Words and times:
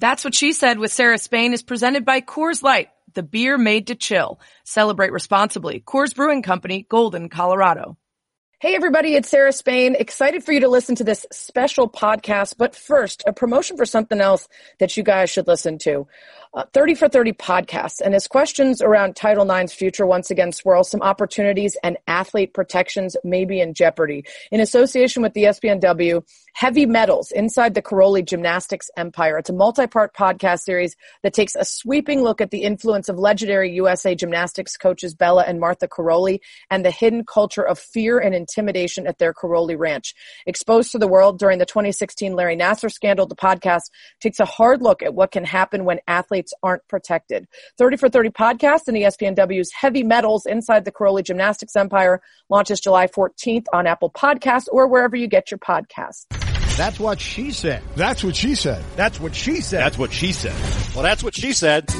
That's 0.00 0.24
what 0.24 0.34
she 0.34 0.54
said 0.54 0.78
with 0.78 0.92
Sarah 0.92 1.18
Spain 1.18 1.52
is 1.52 1.62
presented 1.62 2.06
by 2.06 2.22
Coors 2.22 2.62
Light, 2.62 2.88
the 3.12 3.22
beer 3.22 3.58
made 3.58 3.88
to 3.88 3.94
chill. 3.94 4.40
Celebrate 4.64 5.12
responsibly. 5.12 5.80
Coors 5.80 6.16
Brewing 6.16 6.40
Company, 6.40 6.86
Golden, 6.88 7.28
Colorado. 7.28 7.98
Hey 8.60 8.74
everybody, 8.74 9.14
it's 9.14 9.30
Sarah 9.30 9.54
Spain. 9.54 9.96
Excited 9.98 10.44
for 10.44 10.52
you 10.52 10.60
to 10.60 10.68
listen 10.68 10.94
to 10.96 11.04
this 11.04 11.24
special 11.32 11.88
podcast. 11.88 12.58
But 12.58 12.76
first, 12.76 13.24
a 13.26 13.32
promotion 13.32 13.78
for 13.78 13.86
something 13.86 14.20
else 14.20 14.48
that 14.80 14.98
you 14.98 15.02
guys 15.02 15.30
should 15.30 15.46
listen 15.46 15.78
to 15.78 16.06
uh, 16.52 16.64
30 16.72 16.94
for 16.94 17.08
30 17.08 17.32
podcasts. 17.34 18.00
And 18.00 18.14
as 18.14 18.26
questions 18.26 18.82
around 18.82 19.14
Title 19.14 19.48
IX's 19.48 19.72
future 19.72 20.06
once 20.06 20.30
again 20.30 20.52
swirl, 20.52 20.82
some 20.82 21.00
opportunities 21.00 21.76
and 21.82 21.96
athlete 22.08 22.52
protections 22.52 23.16
may 23.22 23.44
be 23.44 23.60
in 23.60 23.72
jeopardy. 23.72 24.24
In 24.50 24.60
association 24.60 25.22
with 25.22 25.32
the 25.34 25.44
ESPNW, 25.44 26.24
Heavy 26.52 26.86
Medals 26.86 27.30
Inside 27.30 27.74
the 27.74 27.82
Karolyi 27.82 28.24
Gymnastics 28.24 28.90
Empire. 28.96 29.38
It's 29.38 29.50
a 29.50 29.54
multi-part 29.54 30.14
podcast 30.14 30.60
series 30.60 30.96
that 31.22 31.32
takes 31.32 31.54
a 31.54 31.64
sweeping 31.64 32.22
look 32.22 32.40
at 32.40 32.50
the 32.50 32.62
influence 32.62 33.08
of 33.08 33.18
legendary 33.18 33.72
USA 33.74 34.16
gymnastics 34.16 34.76
coaches 34.76 35.14
Bela 35.14 35.44
and 35.46 35.60
Martha 35.60 35.86
Karolyi 35.86 36.40
and 36.68 36.84
the 36.84 36.90
hidden 36.90 37.24
culture 37.24 37.62
of 37.62 37.78
fear 37.78 38.18
and 38.18 38.34
intimidation 38.56 39.06
at 39.06 39.18
their 39.18 39.32
Karolyi 39.32 39.78
ranch. 39.78 40.14
Exposed 40.46 40.92
to 40.92 40.98
the 40.98 41.08
world 41.08 41.38
during 41.38 41.58
the 41.58 41.66
2016 41.66 42.34
Larry 42.34 42.56
Nassar 42.56 42.90
scandal, 42.90 43.26
the 43.26 43.36
podcast 43.36 43.90
takes 44.20 44.40
a 44.40 44.44
hard 44.44 44.82
look 44.82 45.02
at 45.02 45.14
what 45.14 45.30
can 45.30 45.44
happen 45.44 45.84
when 45.84 46.00
athletes 46.06 46.40
athletes 46.40 46.54
aren't 46.62 46.86
protected. 46.88 47.46
30 47.78 47.96
for 47.96 48.08
30 48.08 48.30
podcast 48.30 48.88
and 48.88 48.96
ESPNW's 48.96 49.72
Heavy 49.72 50.02
Medals 50.02 50.46
Inside 50.46 50.84
the 50.84 50.92
Karolyi 50.92 51.24
Gymnastics 51.24 51.76
Empire 51.76 52.20
launches 52.48 52.80
July 52.80 53.06
14th 53.06 53.66
on 53.72 53.86
Apple 53.86 54.10
Podcasts 54.10 54.66
or 54.70 54.86
wherever 54.86 55.16
you 55.16 55.26
get 55.26 55.50
your 55.50 55.58
podcasts. 55.58 56.26
That's 56.76 56.98
what 56.98 57.20
she 57.20 57.52
said. 57.52 57.82
That's 57.96 58.24
what 58.24 58.36
she 58.36 58.54
said. 58.54 58.82
That's 58.96 59.20
what 59.20 59.34
she 59.34 59.60
said. 59.60 59.80
That's 59.80 59.98
what 59.98 60.12
she 60.12 60.32
said. 60.32 60.54
Well, 60.94 61.02
that's 61.02 61.22
what 61.22 61.34
she 61.34 61.52
said. 61.52 61.90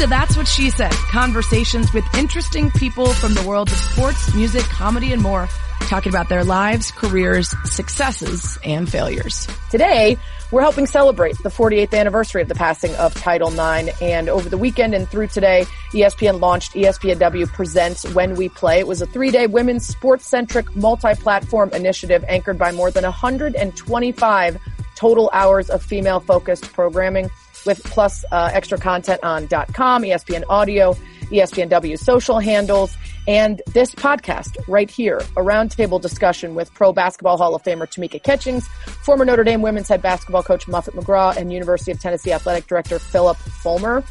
To 0.00 0.06
That's 0.06 0.34
What 0.34 0.48
She 0.48 0.70
Said. 0.70 0.92
Conversations 0.92 1.92
with 1.92 2.06
interesting 2.14 2.70
people 2.70 3.12
from 3.12 3.34
the 3.34 3.42
world 3.42 3.68
of 3.68 3.76
sports, 3.76 4.34
music, 4.34 4.62
comedy, 4.62 5.12
and 5.12 5.20
more 5.20 5.46
talking 5.90 6.10
about 6.10 6.30
their 6.30 6.42
lives, 6.42 6.90
careers, 6.90 7.54
successes, 7.64 8.58
and 8.64 8.90
failures. 8.90 9.46
Today, 9.70 10.16
we're 10.50 10.62
helping 10.62 10.86
celebrate 10.86 11.36
the 11.42 11.50
48th 11.50 11.92
anniversary 11.92 12.40
of 12.40 12.48
the 12.48 12.54
passing 12.54 12.94
of 12.94 13.12
Title 13.12 13.48
IX. 13.50 13.90
And 14.00 14.30
over 14.30 14.48
the 14.48 14.56
weekend 14.56 14.94
and 14.94 15.06
through 15.06 15.26
today, 15.26 15.66
ESPN 15.92 16.40
launched 16.40 16.72
ESPNW 16.72 17.48
Presents 17.48 18.08
When 18.14 18.36
We 18.36 18.48
Play. 18.48 18.78
It 18.78 18.86
was 18.86 19.02
a 19.02 19.06
three-day 19.06 19.48
women's 19.48 19.86
sports-centric 19.86 20.74
multi-platform 20.74 21.74
initiative 21.74 22.24
anchored 22.26 22.56
by 22.56 22.72
more 22.72 22.90
than 22.90 23.04
125 23.04 24.58
total 24.94 25.28
hours 25.34 25.68
of 25.68 25.82
female-focused 25.82 26.72
programming 26.72 27.28
with 27.66 27.82
plus 27.84 28.24
uh, 28.32 28.50
extra 28.52 28.78
content 28.78 29.22
on 29.22 29.48
.com, 29.48 30.02
ESPN 30.02 30.44
Audio, 30.48 30.94
ESPNW 31.30 31.98
social 31.98 32.38
handles, 32.38 32.96
and 33.28 33.62
this 33.72 33.94
podcast 33.94 34.56
right 34.66 34.90
here, 34.90 35.18
a 35.18 35.40
roundtable 35.40 36.00
discussion 36.00 36.54
with 36.54 36.72
Pro 36.74 36.92
Basketball 36.92 37.36
Hall 37.36 37.54
of 37.54 37.62
Famer 37.62 37.86
Tamika 37.86 38.22
Catchings, 38.22 38.66
former 39.04 39.24
Notre 39.24 39.44
Dame 39.44 39.62
women's 39.62 39.88
head 39.88 40.02
basketball 40.02 40.42
coach 40.42 40.66
Muffet 40.66 40.94
McGraw, 40.94 41.36
and 41.36 41.52
University 41.52 41.92
of 41.92 42.00
Tennessee 42.00 42.32
athletic 42.32 42.66
director 42.66 42.98
Phillip 42.98 43.36
Fulmer, 43.36 44.02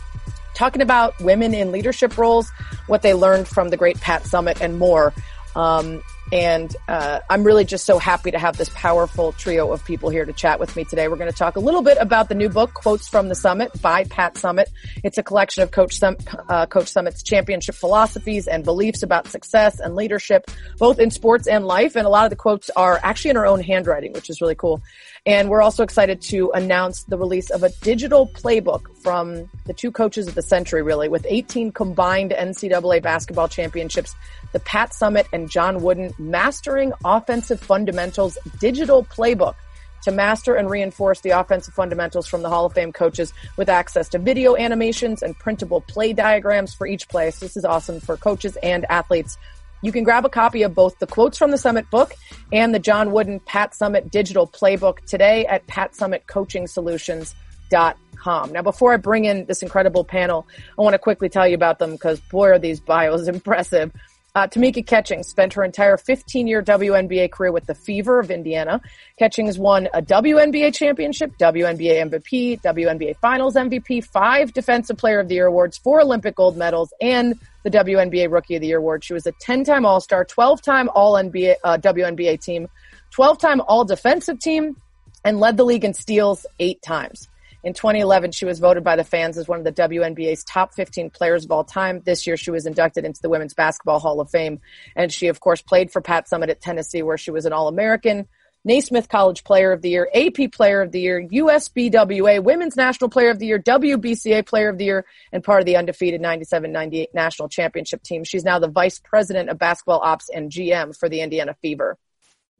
talking 0.53 0.81
about 0.81 1.19
women 1.21 1.53
in 1.53 1.71
leadership 1.71 2.17
roles, 2.17 2.49
what 2.87 3.01
they 3.01 3.13
learned 3.13 3.47
from 3.47 3.69
the 3.69 3.77
great 3.77 3.99
Pat 3.99 4.23
Summitt, 4.23 4.61
and 4.61 4.79
more. 4.79 5.13
Um, 5.55 6.01
and 6.31 6.75
uh, 6.87 7.19
I'm 7.29 7.43
really 7.43 7.65
just 7.65 7.85
so 7.85 7.97
happy 7.97 8.31
to 8.31 8.39
have 8.39 8.57
this 8.57 8.69
powerful 8.69 9.31
trio 9.33 9.71
of 9.71 9.83
people 9.83 10.09
here 10.09 10.25
to 10.25 10.33
chat 10.33 10.59
with 10.59 10.75
me 10.75 10.83
today. 10.83 11.07
We're 11.07 11.15
going 11.15 11.31
to 11.31 11.37
talk 11.37 11.55
a 11.55 11.59
little 11.59 11.81
bit 11.81 11.97
about 11.99 12.29
the 12.29 12.35
new 12.35 12.49
book, 12.49 12.73
Quotes 12.73 13.07
from 13.07 13.29
the 13.29 13.35
Summit 13.35 13.81
by 13.81 14.03
Pat 14.03 14.35
Summitt. 14.35 14.67
It's 15.03 15.17
a 15.17 15.23
collection 15.23 15.63
of 15.63 15.71
Coach, 15.71 15.97
Sum- 15.97 16.17
uh, 16.47 16.67
Coach 16.67 16.85
Summitt's 16.85 17.23
championship 17.23 17.75
philosophies 17.75 18.47
and 18.47 18.63
beliefs 18.63 19.01
about 19.01 19.27
success 19.27 19.79
and 19.79 19.95
leadership, 19.95 20.49
both 20.77 20.99
in 20.99 21.09
sports 21.09 21.47
and 21.47 21.65
life. 21.65 21.95
And 21.95 22.05
a 22.05 22.09
lot 22.09 22.25
of 22.25 22.29
the 22.29 22.35
quotes 22.35 22.69
are 22.71 22.99
actually 23.01 23.31
in 23.31 23.35
her 23.35 23.45
own 23.45 23.61
handwriting, 23.61 24.13
which 24.13 24.29
is 24.29 24.39
really 24.39 24.55
cool. 24.55 24.81
And 25.25 25.49
we're 25.49 25.61
also 25.61 25.83
excited 25.83 26.21
to 26.23 26.51
announce 26.51 27.03
the 27.03 27.17
release 27.17 27.49
of 27.49 27.63
a 27.63 27.69
digital 27.81 28.27
playbook 28.27 28.95
from 29.03 29.49
the 29.65 29.73
two 29.73 29.91
coaches 29.91 30.27
of 30.27 30.35
the 30.35 30.41
century, 30.41 30.81
really, 30.81 31.09
with 31.09 31.25
18 31.27 31.71
combined 31.71 32.31
NCAA 32.31 33.01
basketball 33.01 33.47
championships, 33.47 34.15
the 34.51 34.59
Pat 34.59 34.91
Summitt 34.91 35.27
and 35.33 35.49
John 35.49 35.81
Wooden 35.81 36.13
Mastering 36.17 36.93
Offensive 37.05 37.59
Fundamentals 37.59 38.37
digital 38.59 39.03
playbook 39.03 39.55
to 40.03 40.11
master 40.11 40.55
and 40.55 40.69
reinforce 40.69 41.21
the 41.21 41.31
offensive 41.31 41.73
fundamentals 41.73 42.27
from 42.27 42.41
the 42.41 42.49
Hall 42.49 42.65
of 42.65 42.73
Fame 42.73 42.93
coaches 42.93 43.33
with 43.57 43.67
access 43.67 44.07
to 44.09 44.19
video 44.19 44.55
animations 44.55 45.21
and 45.21 45.37
printable 45.37 45.81
play 45.81 46.13
diagrams 46.13 46.73
for 46.73 46.87
each 46.87 47.09
place. 47.09 47.39
This 47.39 47.57
is 47.57 47.65
awesome 47.65 47.99
for 47.99 48.15
coaches 48.15 48.57
and 48.63 48.85
athletes 48.89 49.37
you 49.81 49.91
can 49.91 50.03
grab 50.03 50.25
a 50.25 50.29
copy 50.29 50.61
of 50.63 50.73
both 50.75 50.99
the 50.99 51.07
Quotes 51.07 51.37
from 51.37 51.51
the 51.51 51.57
Summit 51.57 51.89
book 51.89 52.13
and 52.51 52.75
the 52.75 52.79
John 52.79 53.11
Wooden 53.11 53.39
Pat 53.39 53.71
Summitt 53.71 54.11
digital 54.11 54.45
playbook 54.45 55.05
today 55.05 55.45
at 55.45 55.65
patsummitcoachingsolutions.com. 55.67 58.51
Now, 58.51 58.61
before 58.61 58.93
I 58.93 58.97
bring 58.97 59.23
in 59.25 59.45
this 59.45 59.63
incredible 59.63 60.03
panel, 60.03 60.45
I 60.77 60.81
want 60.81 60.95
to 60.95 60.99
quickly 60.99 61.29
tell 61.29 61.47
you 61.47 61.55
about 61.55 61.79
them 61.79 61.93
because 61.93 62.19
boy, 62.19 62.49
are 62.49 62.59
these 62.59 62.81
bios 62.81 63.27
impressive. 63.29 63.93
Uh, 64.39 64.47
Tamika 64.47 64.87
Catchings 64.87 65.27
spent 65.27 65.51
her 65.51 65.65
entire 65.65 65.97
15 65.97 66.47
year 66.47 66.63
WNBA 66.63 67.29
career 67.29 67.51
with 67.51 67.65
the 67.65 67.75
Fever 67.75 68.21
of 68.21 68.31
Indiana. 68.31 68.79
Catchings 69.17 69.59
won 69.59 69.89
a 69.93 70.01
WNBA 70.01 70.73
championship, 70.73 71.37
WNBA 71.37 72.09
MVP, 72.09 72.61
WNBA 72.61 73.17
Finals 73.17 73.55
MVP, 73.55 74.01
five 74.01 74.53
Defensive 74.53 74.95
Player 74.95 75.19
of 75.19 75.27
the 75.27 75.35
Year 75.35 75.47
awards, 75.47 75.77
four 75.77 75.99
Olympic 75.99 76.37
gold 76.37 76.55
medals, 76.55 76.93
and 77.01 77.37
the 77.63 77.69
WNBA 77.69 78.31
Rookie 78.31 78.55
of 78.55 78.61
the 78.61 78.67
Year 78.67 78.77
award. 78.77 79.03
She 79.03 79.13
was 79.13 79.27
a 79.27 79.33
10 79.41 79.65
time 79.65 79.85
All 79.85 79.99
Star, 79.99 80.23
12 80.23 80.61
time 80.61 80.87
All 80.95 81.15
NBA, 81.15 81.55
uh, 81.65 81.77
WNBA 81.77 82.41
team, 82.41 82.69
12 83.09 83.39
time 83.39 83.59
All 83.59 83.83
Defensive 83.83 84.39
team, 84.39 84.77
and 85.25 85.41
led 85.41 85.57
the 85.57 85.65
league 85.65 85.83
in 85.83 85.93
steals 85.93 86.45
eight 86.59 86.81
times. 86.81 87.27
In 87.61 87.73
2011, 87.73 88.31
she 88.31 88.45
was 88.45 88.59
voted 88.59 88.85
by 88.85 88.95
the 88.95 89.03
fans 89.03 89.37
as 89.37 89.47
one 89.47 89.59
of 89.59 89.65
the 89.65 89.73
WNBA's 89.73 90.45
top 90.45 90.73
15 90.73 91.09
players 91.09 91.43
of 91.43 91.51
all 91.51 91.65
time. 91.65 92.01
This 92.05 92.25
year, 92.25 92.37
she 92.37 92.51
was 92.51 92.65
inducted 92.65 93.03
into 93.03 93.21
the 93.21 93.29
Women's 93.29 93.53
Basketball 93.53 93.99
Hall 93.99 94.21
of 94.21 94.29
Fame. 94.29 94.61
And 94.95 95.11
she, 95.11 95.27
of 95.27 95.41
course, 95.41 95.61
played 95.61 95.91
for 95.91 96.01
Pat 96.01 96.27
Summitt 96.29 96.49
at 96.49 96.61
Tennessee, 96.61 97.01
where 97.01 97.17
she 97.17 97.31
was 97.31 97.45
an 97.45 97.51
All 97.51 97.67
American, 97.67 98.29
Naismith 98.63 99.09
College 99.09 99.43
Player 99.43 99.73
of 99.73 99.81
the 99.81 99.89
Year, 99.89 100.09
AP 100.13 100.51
Player 100.53 100.81
of 100.81 100.93
the 100.93 101.01
Year, 101.01 101.25
USBWA 101.27 102.41
Women's 102.41 102.77
National 102.77 103.09
Player 103.09 103.29
of 103.29 103.39
the 103.39 103.47
Year, 103.47 103.59
WBCA 103.59 104.45
Player 104.45 104.69
of 104.69 104.77
the 104.77 104.85
Year, 104.85 105.05
and 105.33 105.43
part 105.43 105.61
of 105.61 105.65
the 105.65 105.75
undefeated 105.75 106.21
97-98 106.21 107.07
National 107.13 107.49
Championship 107.49 108.03
team. 108.03 108.23
She's 108.23 108.43
now 108.45 108.59
the 108.59 108.69
Vice 108.69 108.99
President 108.99 109.49
of 109.49 109.57
Basketball 109.57 109.99
Ops 109.99 110.29
and 110.29 110.51
GM 110.51 110.97
for 110.97 111.09
the 111.09 111.21
Indiana 111.21 111.55
Fever. 111.61 111.97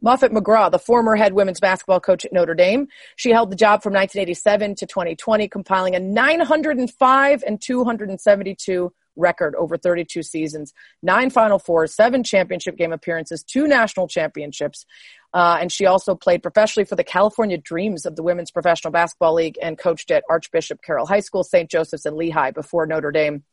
Muffet 0.02 0.32
McGraw, 0.32 0.72
the 0.72 0.80
former 0.80 1.16
head 1.16 1.34
women's 1.34 1.60
basketball 1.60 2.00
coach 2.00 2.26
at 2.26 2.34
Notre 2.34 2.54
Dame. 2.54 2.88
She 3.16 3.32
held 3.32 3.52
the 3.52 3.56
job 3.56 3.84
from 3.84 3.94
1987 3.94 4.76
to 4.76 4.86
2020, 4.86 5.48
compiling 5.48 5.96
a 5.96 6.00
905 6.00 7.44
and 7.46 7.62
272 7.62 8.94
record 9.20 9.54
over 9.56 9.78
32 9.78 10.24
seasons, 10.24 10.74
nine 11.04 11.30
Final 11.30 11.60
Fours, 11.60 11.94
seven 11.94 12.24
championship 12.24 12.78
game 12.78 12.94
appearances, 12.94 13.44
two 13.44 13.68
national 13.68 14.08
championships. 14.08 14.86
Uh, 15.34 15.58
and 15.60 15.72
she 15.72 15.86
also 15.86 16.16
played 16.16 16.42
professionally 16.42 16.86
for 16.86 16.96
the 16.96 17.04
California 17.04 17.58
Dreams 17.58 18.06
of 18.06 18.16
the 18.16 18.24
Women's 18.24 18.50
Professional 18.50 18.92
Basketball 18.92 19.36
League 19.36 19.58
and 19.62 19.78
coached 19.78 20.10
at 20.10 20.24
Archbishop 20.30 20.82
Carroll 20.82 21.06
High 21.06 21.20
School, 21.20 21.44
St. 21.44 21.70
Joseph's, 21.70 22.06
and 22.06 22.16
Lehigh 22.16 22.52
before 22.52 22.88
Notre 22.88 23.12
Dame. 23.12 23.44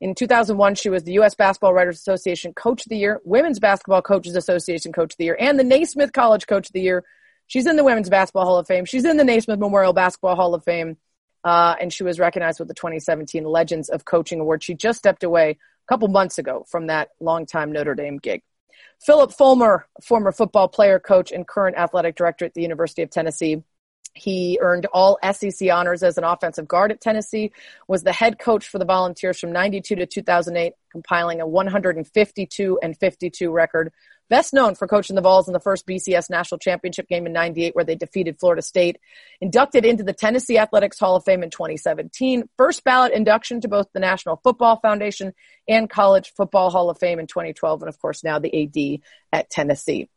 In 0.00 0.14
2001, 0.14 0.76
she 0.76 0.88
was 0.88 1.04
the 1.04 1.12
U.S. 1.14 1.34
Basketball 1.34 1.74
Writers 1.74 1.98
Association 1.98 2.54
Coach 2.54 2.86
of 2.86 2.88
the 2.88 2.96
Year, 2.96 3.20
Women's 3.24 3.58
Basketball 3.58 4.00
Coaches 4.00 4.34
Association 4.34 4.92
Coach 4.92 5.12
of 5.12 5.18
the 5.18 5.24
Year, 5.24 5.36
and 5.38 5.58
the 5.58 5.64
Naismith 5.64 6.12
College 6.12 6.46
Coach 6.46 6.68
of 6.68 6.72
the 6.72 6.80
Year. 6.80 7.04
She's 7.48 7.66
in 7.66 7.76
the 7.76 7.84
Women's 7.84 8.08
Basketball 8.08 8.46
Hall 8.46 8.58
of 8.58 8.66
Fame. 8.66 8.86
She's 8.86 9.04
in 9.04 9.18
the 9.18 9.24
Naismith 9.24 9.58
Memorial 9.58 9.92
Basketball 9.92 10.36
Hall 10.36 10.54
of 10.54 10.64
Fame. 10.64 10.96
Uh, 11.42 11.74
and 11.80 11.92
she 11.92 12.02
was 12.02 12.18
recognized 12.18 12.58
with 12.58 12.68
the 12.68 12.74
2017 12.74 13.44
Legends 13.44 13.88
of 13.88 14.04
Coaching 14.04 14.40
Award. 14.40 14.62
She 14.62 14.74
just 14.74 14.98
stepped 14.98 15.24
away 15.24 15.50
a 15.50 15.56
couple 15.88 16.08
months 16.08 16.38
ago 16.38 16.64
from 16.68 16.86
that 16.86 17.10
longtime 17.18 17.72
Notre 17.72 17.94
Dame 17.94 18.18
gig. 18.18 18.42
Phillip 19.00 19.32
Fulmer, 19.32 19.86
former 20.02 20.32
football 20.32 20.68
player, 20.68 20.98
coach, 20.98 21.32
and 21.32 21.46
current 21.46 21.76
athletic 21.76 22.14
director 22.14 22.44
at 22.44 22.54
the 22.54 22.62
University 22.62 23.02
of 23.02 23.10
Tennessee, 23.10 23.62
he 24.14 24.58
earned 24.60 24.86
all 24.86 25.18
SEC 25.32 25.70
honors 25.70 26.02
as 26.02 26.18
an 26.18 26.24
offensive 26.24 26.66
guard 26.66 26.90
at 26.90 27.00
Tennessee, 27.00 27.52
was 27.88 28.02
the 28.02 28.12
head 28.12 28.38
coach 28.38 28.68
for 28.68 28.78
the 28.78 28.84
Volunteers 28.84 29.38
from 29.38 29.52
92 29.52 29.96
to 29.96 30.06
2008, 30.06 30.72
compiling 30.90 31.40
a 31.40 31.46
152 31.46 32.78
and 32.82 32.98
52 32.98 33.50
record. 33.50 33.92
Best 34.28 34.54
known 34.54 34.76
for 34.76 34.86
coaching 34.86 35.16
the 35.16 35.22
Vols 35.22 35.48
in 35.48 35.52
the 35.52 35.58
first 35.58 35.88
BCS 35.88 36.30
national 36.30 36.60
championship 36.60 37.08
game 37.08 37.26
in 37.26 37.32
98 37.32 37.74
where 37.74 37.84
they 37.84 37.96
defeated 37.96 38.38
Florida 38.38 38.62
State. 38.62 38.96
Inducted 39.40 39.84
into 39.84 40.04
the 40.04 40.12
Tennessee 40.12 40.56
Athletics 40.56 41.00
Hall 41.00 41.16
of 41.16 41.24
Fame 41.24 41.42
in 41.42 41.50
2017. 41.50 42.48
First 42.56 42.84
ballot 42.84 43.12
induction 43.12 43.60
to 43.60 43.68
both 43.68 43.88
the 43.92 43.98
National 43.98 44.36
Football 44.36 44.78
Foundation 44.80 45.32
and 45.66 45.90
College 45.90 46.32
Football 46.36 46.70
Hall 46.70 46.90
of 46.90 46.98
Fame 46.98 47.18
in 47.18 47.26
2012. 47.26 47.82
And 47.82 47.88
of 47.88 47.98
course 47.98 48.22
now 48.22 48.38
the 48.38 48.62
AD 48.62 49.00
at 49.32 49.50
Tennessee. 49.50 50.08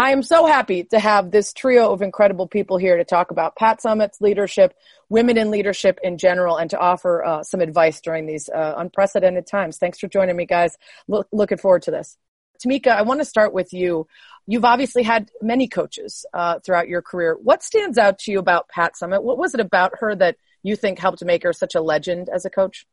I 0.00 0.12
am 0.12 0.22
so 0.22 0.46
happy 0.46 0.84
to 0.84 0.98
have 0.98 1.30
this 1.30 1.52
trio 1.52 1.92
of 1.92 2.00
incredible 2.00 2.46
people 2.46 2.78
here 2.78 2.96
to 2.96 3.04
talk 3.04 3.30
about 3.30 3.54
Pat 3.56 3.82
Summitt's 3.82 4.18
leadership, 4.18 4.72
women 5.10 5.36
in 5.36 5.50
leadership 5.50 6.00
in 6.02 6.16
general, 6.16 6.56
and 6.56 6.70
to 6.70 6.78
offer 6.78 7.22
uh, 7.22 7.42
some 7.42 7.60
advice 7.60 8.00
during 8.00 8.24
these 8.24 8.48
uh, 8.48 8.76
unprecedented 8.78 9.46
times. 9.46 9.76
Thanks 9.76 9.98
for 9.98 10.08
joining 10.08 10.36
me, 10.36 10.46
guys. 10.46 10.78
Look, 11.06 11.28
looking 11.32 11.58
forward 11.58 11.82
to 11.82 11.90
this. 11.90 12.16
Tamika, 12.64 12.86
I 12.86 13.02
want 13.02 13.20
to 13.20 13.26
start 13.26 13.52
with 13.52 13.74
you. 13.74 14.06
You've 14.46 14.64
obviously 14.64 15.02
had 15.02 15.30
many 15.42 15.68
coaches 15.68 16.24
uh, 16.32 16.60
throughout 16.60 16.88
your 16.88 17.02
career. 17.02 17.36
What 17.38 17.62
stands 17.62 17.98
out 17.98 18.20
to 18.20 18.32
you 18.32 18.38
about 18.38 18.70
Pat 18.70 18.94
Summitt? 18.94 19.22
What 19.22 19.36
was 19.36 19.52
it 19.52 19.60
about 19.60 19.92
her 20.00 20.14
that 20.14 20.36
you 20.62 20.76
think 20.76 20.98
helped 20.98 21.22
make 21.22 21.42
her 21.42 21.52
such 21.52 21.74
a 21.74 21.82
legend 21.82 22.30
as 22.30 22.46
a 22.46 22.50
coach? 22.50 22.86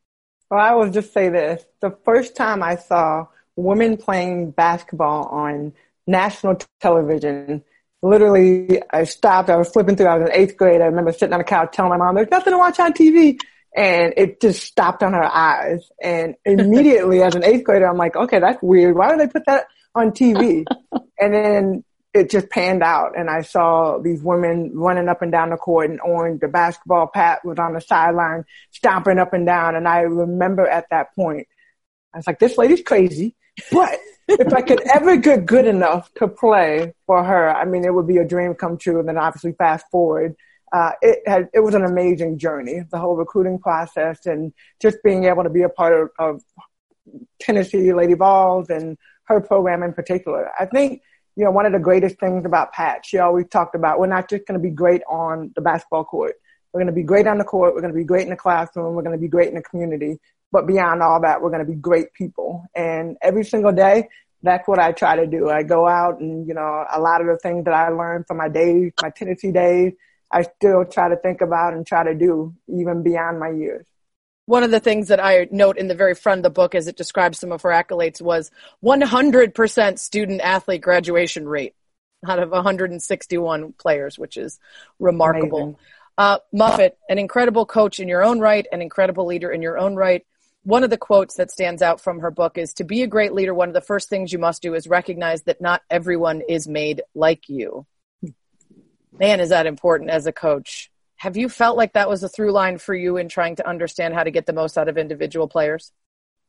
Well, 0.50 0.60
I 0.60 0.74
will 0.74 0.90
just 0.90 1.14
say 1.14 1.30
this. 1.30 1.64
The 1.80 1.96
first 2.04 2.36
time 2.36 2.62
I 2.62 2.76
saw 2.76 3.28
women 3.56 3.96
playing 3.96 4.50
basketball 4.50 5.24
on 5.28 5.72
national 6.08 6.58
television, 6.80 7.62
literally 8.02 8.82
I 8.90 9.04
stopped, 9.04 9.50
I 9.50 9.56
was 9.56 9.68
flipping 9.68 9.96
through, 9.96 10.06
I 10.06 10.18
was 10.18 10.30
in 10.30 10.34
eighth 10.34 10.56
grade. 10.56 10.80
I 10.80 10.86
remember 10.86 11.12
sitting 11.12 11.32
on 11.32 11.38
the 11.38 11.44
couch 11.44 11.70
telling 11.72 11.90
my 11.90 11.96
mom, 11.96 12.14
there's 12.14 12.30
nothing 12.30 12.52
to 12.52 12.58
watch 12.58 12.80
on 12.80 12.92
TV. 12.92 13.38
And 13.76 14.14
it 14.16 14.40
just 14.40 14.64
stopped 14.64 15.02
on 15.02 15.12
her 15.12 15.24
eyes. 15.24 15.88
And 16.02 16.34
immediately 16.44 17.22
as 17.22 17.34
an 17.34 17.44
eighth 17.44 17.64
grader, 17.64 17.86
I'm 17.86 17.98
like, 17.98 18.16
okay, 18.16 18.40
that's 18.40 18.58
weird. 18.62 18.96
Why 18.96 19.12
do 19.12 19.18
they 19.18 19.28
put 19.28 19.46
that 19.46 19.66
on 19.94 20.10
TV? 20.10 20.64
and 21.20 21.34
then 21.34 21.84
it 22.14 22.30
just 22.30 22.48
panned 22.48 22.82
out 22.82 23.12
and 23.16 23.28
I 23.28 23.42
saw 23.42 23.98
these 23.98 24.22
women 24.22 24.72
running 24.74 25.08
up 25.08 25.20
and 25.20 25.30
down 25.30 25.50
the 25.50 25.56
court 25.56 25.90
and 25.90 26.00
orange. 26.00 26.40
The 26.40 26.48
basketball 26.48 27.06
Pat 27.06 27.44
was 27.44 27.58
on 27.58 27.74
the 27.74 27.80
sideline 27.80 28.44
stomping 28.70 29.18
up 29.18 29.34
and 29.34 29.46
down. 29.46 29.76
And 29.76 29.86
I 29.86 30.00
remember 30.00 30.66
at 30.66 30.86
that 30.90 31.14
point, 31.14 31.46
I 32.14 32.18
was 32.18 32.26
like, 32.26 32.38
this 32.38 32.56
lady's 32.56 32.82
crazy, 32.82 33.36
but 33.72 33.98
if 34.28 34.52
I 34.52 34.60
could 34.60 34.80
ever 34.88 35.16
get 35.16 35.46
good 35.46 35.66
enough 35.66 36.12
to 36.14 36.28
play 36.28 36.94
for 37.06 37.24
her, 37.24 37.50
I 37.54 37.64
mean, 37.64 37.84
it 37.84 37.94
would 37.94 38.06
be 38.06 38.18
a 38.18 38.24
dream 38.24 38.54
come 38.54 38.76
true. 38.76 38.98
And 38.98 39.08
then 39.08 39.18
obviously 39.18 39.52
fast 39.52 39.86
forward, 39.90 40.36
uh, 40.72 40.92
it 41.00 41.20
had, 41.26 41.48
it 41.54 41.60
was 41.60 41.74
an 41.74 41.84
amazing 41.84 42.38
journey, 42.38 42.82
the 42.90 42.98
whole 42.98 43.16
recruiting 43.16 43.58
process 43.58 44.26
and 44.26 44.52
just 44.80 44.98
being 45.02 45.24
able 45.24 45.44
to 45.44 45.50
be 45.50 45.62
a 45.62 45.68
part 45.68 45.94
of, 45.94 46.10
of 46.18 46.42
Tennessee 47.40 47.92
Lady 47.92 48.14
Vols 48.14 48.68
and 48.68 48.98
her 49.24 49.40
program 49.40 49.82
in 49.82 49.94
particular. 49.94 50.50
I 50.58 50.66
think 50.66 51.02
you 51.38 51.44
know, 51.44 51.52
one 51.52 51.66
of 51.66 51.72
the 51.72 51.78
greatest 51.78 52.18
things 52.18 52.44
about 52.44 52.72
Pat, 52.72 53.06
she 53.06 53.18
always 53.18 53.46
talked 53.48 53.76
about, 53.76 54.00
we're 54.00 54.08
not 54.08 54.28
just 54.28 54.44
going 54.46 54.58
to 54.58 54.62
be 54.62 54.74
great 54.74 55.02
on 55.08 55.52
the 55.54 55.60
basketball 55.60 56.04
court. 56.04 56.34
We're 56.72 56.80
going 56.80 56.92
to 56.92 56.92
be 56.92 57.04
great 57.04 57.28
on 57.28 57.38
the 57.38 57.44
court. 57.44 57.74
We're 57.74 57.80
going 57.80 57.92
to 57.92 57.96
be 57.98 58.04
great 58.04 58.24
in 58.24 58.30
the 58.30 58.36
classroom. 58.36 58.94
We're 58.96 59.04
going 59.04 59.16
to 59.16 59.20
be 59.20 59.28
great 59.28 59.46
in 59.46 59.54
the 59.54 59.62
community. 59.62 60.18
But 60.50 60.66
beyond 60.66 61.02
all 61.02 61.20
that, 61.22 61.42
we're 61.42 61.50
going 61.50 61.64
to 61.64 61.70
be 61.70 61.76
great 61.76 62.12
people. 62.14 62.64
And 62.74 63.16
every 63.20 63.44
single 63.44 63.72
day, 63.72 64.08
that's 64.42 64.66
what 64.66 64.78
I 64.78 64.92
try 64.92 65.16
to 65.16 65.26
do. 65.26 65.50
I 65.50 65.62
go 65.62 65.86
out 65.86 66.20
and, 66.20 66.46
you 66.46 66.54
know, 66.54 66.84
a 66.90 67.00
lot 67.00 67.20
of 67.20 67.26
the 67.26 67.38
things 67.38 67.64
that 67.64 67.74
I 67.74 67.88
learned 67.88 68.26
from 68.26 68.38
my 68.38 68.48
days, 68.48 68.92
my 69.02 69.10
Tennessee 69.10 69.52
days, 69.52 69.92
I 70.30 70.42
still 70.42 70.84
try 70.84 71.08
to 71.08 71.16
think 71.16 71.40
about 71.40 71.74
and 71.74 71.86
try 71.86 72.04
to 72.04 72.14
do 72.14 72.54
even 72.68 73.02
beyond 73.02 73.40
my 73.40 73.50
years 73.50 73.86
one 74.48 74.62
of 74.62 74.70
the 74.70 74.80
things 74.80 75.08
that 75.08 75.22
I 75.22 75.46
note 75.50 75.76
in 75.76 75.88
the 75.88 75.94
very 75.94 76.14
front 76.14 76.38
of 76.38 76.42
the 76.42 76.50
book 76.50 76.74
as 76.74 76.88
it 76.88 76.96
describes 76.96 77.38
some 77.38 77.52
of 77.52 77.60
her 77.60 77.68
accolades 77.68 78.22
was 78.22 78.50
100% 78.82 79.98
student 79.98 80.40
athlete 80.40 80.80
graduation 80.80 81.46
rate 81.46 81.74
out 82.26 82.38
of 82.38 82.50
161 82.50 83.74
players, 83.74 84.18
which 84.18 84.38
is 84.38 84.58
remarkable. 84.98 85.78
Uh, 86.16 86.38
Muffet, 86.50 86.96
an 87.10 87.18
incredible 87.18 87.66
coach 87.66 88.00
in 88.00 88.08
your 88.08 88.24
own 88.24 88.40
right, 88.40 88.66
an 88.72 88.80
incredible 88.80 89.26
leader 89.26 89.50
in 89.50 89.60
your 89.60 89.76
own 89.76 89.94
right. 89.94 90.24
One 90.68 90.84
of 90.84 90.90
the 90.90 90.98
quotes 90.98 91.36
that 91.36 91.50
stands 91.50 91.80
out 91.80 91.98
from 91.98 92.20
her 92.20 92.30
book 92.30 92.58
is 92.58 92.74
to 92.74 92.84
be 92.84 93.00
a 93.00 93.06
great 93.06 93.32
leader, 93.32 93.54
one 93.54 93.68
of 93.68 93.74
the 93.74 93.80
first 93.80 94.10
things 94.10 94.34
you 94.34 94.38
must 94.38 94.60
do 94.60 94.74
is 94.74 94.86
recognize 94.86 95.44
that 95.44 95.62
not 95.62 95.80
everyone 95.88 96.42
is 96.46 96.68
made 96.68 97.00
like 97.14 97.48
you. 97.48 97.86
Man, 99.18 99.40
is 99.40 99.48
that 99.48 99.64
important 99.64 100.10
as 100.10 100.26
a 100.26 100.30
coach. 100.30 100.90
Have 101.16 101.38
you 101.38 101.48
felt 101.48 101.78
like 101.78 101.94
that 101.94 102.10
was 102.10 102.22
a 102.22 102.28
through 102.28 102.52
line 102.52 102.76
for 102.76 102.94
you 102.94 103.16
in 103.16 103.30
trying 103.30 103.56
to 103.56 103.66
understand 103.66 104.12
how 104.12 104.24
to 104.24 104.30
get 104.30 104.44
the 104.44 104.52
most 104.52 104.76
out 104.76 104.90
of 104.90 104.98
individual 104.98 105.48
players? 105.48 105.90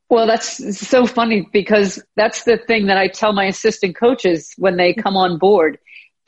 Well, 0.09 0.27
that's 0.27 0.77
so 0.77 1.07
funny 1.07 1.47
because 1.53 2.03
that's 2.17 2.43
the 2.43 2.57
thing 2.57 2.87
that 2.87 2.97
I 2.97 3.07
tell 3.07 3.31
my 3.31 3.45
assistant 3.45 3.95
coaches 3.95 4.51
when 4.57 4.75
they 4.75 4.93
come 4.93 5.15
on 5.15 5.37
board. 5.37 5.79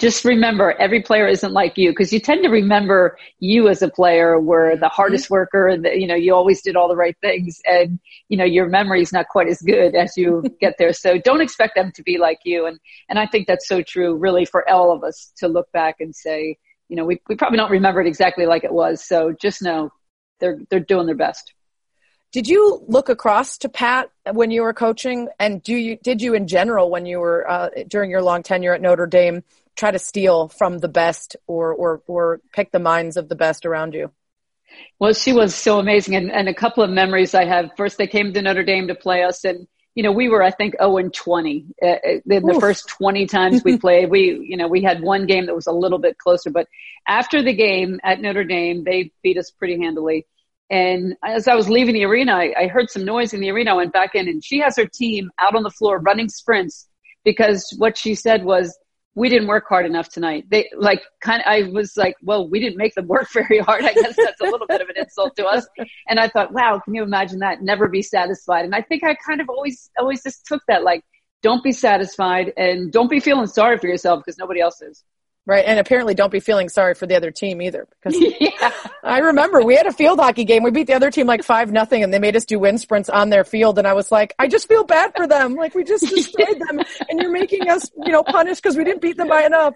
Just 0.02 0.26
remember, 0.26 0.72
every 0.80 1.00
player 1.00 1.28
isn't 1.28 1.54
like 1.54 1.78
you 1.78 1.92
because 1.92 2.12
you 2.12 2.20
tend 2.20 2.44
to 2.44 2.50
remember 2.50 3.20
you 3.38 3.70
as 3.70 3.84
a 3.84 3.88
player 3.88 4.40
were 4.40 4.76
the 4.76 4.90
hardest 4.90 5.26
mm-hmm. 5.26 5.36
worker. 5.36 5.78
That 5.78 6.00
you 6.00 6.08
know, 6.08 6.16
you 6.16 6.34
always 6.34 6.64
did 6.64 6.76
all 6.76 6.88
the 6.88 6.96
right 6.96 7.16
things, 7.22 7.62
and 7.68 8.00
you 8.28 8.36
know 8.36 8.44
your 8.44 8.68
memory 8.68 9.04
is 9.04 9.14
not 9.14 9.28
quite 9.28 9.48
as 9.48 9.62
good 9.62 9.94
as 9.94 10.18
you 10.18 10.44
get 10.60 10.74
there. 10.80 10.92
So 10.92 11.20
don't 11.20 11.40
expect 11.40 11.76
them 11.76 11.92
to 11.94 12.02
be 12.02 12.18
like 12.18 12.40
you. 12.46 12.66
And 12.66 12.80
and 13.10 13.20
I 13.20 13.28
think 13.28 13.46
that's 13.46 13.68
so 13.68 13.84
true, 13.84 14.16
really, 14.16 14.44
for 14.44 14.68
all 14.68 14.92
of 14.92 15.04
us 15.04 15.32
to 15.38 15.48
look 15.48 15.72
back 15.72 15.98
and 16.00 16.16
say, 16.16 16.58
you 16.90 16.96
know, 16.96 17.06
we, 17.06 17.22
we 17.30 17.36
probably 17.36 17.58
don't 17.58 17.70
remember 17.70 18.02
it 18.02 18.08
exactly 18.08 18.48
like 18.48 18.64
it 18.64 18.74
was. 18.74 19.06
So 19.08 19.36
just 19.40 19.62
know 19.62 19.92
they're, 20.40 20.58
they're 20.72 20.80
doing 20.80 21.06
their 21.06 21.16
best. 21.16 21.54
Did 22.32 22.48
you 22.48 22.84
look 22.88 23.10
across 23.10 23.60
to 23.60 23.70
Pat 23.70 24.10
when 24.32 24.50
you 24.50 24.64
were 24.64 24.74
coaching, 24.74 25.28
and 25.40 25.62
do 25.62 25.76
you 25.76 25.98
did 25.98 26.24
you 26.24 26.34
in 26.34 26.48
general 26.48 26.90
when 26.90 27.06
you 27.06 27.20
were 27.20 27.48
uh, 27.48 27.70
during 27.88 28.10
your 28.10 28.24
long 28.24 28.42
tenure 28.42 28.74
at 28.74 28.82
Notre 28.82 29.06
Dame 29.06 29.44
try 29.76 29.92
to 29.92 30.00
steal 30.00 30.48
from 30.50 30.80
the 30.80 30.88
best 30.88 31.36
or 31.48 31.74
or 31.74 32.02
or 32.08 32.42
pick 32.54 32.72
the 32.72 32.80
minds 32.80 33.18
of 33.18 33.30
the 33.30 33.36
best 33.36 33.66
around 33.66 33.94
you? 33.94 34.12
Well, 35.00 35.14
she 35.14 35.34
was 35.34 35.54
so 35.54 35.80
amazing, 35.80 36.16
and, 36.16 36.32
and 36.32 36.48
a 36.48 36.54
couple 36.54 36.84
of 36.84 36.90
memories 36.90 37.34
I 37.34 37.46
have. 37.46 37.72
First, 37.76 37.98
they 37.98 38.08
came 38.08 38.34
to 38.34 38.42
Notre 38.42 38.64
Dame 38.64 38.88
to 38.88 38.96
play 38.96 39.24
us, 39.24 39.44
and 39.44 39.68
you 39.96 40.04
know, 40.04 40.12
we 40.12 40.30
were, 40.30 40.42
I 40.42 40.52
think, 40.52 40.76
0 40.80 40.98
and 40.98 41.14
20 41.14 41.66
uh, 41.84 41.86
uh 41.86 41.98
the, 42.26 42.40
the 42.40 42.58
first 42.60 42.88
20 42.88 43.26
times 43.28 43.64
we 43.64 43.78
played. 43.80 44.10
We, 44.10 44.40
you 44.48 44.56
know, 44.56 44.68
we 44.68 44.82
had 44.82 45.02
one 45.02 45.26
game 45.26 45.48
that 45.48 45.56
was 45.56 45.68
a 45.68 45.74
little 45.74 46.00
bit 46.00 46.18
closer, 46.18 46.50
but 46.50 46.68
after 47.08 47.42
the 47.42 47.54
game 47.54 48.00
at 48.04 48.22
Notre 48.22 48.46
Dame, 48.46 48.84
they 48.84 49.12
beat 49.22 49.38
us 49.38 49.52
pretty 49.52 49.78
handily. 49.80 50.26
And 50.70 51.16
as 51.26 51.50
I 51.50 51.56
was 51.56 51.68
leaving 51.68 51.96
the 51.96 52.06
arena, 52.06 52.34
I, 52.34 52.54
I 52.58 52.68
heard 52.68 52.90
some 52.90 53.04
noise 53.04 53.34
in 53.34 53.42
the 53.42 53.50
arena. 53.50 53.72
I 53.72 53.76
went 53.76 53.92
back 53.92 54.16
in 54.16 54.30
and 54.30 54.44
she 54.44 54.60
has 54.60 54.78
her 54.78 54.86
team 54.86 55.30
out 55.42 55.56
on 55.56 55.64
the 55.64 55.70
floor 55.70 56.00
running 56.00 56.30
sprints 56.30 56.88
because 57.26 57.76
what 57.78 57.98
she 57.98 58.16
said 58.16 58.46
was, 58.46 58.78
we 59.16 59.28
didn't 59.30 59.48
work 59.48 59.66
hard 59.68 59.86
enough 59.86 60.10
tonight. 60.10 60.46
They 60.50 60.70
like 60.78 61.02
kind 61.22 61.42
of, 61.42 61.48
I 61.48 61.64
was 61.64 61.98
like, 61.98 62.16
well, 62.22 62.48
we 62.48 62.60
didn't 62.60 62.78
make 62.78 62.96
them 62.96 63.08
work 63.08 63.30
very 63.34 63.60
hard. 63.60 63.84
I 63.84 63.94
guess 63.94 64.16
that's 64.16 64.40
a 64.42 64.46
little 64.46 64.68
bit 64.68 64.82
of 64.82 64.88
an 64.90 64.96
insult 64.98 65.36
to 65.38 65.46
us. 65.46 65.68
And 66.08 66.20
I 66.20 66.28
thought, 66.28 66.54
wow, 66.54 66.80
can 66.84 66.94
you 66.94 67.04
imagine 67.04 67.40
that? 67.40 67.62
Never 67.62 67.88
be 67.90 68.02
satisfied. 68.02 68.66
And 68.66 68.74
I 68.74 68.82
think 68.82 69.04
I 69.04 69.16
kind 69.16 69.42
of 69.42 69.50
always, 69.50 69.90
always 70.00 70.24
just 70.24 70.46
took 70.46 70.62
that 70.68 70.84
like, 70.84 71.04
don't 71.44 71.64
be 71.64 71.72
satisfied 71.72 72.54
and 72.56 72.92
don't 72.92 73.10
be 73.10 73.20
feeling 73.20 73.48
sorry 73.48 73.78
for 73.80 73.88
yourself 73.88 74.22
because 74.24 74.38
nobody 74.38 74.62
else 74.62 74.82
is. 74.82 75.04
Right. 75.48 75.66
And 75.66 75.80
apparently 75.80 76.14
don't 76.14 76.32
be 76.32 76.40
feeling 76.40 76.70
sorry 76.70 76.94
for 76.94 77.08
the 77.08 77.16
other 77.16 77.32
team 77.32 77.62
either. 77.62 77.88
Because 78.02 78.20
yeah. 78.40 78.72
I 79.04 79.20
remember 79.20 79.64
we 79.64 79.76
had 79.76 79.88
a 79.88 79.92
field 79.92 80.20
hockey 80.20 80.46
game. 80.46 80.62
We 80.62 80.70
beat 80.70 80.88
the 80.88 80.94
other 80.94 81.10
team 81.10 81.26
like 81.26 81.44
five 81.44 81.72
nothing 81.72 82.04
and 82.04 82.14
they 82.14 82.20
made 82.20 82.36
us 82.36 82.46
do 82.46 82.60
wind 82.60 82.80
sprints 82.80 83.10
on 83.10 83.30
their 83.30 83.44
field. 83.44 83.80
And 83.80 83.88
I 83.88 83.94
was 83.94 84.12
like, 84.12 84.36
I 84.38 84.48
just 84.48 84.68
feel 84.68 84.84
bad 84.84 85.14
for 85.16 85.28
them. 85.28 85.56
Like 85.56 85.74
we 85.74 85.84
just 85.84 86.08
destroyed 86.08 86.60
them 86.60 86.80
and 87.10 87.20
you're 87.20 87.32
making 87.32 87.70
us, 87.70 87.90
you 88.06 88.12
know, 88.12 88.24
punished 88.24 88.62
because 88.62 88.78
we 88.78 88.84
didn't 88.84 89.02
beat 89.02 89.18
them 89.18 89.30
by 89.30 89.44
enough. 89.44 89.74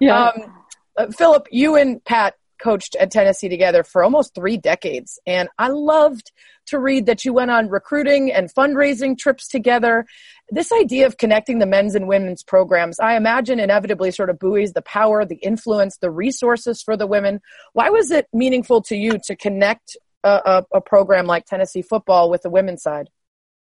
Yeah. 0.00 0.28
Um, 0.28 0.64
uh, 0.96 1.06
Phillip, 1.08 1.48
you 1.50 1.76
and 1.76 2.04
Pat 2.04 2.34
coached 2.58 2.96
at 2.96 3.10
Tennessee 3.10 3.48
together 3.48 3.82
for 3.82 4.02
almost 4.02 4.34
three 4.34 4.56
decades. 4.56 5.18
And 5.26 5.48
I 5.58 5.68
loved 5.68 6.32
to 6.66 6.78
read 6.78 7.06
that 7.06 7.24
you 7.24 7.32
went 7.32 7.50
on 7.50 7.68
recruiting 7.68 8.32
and 8.32 8.52
fundraising 8.52 9.16
trips 9.16 9.48
together. 9.48 10.06
This 10.50 10.70
idea 10.72 11.06
of 11.06 11.16
connecting 11.16 11.58
the 11.58 11.66
men's 11.66 11.94
and 11.94 12.08
women's 12.08 12.42
programs, 12.42 13.00
I 13.00 13.16
imagine 13.16 13.58
inevitably 13.58 14.10
sort 14.10 14.30
of 14.30 14.38
buoys 14.38 14.72
the 14.72 14.82
power, 14.82 15.24
the 15.24 15.36
influence, 15.36 15.96
the 15.98 16.10
resources 16.10 16.82
for 16.82 16.96
the 16.96 17.06
women. 17.06 17.40
Why 17.72 17.90
was 17.90 18.10
it 18.10 18.26
meaningful 18.32 18.82
to 18.82 18.96
you 18.96 19.18
to 19.24 19.36
connect 19.36 19.96
a, 20.24 20.64
a, 20.72 20.76
a 20.76 20.80
program 20.80 21.26
like 21.26 21.46
Tennessee 21.46 21.82
football 21.82 22.30
with 22.30 22.42
the 22.42 22.50
women's 22.50 22.82
side? 22.82 23.08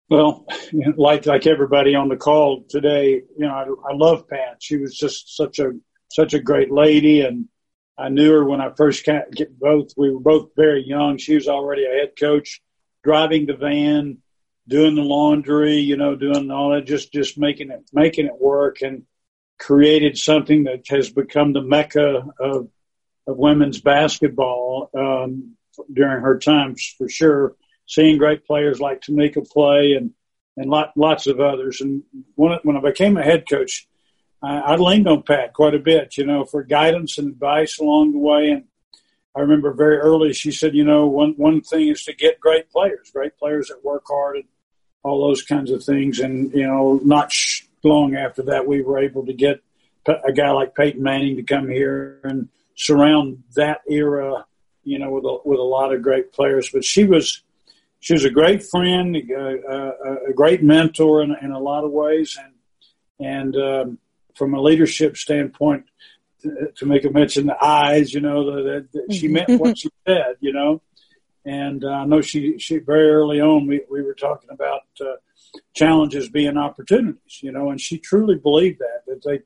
Well, 0.10 0.46
like 0.98 1.26
like 1.26 1.48
everybody 1.48 1.96
on 1.96 2.10
the 2.10 2.18
call 2.18 2.64
today, 2.68 3.22
you 3.38 3.46
know, 3.46 3.54
I, 3.54 3.92
I 3.92 3.96
love 3.96 4.28
Pat. 4.28 4.58
She 4.60 4.78
was 4.78 4.96
just 4.96 5.36
such 5.36 5.60
a 5.60 5.72
such 6.12 6.34
a 6.34 6.40
great 6.40 6.72
lady, 6.72 7.22
and 7.22 7.48
I 8.00 8.10
knew 8.10 8.32
her 8.32 8.46
when 8.46 8.62
I 8.62 8.72
first 8.76 9.04
get 9.04 9.60
both. 9.60 9.90
We 9.98 10.12
were 10.12 10.22
both 10.22 10.52
very 10.56 10.86
young. 10.86 11.18
She 11.18 11.36
was 11.36 11.48
already 11.50 11.86
a 11.86 11.90
head 11.90 12.14
coach 12.18 12.62
driving 13.04 13.46
the 13.46 13.56
van, 13.56 14.20
doing 14.68 14.96
the 14.96 15.02
laundry, 15.02 15.78
you 15.78 15.98
know, 15.98 16.16
doing 16.16 16.50
all 16.50 16.72
that, 16.72 16.86
just 16.86 17.12
just 17.12 17.38
making 17.38 17.72
it 17.72 17.90
making 17.92 18.28
it 18.28 18.40
work, 18.40 18.82
and 18.82 19.04
created 19.58 20.18
something 20.18 20.64
that 20.64 20.88
has 20.88 21.10
become 21.10 21.52
the 21.52 21.62
mecca 21.62 22.26
of 22.40 22.70
of 23.28 23.38
women's 23.38 23.82
basketball 23.82 24.90
um, 24.98 25.56
during 25.92 26.22
her 26.22 26.40
times 26.40 26.96
for 26.98 27.10
sure. 27.10 27.56
Seeing 27.86 28.18
great 28.18 28.46
players 28.46 28.80
like 28.80 29.02
Tamika 29.02 29.50
play 29.50 29.94
and 29.94 30.12
and 30.56 30.70
lot, 30.70 30.92
lots 30.96 31.28
of 31.28 31.42
others. 31.42 31.82
And 31.82 32.04
when 32.36 32.58
when 32.64 32.78
I 32.78 32.82
became 32.82 33.18
a 33.18 33.24
head 33.24 33.44
coach, 33.50 33.89
I, 34.42 34.58
I 34.60 34.76
leaned 34.76 35.08
on 35.08 35.24
Pat 35.24 35.54
quite 35.54 35.76
a 35.76 35.80
bit, 35.80 36.18
you 36.18 36.26
know, 36.26 36.46
for 36.46 36.64
guidance 36.64 37.18
and 37.18 37.30
advice 37.30 37.80
along 37.80 38.14
the 38.14 38.20
way. 38.20 38.52
And 38.52 38.66
I 39.36 39.42
remember 39.42 39.74
very 39.74 39.98
early 39.98 40.34
she 40.34 40.52
said, 40.52 40.76
you 40.76 40.84
know, 40.84 41.08
one 41.08 41.34
one 41.38 41.62
thing 41.62 41.88
is 41.88 42.04
to 42.06 42.14
get 42.14 42.40
great 42.40 42.70
players, 42.70 43.12
great 43.12 43.38
players 43.38 43.68
that 43.68 43.84
work 43.84 44.04
hard 44.08 44.38
and 44.38 44.46
all 45.04 45.28
those 45.28 45.44
kinds 45.44 45.72
of 45.72 45.84
things. 45.84 46.20
And 46.20 46.52
you 46.54 46.66
know, 46.66 47.00
not 47.04 47.32
sh- 47.32 47.64
long 47.84 48.16
after 48.16 48.42
that, 48.44 48.68
we 48.68 48.82
were 48.82 49.00
able 49.00 49.26
to 49.26 49.34
get 49.34 49.62
a 50.08 50.32
guy 50.32 50.50
like 50.52 50.76
Peyton 50.76 51.04
Manning 51.04 51.36
to 51.36 51.44
come 51.44 51.70
here 51.70 52.20
and 52.24 52.50
surround 52.76 53.44
that 53.56 53.82
era, 53.90 54.46
you 54.84 54.98
know, 54.98 55.12
with 55.12 55.26
a, 55.26 55.38
with 55.46 55.60
a 55.60 55.64
lot 55.64 55.94
of 55.94 56.02
great 56.02 56.34
players. 56.34 56.70
But 56.72 56.84
she 56.84 57.06
was 57.06 57.44
she 58.00 58.14
was 58.14 58.26
a 58.26 58.30
great 58.30 58.64
friend, 58.64 59.16
a, 59.16 59.34
a, 59.36 60.30
a 60.30 60.34
great 60.34 60.64
mentor 60.64 61.22
in, 61.22 61.36
in, 61.42 61.52
a 61.52 61.60
lot 61.60 61.84
of 61.84 61.92
ways, 61.92 62.38
and 62.42 62.54
and 63.28 63.56
um, 63.56 63.98
from 64.36 64.54
a 64.54 64.62
leadership 64.62 65.18
standpoint, 65.18 65.86
to, 66.42 66.72
to 66.78 66.86
make 66.86 67.04
a 67.06 67.10
mention 67.10 67.48
the 67.48 67.64
eyes, 67.64 68.14
you 68.14 68.22
know, 68.22 68.64
that, 68.64 68.92
that 68.92 69.14
she 69.14 69.28
meant 69.28 69.60
what 69.60 69.78
she 69.78 69.90
said, 70.08 70.36
you 70.40 70.54
know. 70.54 70.82
And 71.46 71.84
uh, 71.84 71.90
I 71.90 72.06
know 72.06 72.22
she 72.22 72.60
she 72.60 72.78
very 72.78 73.10
early 73.10 73.42
on 73.42 73.68
we 73.68 73.82
we 73.90 74.02
were 74.02 74.14
talking 74.14 74.50
about 74.52 74.84
uh, 75.02 75.16
challenges 75.74 76.30
being 76.30 76.58
opportunities, 76.58 77.40
you 77.42 77.52
know, 77.52 77.72
and 77.72 77.80
she 77.80 77.98
truly 77.98 78.36
believed 78.36 78.80
that 78.80 79.04
that 79.08 79.24
they 79.24 79.40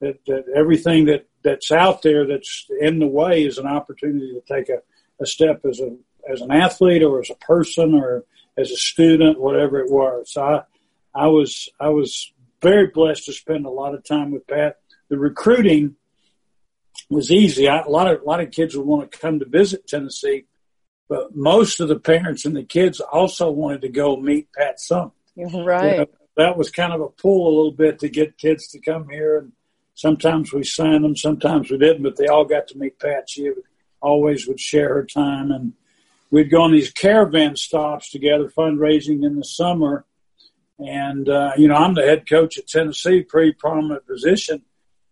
that, 0.00 0.24
that 0.26 0.44
everything 0.54 1.06
that 1.06 1.26
that's 1.42 1.72
out 1.72 2.02
there 2.02 2.26
that's 2.26 2.66
in 2.80 2.98
the 2.98 3.06
way 3.06 3.44
is 3.44 3.58
an 3.58 3.66
opportunity 3.66 4.32
to 4.32 4.54
take 4.54 4.68
a, 4.68 4.78
a 5.20 5.26
step 5.26 5.64
as 5.68 5.80
a 5.80 5.96
as 6.30 6.40
an 6.40 6.52
athlete 6.52 7.02
or 7.02 7.20
as 7.20 7.30
a 7.30 7.46
person 7.46 7.94
or 7.94 8.24
as 8.56 8.70
a 8.70 8.76
student, 8.76 9.40
whatever 9.40 9.80
it 9.80 9.90
was. 9.90 10.32
So 10.32 10.42
I, 10.42 10.62
I 11.14 11.26
was 11.26 11.68
I 11.80 11.88
was 11.88 12.32
very 12.62 12.86
blessed 12.88 13.26
to 13.26 13.32
spend 13.32 13.66
a 13.66 13.70
lot 13.70 13.94
of 13.94 14.04
time 14.04 14.30
with 14.30 14.46
Pat. 14.46 14.76
The 15.08 15.18
recruiting 15.18 15.96
was 17.10 17.30
easy. 17.30 17.68
I, 17.68 17.80
a 17.80 17.88
lot 17.88 18.10
of 18.10 18.22
a 18.22 18.24
lot 18.24 18.40
of 18.40 18.50
kids 18.50 18.76
would 18.76 18.86
want 18.86 19.10
to 19.10 19.18
come 19.18 19.38
to 19.40 19.44
visit 19.44 19.86
Tennessee, 19.86 20.46
but 21.08 21.34
most 21.34 21.80
of 21.80 21.88
the 21.88 21.98
parents 21.98 22.44
and 22.44 22.56
the 22.56 22.64
kids 22.64 23.00
also 23.00 23.50
wanted 23.50 23.82
to 23.82 23.88
go 23.88 24.16
meet 24.16 24.48
Pat 24.52 24.78
Summitt. 24.78 25.12
Right. 25.36 25.92
You 25.92 25.98
know, 25.98 26.06
that 26.36 26.56
was 26.56 26.70
kind 26.70 26.92
of 26.92 27.00
a 27.00 27.08
pull 27.08 27.46
a 27.46 27.54
little 27.54 27.72
bit 27.72 27.98
to 27.98 28.08
get 28.08 28.38
kids 28.38 28.68
to 28.68 28.80
come 28.80 29.08
here, 29.08 29.38
and 29.38 29.52
sometimes 29.94 30.52
we 30.52 30.64
signed 30.64 31.04
them, 31.04 31.16
sometimes 31.16 31.70
we 31.70 31.78
didn't, 31.78 32.02
but 32.02 32.16
they 32.16 32.26
all 32.26 32.44
got 32.44 32.68
to 32.68 32.78
meet 32.78 32.98
Pat. 32.98 33.28
She 33.28 33.50
always 34.00 34.46
would 34.48 34.60
share 34.60 34.94
her 34.94 35.04
time 35.04 35.50
and 35.50 35.74
we'd 36.30 36.50
go 36.50 36.62
on 36.62 36.72
these 36.72 36.90
caravan 36.90 37.56
stops 37.56 38.10
together, 38.10 38.48
fundraising 38.48 39.24
in 39.24 39.36
the 39.36 39.44
summer. 39.44 40.04
And, 40.86 41.28
uh, 41.28 41.52
you 41.56 41.68
know, 41.68 41.74
I'm 41.74 41.94
the 41.94 42.02
head 42.02 42.28
coach 42.28 42.58
at 42.58 42.66
Tennessee, 42.66 43.22
pretty 43.22 43.52
prominent 43.52 44.06
position, 44.06 44.62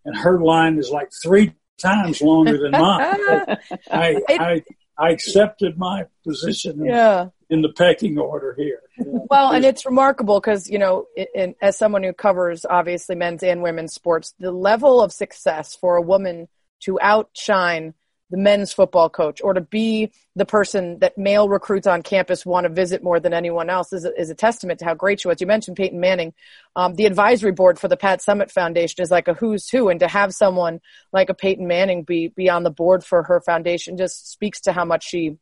and 0.05 0.15
her 0.17 0.41
line 0.41 0.77
is 0.77 0.89
like 0.89 1.09
three 1.23 1.53
times 1.77 2.21
longer 2.21 2.57
than 2.57 2.71
mine. 2.71 3.17
I, 3.91 4.21
I, 4.29 4.63
I 4.97 5.09
accepted 5.09 5.77
my 5.77 6.05
position 6.25 6.79
in, 6.81 6.85
yeah. 6.85 7.27
in 7.49 7.61
the 7.61 7.69
pecking 7.69 8.17
order 8.17 8.55
here. 8.57 8.81
Well, 8.97 9.51
and 9.51 9.65
it's 9.65 9.85
remarkable 9.85 10.39
because, 10.39 10.69
you 10.69 10.77
know, 10.77 11.05
in, 11.33 11.55
as 11.61 11.77
someone 11.77 12.03
who 12.03 12.13
covers 12.13 12.65
obviously 12.69 13.15
men's 13.15 13.43
and 13.43 13.63
women's 13.63 13.93
sports, 13.93 14.33
the 14.39 14.51
level 14.51 15.01
of 15.01 15.11
success 15.11 15.75
for 15.75 15.95
a 15.95 16.01
woman 16.01 16.47
to 16.81 16.99
outshine 17.01 17.93
the 18.31 18.37
men's 18.37 18.71
football 18.71 19.09
coach 19.09 19.41
or 19.43 19.53
to 19.53 19.61
be 19.61 20.11
the 20.35 20.45
person 20.45 20.99
that 20.99 21.17
male 21.17 21.49
recruits 21.49 21.85
on 21.85 22.01
campus 22.01 22.45
want 22.45 22.63
to 22.63 22.69
visit 22.69 23.03
more 23.03 23.19
than 23.19 23.33
anyone 23.33 23.69
else 23.69 23.91
is 23.91 24.05
a, 24.05 24.19
is 24.19 24.29
a 24.29 24.35
testament 24.35 24.79
to 24.79 24.85
how 24.85 24.93
great 24.93 25.19
she 25.19 25.27
was. 25.27 25.41
You 25.41 25.47
mentioned 25.47 25.75
Peyton 25.75 25.99
Manning. 25.99 26.33
Um, 26.75 26.95
the 26.95 27.05
advisory 27.05 27.51
board 27.51 27.77
for 27.77 27.89
the 27.89 27.97
Pat 27.97 28.21
Summitt 28.21 28.49
Foundation 28.49 29.03
is 29.03 29.11
like 29.11 29.27
a 29.27 29.33
who's 29.33 29.69
who, 29.69 29.89
and 29.89 29.99
to 29.99 30.07
have 30.07 30.33
someone 30.33 30.79
like 31.11 31.29
a 31.29 31.33
Peyton 31.33 31.67
Manning 31.67 32.03
be 32.03 32.29
be 32.29 32.49
on 32.49 32.63
the 32.63 32.71
board 32.71 33.03
for 33.03 33.23
her 33.23 33.41
foundation 33.41 33.97
just 33.97 34.31
speaks 34.31 34.61
to 34.61 34.71
how 34.71 34.85
much 34.85 35.07
she 35.07 35.37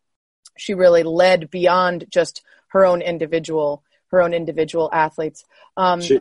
she 0.58 0.74
really 0.74 1.04
led 1.04 1.52
beyond 1.52 2.06
just 2.10 2.42
her 2.70 2.86
own 2.86 3.02
individual 3.02 3.84
her 4.08 4.22
own 4.24 4.34
individual 4.34 4.90
athletes. 4.92 5.46
Um, 5.78 6.02
she 6.02 6.20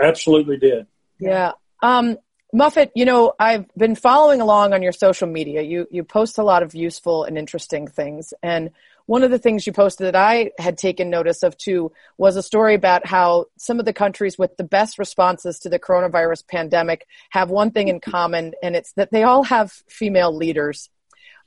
absolutely 0.00 0.56
did. 0.56 0.88
Yeah. 1.20 1.52
Um, 1.80 2.18
Muffet, 2.54 2.92
you 2.94 3.06
know, 3.06 3.32
I've 3.38 3.66
been 3.76 3.94
following 3.94 4.42
along 4.42 4.74
on 4.74 4.82
your 4.82 4.92
social 4.92 5.26
media. 5.26 5.62
You 5.62 5.86
you 5.90 6.04
post 6.04 6.36
a 6.36 6.42
lot 6.42 6.62
of 6.62 6.74
useful 6.74 7.24
and 7.24 7.38
interesting 7.38 7.88
things. 7.88 8.34
And 8.42 8.70
one 9.06 9.22
of 9.22 9.30
the 9.30 9.38
things 9.38 9.66
you 9.66 9.72
posted 9.72 10.06
that 10.06 10.16
I 10.16 10.52
had 10.58 10.76
taken 10.76 11.08
notice 11.08 11.42
of 11.42 11.56
too 11.56 11.92
was 12.18 12.36
a 12.36 12.42
story 12.42 12.74
about 12.74 13.06
how 13.06 13.46
some 13.56 13.78
of 13.78 13.86
the 13.86 13.92
countries 13.94 14.38
with 14.38 14.56
the 14.58 14.64
best 14.64 14.98
responses 14.98 15.58
to 15.60 15.70
the 15.70 15.78
coronavirus 15.78 16.46
pandemic 16.46 17.06
have 17.30 17.48
one 17.48 17.70
thing 17.70 17.88
in 17.88 18.00
common, 18.00 18.52
and 18.62 18.76
it's 18.76 18.92
that 18.92 19.10
they 19.10 19.22
all 19.22 19.44
have 19.44 19.72
female 19.88 20.34
leaders. 20.36 20.90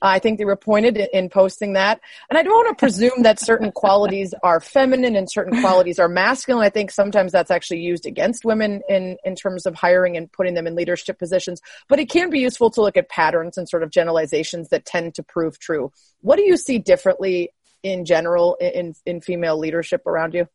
I 0.05 0.19
think 0.19 0.37
they 0.37 0.45
were 0.45 0.55
pointed 0.55 0.97
in 0.97 1.29
posting 1.29 1.73
that. 1.73 1.99
And 2.29 2.37
I 2.37 2.43
don't 2.43 2.53
want 2.53 2.77
to 2.77 2.79
presume 2.79 3.23
that 3.23 3.39
certain 3.39 3.71
qualities 3.71 4.33
are 4.43 4.59
feminine 4.59 5.15
and 5.15 5.29
certain 5.29 5.59
qualities 5.61 5.99
are 5.99 6.07
masculine. 6.07 6.63
I 6.63 6.69
think 6.69 6.91
sometimes 6.91 7.31
that's 7.31 7.51
actually 7.51 7.79
used 7.79 8.05
against 8.05 8.45
women 8.45 8.81
in, 8.87 9.17
in 9.23 9.35
terms 9.35 9.65
of 9.65 9.75
hiring 9.75 10.15
and 10.17 10.31
putting 10.31 10.53
them 10.53 10.67
in 10.67 10.75
leadership 10.75 11.17
positions. 11.19 11.61
But 11.87 11.99
it 11.99 12.09
can 12.09 12.29
be 12.29 12.39
useful 12.39 12.69
to 12.71 12.81
look 12.81 12.97
at 12.97 13.09
patterns 13.09 13.57
and 13.57 13.67
sort 13.67 13.83
of 13.83 13.89
generalizations 13.89 14.69
that 14.69 14.85
tend 14.85 15.15
to 15.15 15.23
prove 15.23 15.59
true. 15.59 15.91
What 16.21 16.37
do 16.37 16.43
you 16.43 16.57
see 16.57 16.79
differently 16.79 17.49
in 17.83 18.05
general 18.05 18.55
in, 18.55 18.93
in 19.05 19.21
female 19.21 19.57
leadership 19.57 20.05
around 20.05 20.33
you? 20.33 20.47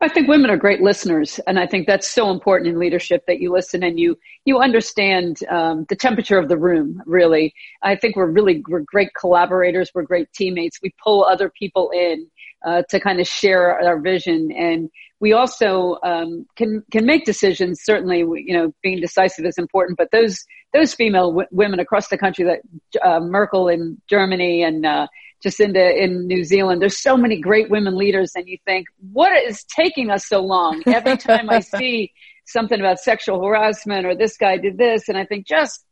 I 0.00 0.08
think 0.08 0.28
women 0.28 0.50
are 0.50 0.56
great 0.56 0.80
listeners, 0.80 1.40
and 1.46 1.58
I 1.58 1.66
think 1.66 1.86
that's 1.86 2.08
so 2.08 2.30
important 2.30 2.68
in 2.68 2.78
leadership 2.78 3.24
that 3.26 3.40
you 3.40 3.52
listen 3.52 3.82
and 3.82 3.98
you 3.98 4.18
you 4.44 4.58
understand 4.58 5.38
um, 5.50 5.86
the 5.88 5.96
temperature 5.96 6.38
of 6.38 6.48
the 6.48 6.58
room. 6.58 7.02
Really, 7.06 7.54
I 7.82 7.96
think 7.96 8.16
we're 8.16 8.30
really 8.30 8.62
we're 8.68 8.80
great 8.80 9.10
collaborators. 9.18 9.90
We're 9.94 10.02
great 10.02 10.32
teammates. 10.32 10.78
We 10.82 10.94
pull 11.02 11.24
other 11.24 11.50
people 11.50 11.90
in 11.90 12.26
uh, 12.64 12.82
to 12.90 13.00
kind 13.00 13.20
of 13.20 13.26
share 13.26 13.80
our 13.80 13.98
vision, 14.00 14.52
and 14.52 14.90
we 15.20 15.32
also 15.32 15.98
um, 16.02 16.46
can 16.56 16.82
can 16.90 17.06
make 17.06 17.24
decisions. 17.24 17.82
Certainly, 17.82 18.18
you 18.20 18.52
know, 18.52 18.74
being 18.82 19.00
decisive 19.00 19.44
is 19.44 19.58
important. 19.58 19.98
But 19.98 20.10
those 20.10 20.44
those 20.72 20.94
female 20.94 21.30
w- 21.30 21.48
women 21.50 21.80
across 21.80 22.08
the 22.08 22.18
country, 22.18 22.44
that 22.44 22.60
uh, 23.02 23.20
Merkel 23.20 23.68
in 23.68 24.00
Germany 24.08 24.62
and 24.62 24.86
uh, 24.86 25.06
Jacinda 25.44 25.96
in 25.96 26.10
in 26.10 26.26
New 26.26 26.44
Zealand. 26.44 26.82
There's 26.82 26.98
so 26.98 27.16
many 27.16 27.40
great 27.40 27.70
women 27.70 27.96
leaders, 27.96 28.32
and 28.34 28.48
you 28.48 28.58
think, 28.64 28.86
what 29.12 29.32
is 29.42 29.64
taking 29.64 30.10
us 30.10 30.26
so 30.26 30.40
long? 30.40 30.82
Every 30.86 31.16
time 31.16 31.48
I 31.50 31.60
see 31.78 32.12
something 32.46 32.78
about 32.78 32.98
sexual 32.98 33.44
harassment 33.44 34.06
or 34.06 34.14
this 34.14 34.36
guy 34.36 34.56
did 34.56 34.76
this, 34.76 35.08
and 35.08 35.16
I 35.16 35.24
think, 35.24 35.46
just 35.46 35.84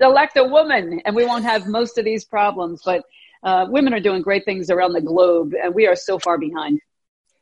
elect 0.00 0.36
a 0.36 0.44
woman, 0.44 1.00
and 1.04 1.14
we 1.14 1.26
won't 1.26 1.44
have 1.44 1.66
most 1.66 1.98
of 1.98 2.04
these 2.04 2.24
problems. 2.24 2.82
But 2.84 3.04
uh, 3.42 3.66
women 3.68 3.94
are 3.94 4.00
doing 4.00 4.22
great 4.22 4.44
things 4.44 4.70
around 4.70 4.92
the 4.92 5.00
globe, 5.00 5.52
and 5.60 5.74
we 5.74 5.86
are 5.86 5.96
so 5.96 6.18
far 6.18 6.38
behind. 6.38 6.80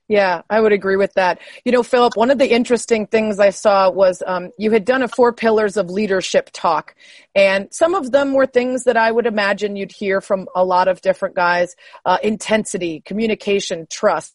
Yeah, 0.09 0.43
I 0.49 0.61
would 0.61 0.73
agree 0.73 0.97
with 0.97 1.13
that. 1.15 1.41
You 1.65 1.73
know, 1.73 1.83
Phillip, 1.83 2.17
one 2.17 2.31
of 2.31 2.39
the 2.39 2.49
interesting 2.49 3.09
things 3.09 3.41
I 3.41 3.51
saw 3.51 3.91
was 3.91 4.23
um, 4.25 4.51
you 4.57 4.71
had 4.71 4.85
done 4.85 5.03
a 5.03 5.09
four 5.09 5.33
pillars 5.33 5.77
of 5.77 5.91
leadership 5.91 6.51
talk. 6.53 6.95
And 7.35 7.73
some 7.73 7.95
of 7.95 8.13
them 8.13 8.33
were 8.33 8.47
things 8.47 8.85
that 8.85 8.97
I 8.97 9.11
would 9.11 9.27
imagine 9.27 9.75
you'd 9.75 9.91
hear 9.91 10.21
from 10.21 10.47
a 10.55 10.65
lot 10.65 10.87
of 10.87 11.01
different 11.01 11.35
guys 11.35 11.75
uh, 12.05 12.19
intensity, 12.23 13.03
communication, 13.05 13.89
trust. 13.91 14.35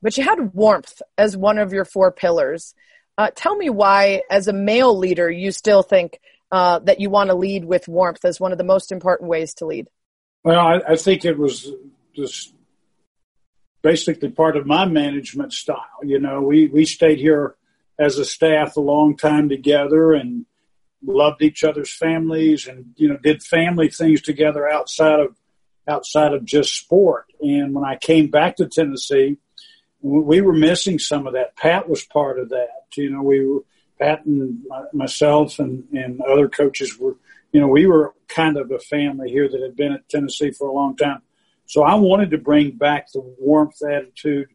But 0.00 0.16
you 0.16 0.22
had 0.22 0.54
warmth 0.54 1.02
as 1.18 1.36
one 1.36 1.58
of 1.58 1.72
your 1.72 1.84
four 1.84 2.12
pillars. 2.12 2.74
Uh, 3.18 3.30
tell 3.34 3.56
me 3.56 3.68
why, 3.68 4.22
as 4.30 4.46
a 4.46 4.52
male 4.52 4.96
leader, 4.96 5.28
you 5.28 5.50
still 5.50 5.82
think 5.82 6.20
uh, 6.52 6.78
that 6.80 7.00
you 7.00 7.10
want 7.10 7.30
to 7.30 7.34
lead 7.34 7.64
with 7.64 7.88
warmth 7.88 8.24
as 8.24 8.38
one 8.38 8.52
of 8.52 8.58
the 8.58 8.64
most 8.64 8.92
important 8.92 9.28
ways 9.28 9.54
to 9.54 9.66
lead. 9.66 9.88
Well, 10.44 10.58
I, 10.58 10.80
I 10.92 10.96
think 10.96 11.24
it 11.24 11.36
was 11.36 11.70
just 12.14 12.54
basically 13.82 14.30
part 14.30 14.56
of 14.56 14.66
my 14.66 14.84
management 14.84 15.52
style. 15.52 15.84
You 16.02 16.18
know, 16.18 16.40
we, 16.40 16.66
we 16.66 16.84
stayed 16.84 17.18
here 17.18 17.56
as 17.98 18.18
a 18.18 18.24
staff 18.24 18.76
a 18.76 18.80
long 18.80 19.16
time 19.16 19.48
together 19.48 20.12
and 20.12 20.46
loved 21.04 21.42
each 21.42 21.64
other's 21.64 21.92
families 21.92 22.66
and, 22.66 22.86
you 22.96 23.08
know, 23.08 23.16
did 23.16 23.42
family 23.42 23.88
things 23.88 24.20
together 24.22 24.68
outside 24.68 25.20
of, 25.20 25.36
outside 25.88 26.32
of 26.32 26.44
just 26.44 26.74
sport. 26.74 27.26
And 27.40 27.74
when 27.74 27.84
I 27.84 27.96
came 27.96 28.28
back 28.28 28.56
to 28.56 28.66
Tennessee, 28.66 29.38
we 30.02 30.40
were 30.40 30.52
missing 30.52 30.98
some 30.98 31.26
of 31.26 31.34
that. 31.34 31.56
Pat 31.56 31.88
was 31.88 32.04
part 32.04 32.38
of 32.38 32.50
that. 32.50 32.86
You 32.96 33.10
know, 33.10 33.22
we 33.22 33.46
were, 33.46 33.64
Pat 33.98 34.24
and 34.24 34.64
myself 34.92 35.58
and, 35.58 35.84
and 35.92 36.20
other 36.22 36.48
coaches 36.48 36.98
were, 36.98 37.16
you 37.52 37.60
know, 37.60 37.68
we 37.68 37.86
were 37.86 38.14
kind 38.28 38.56
of 38.56 38.70
a 38.70 38.78
family 38.78 39.30
here 39.30 39.48
that 39.48 39.60
had 39.60 39.76
been 39.76 39.92
at 39.92 40.08
Tennessee 40.08 40.52
for 40.52 40.68
a 40.68 40.72
long 40.72 40.96
time. 40.96 41.22
So 41.70 41.84
I 41.84 41.94
wanted 41.94 42.32
to 42.32 42.38
bring 42.38 42.72
back 42.72 43.12
the 43.12 43.20
warmth 43.38 43.80
attitude 43.88 44.48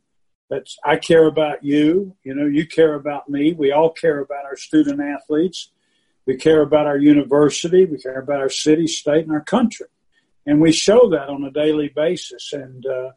that's 0.50 0.77
I 0.84 0.98
care 0.98 1.27
about 1.27 1.63
you, 1.63 2.13
you 2.25 2.36
know, 2.36 2.45
you 2.45 2.67
care 2.67 2.95
about 2.95 3.29
me. 3.29 3.53
We 3.53 3.72
all 3.72 3.89
care 3.89 4.19
about 4.19 4.43
our 4.43 4.57
student 4.57 5.00
athletes. 5.00 5.72
We 6.25 6.36
care 6.36 6.62
about 6.62 6.88
our 6.88 6.98
university. 6.98 7.86
We 7.86 8.00
care 8.00 8.19
about 8.19 8.41
our 8.41 8.50
city, 8.50 8.86
state, 8.88 9.24
and 9.24 9.31
our 9.31 9.45
country. 9.45 9.86
And 10.45 10.60
we 10.60 10.74
show 10.74 11.10
that 11.12 11.29
on 11.29 11.45
a 11.45 11.51
daily 11.51 11.88
basis. 11.88 12.51
And, 12.51 12.86
uh, 12.86 13.12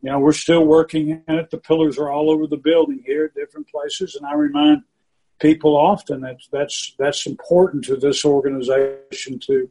you 0.00 0.12
know, 0.12 0.20
we're 0.20 0.30
still 0.30 0.64
working 0.64 1.24
at 1.26 1.34
it. 1.34 1.50
The 1.50 1.58
pillars 1.58 1.98
are 1.98 2.08
all 2.08 2.30
over 2.30 2.46
the 2.46 2.56
building 2.56 3.02
here 3.04 3.32
different 3.34 3.68
places. 3.68 4.14
And 4.14 4.24
I 4.24 4.34
remind 4.34 4.84
people 5.40 5.76
often 5.76 6.20
that 6.20 6.38
that's, 6.52 6.94
that's 7.00 7.26
important 7.26 7.82
to 7.86 7.96
this 7.96 8.24
organization 8.24 9.40
to, 9.40 9.68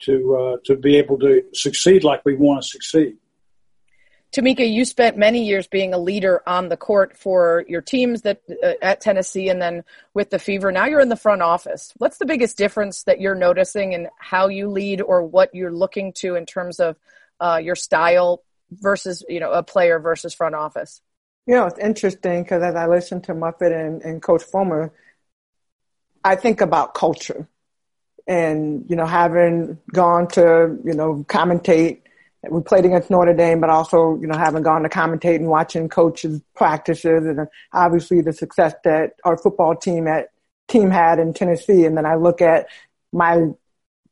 to 0.00 0.36
uh, 0.36 0.56
to 0.64 0.76
be 0.76 0.96
able 0.96 1.18
to 1.18 1.42
succeed 1.54 2.04
like 2.04 2.24
we 2.24 2.34
want 2.34 2.62
to 2.62 2.68
succeed. 2.68 3.16
Tamika, 4.32 4.70
you 4.70 4.84
spent 4.84 5.16
many 5.16 5.46
years 5.46 5.66
being 5.66 5.94
a 5.94 5.98
leader 5.98 6.42
on 6.46 6.68
the 6.68 6.76
court 6.76 7.16
for 7.16 7.64
your 7.68 7.80
teams 7.80 8.22
that 8.22 8.42
uh, 8.62 8.72
at 8.82 9.00
Tennessee 9.00 9.48
and 9.48 9.62
then 9.62 9.82
with 10.14 10.30
the 10.30 10.38
Fever. 10.38 10.70
Now 10.72 10.86
you're 10.86 11.00
in 11.00 11.08
the 11.08 11.16
front 11.16 11.42
office. 11.42 11.94
What's 11.96 12.18
the 12.18 12.26
biggest 12.26 12.58
difference 12.58 13.04
that 13.04 13.20
you're 13.20 13.34
noticing 13.34 13.92
in 13.92 14.08
how 14.18 14.48
you 14.48 14.68
lead 14.68 15.00
or 15.00 15.22
what 15.22 15.54
you're 15.54 15.72
looking 15.72 16.12
to 16.14 16.34
in 16.34 16.44
terms 16.44 16.80
of 16.80 16.96
uh, 17.40 17.60
your 17.62 17.76
style 17.76 18.42
versus, 18.70 19.24
you 19.28 19.40
know, 19.40 19.52
a 19.52 19.62
player 19.62 19.98
versus 19.98 20.34
front 20.34 20.54
office? 20.54 21.00
You 21.46 21.54
know, 21.54 21.66
it's 21.66 21.78
interesting 21.78 22.42
because 22.42 22.62
as 22.62 22.74
I 22.74 22.88
listen 22.88 23.22
to 23.22 23.34
Muffet 23.34 23.72
and, 23.72 24.02
and 24.02 24.20
Coach 24.20 24.42
Fulmer, 24.42 24.92
I 26.24 26.34
think 26.34 26.60
about 26.60 26.92
culture 26.92 27.48
and, 28.26 28.84
you 28.88 28.96
know, 28.96 29.06
having 29.06 29.78
gone 29.92 30.28
to, 30.28 30.78
you 30.84 30.94
know, 30.94 31.24
commentate 31.28 32.00
we 32.50 32.60
played 32.62 32.84
against 32.84 33.10
Notre 33.10 33.34
Dame, 33.34 33.60
but 33.60 33.70
also, 33.70 34.16
you 34.20 34.26
know, 34.26 34.36
having 34.36 34.62
gone 34.62 34.82
to 34.82 34.88
commentate 34.88 35.36
and 35.36 35.48
watching 35.48 35.88
coaches 35.88 36.40
practices 36.54 37.26
and 37.26 37.48
obviously 37.72 38.20
the 38.20 38.32
success 38.32 38.74
that 38.84 39.14
our 39.24 39.36
football 39.36 39.74
team 39.74 40.06
at 40.06 40.28
team 40.68 40.90
had 40.90 41.18
in 41.18 41.32
Tennessee. 41.32 41.84
And 41.84 41.96
then 41.96 42.06
I 42.06 42.16
look 42.16 42.40
at 42.40 42.66
my, 43.12 43.48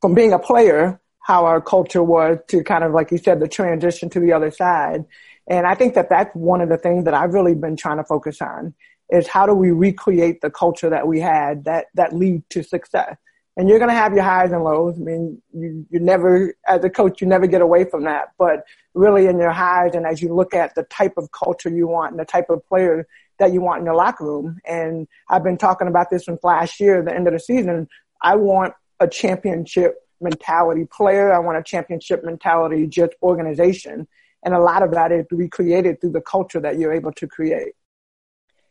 from 0.00 0.14
being 0.14 0.32
a 0.32 0.38
player, 0.38 1.00
how 1.20 1.46
our 1.46 1.60
culture 1.60 2.02
was 2.02 2.38
to 2.48 2.62
kind 2.62 2.84
of, 2.84 2.92
like 2.92 3.10
you 3.10 3.18
said, 3.18 3.40
the 3.40 3.48
transition 3.48 4.10
to 4.10 4.20
the 4.20 4.32
other 4.32 4.50
side. 4.50 5.04
And 5.46 5.66
I 5.66 5.74
think 5.74 5.94
that 5.94 6.08
that's 6.08 6.34
one 6.34 6.60
of 6.60 6.68
the 6.68 6.78
things 6.78 7.04
that 7.04 7.14
I've 7.14 7.34
really 7.34 7.54
been 7.54 7.76
trying 7.76 7.98
to 7.98 8.04
focus 8.04 8.40
on 8.40 8.74
is 9.10 9.26
how 9.26 9.46
do 9.46 9.54
we 9.54 9.70
recreate 9.70 10.40
the 10.40 10.50
culture 10.50 10.90
that 10.90 11.06
we 11.06 11.20
had 11.20 11.64
that, 11.64 11.86
that 11.94 12.14
lead 12.14 12.42
to 12.50 12.62
success 12.62 13.16
and 13.56 13.68
you're 13.68 13.78
going 13.78 13.90
to 13.90 13.94
have 13.94 14.12
your 14.14 14.24
highs 14.24 14.50
and 14.50 14.64
lows. 14.64 14.96
I 14.96 15.00
mean, 15.00 15.40
you, 15.52 15.86
you 15.90 16.00
never, 16.00 16.54
as 16.66 16.82
a 16.82 16.90
coach, 16.90 17.20
you 17.20 17.26
never 17.26 17.46
get 17.46 17.60
away 17.60 17.84
from 17.84 18.04
that. 18.04 18.32
But 18.36 18.64
really 18.94 19.26
in 19.26 19.38
your 19.38 19.52
highs 19.52 19.94
and 19.94 20.06
as 20.06 20.20
you 20.20 20.34
look 20.34 20.54
at 20.54 20.74
the 20.74 20.82
type 20.84 21.14
of 21.16 21.30
culture 21.30 21.68
you 21.68 21.86
want 21.86 22.12
and 22.12 22.20
the 22.20 22.24
type 22.24 22.50
of 22.50 22.66
player 22.66 23.06
that 23.38 23.52
you 23.52 23.60
want 23.60 23.80
in 23.80 23.86
your 23.86 23.94
locker 23.94 24.24
room. 24.24 24.58
And 24.64 25.06
I've 25.28 25.44
been 25.44 25.58
talking 25.58 25.86
about 25.86 26.10
this 26.10 26.24
since 26.24 26.42
last 26.42 26.80
year, 26.80 27.02
the 27.02 27.14
end 27.14 27.28
of 27.28 27.32
the 27.32 27.40
season. 27.40 27.88
I 28.22 28.36
want 28.36 28.74
a 28.98 29.06
championship 29.06 29.96
mentality 30.20 30.86
player. 30.90 31.32
I 31.32 31.38
want 31.38 31.58
a 31.58 31.62
championship 31.62 32.24
mentality 32.24 32.86
just 32.88 33.12
organization. 33.22 34.08
And 34.42 34.54
a 34.54 34.60
lot 34.60 34.82
of 34.82 34.90
that 34.92 35.12
is 35.12 35.26
recreated 35.30 36.00
through 36.00 36.12
the 36.12 36.20
culture 36.20 36.60
that 36.60 36.78
you're 36.78 36.92
able 36.92 37.12
to 37.12 37.26
create. 37.26 37.74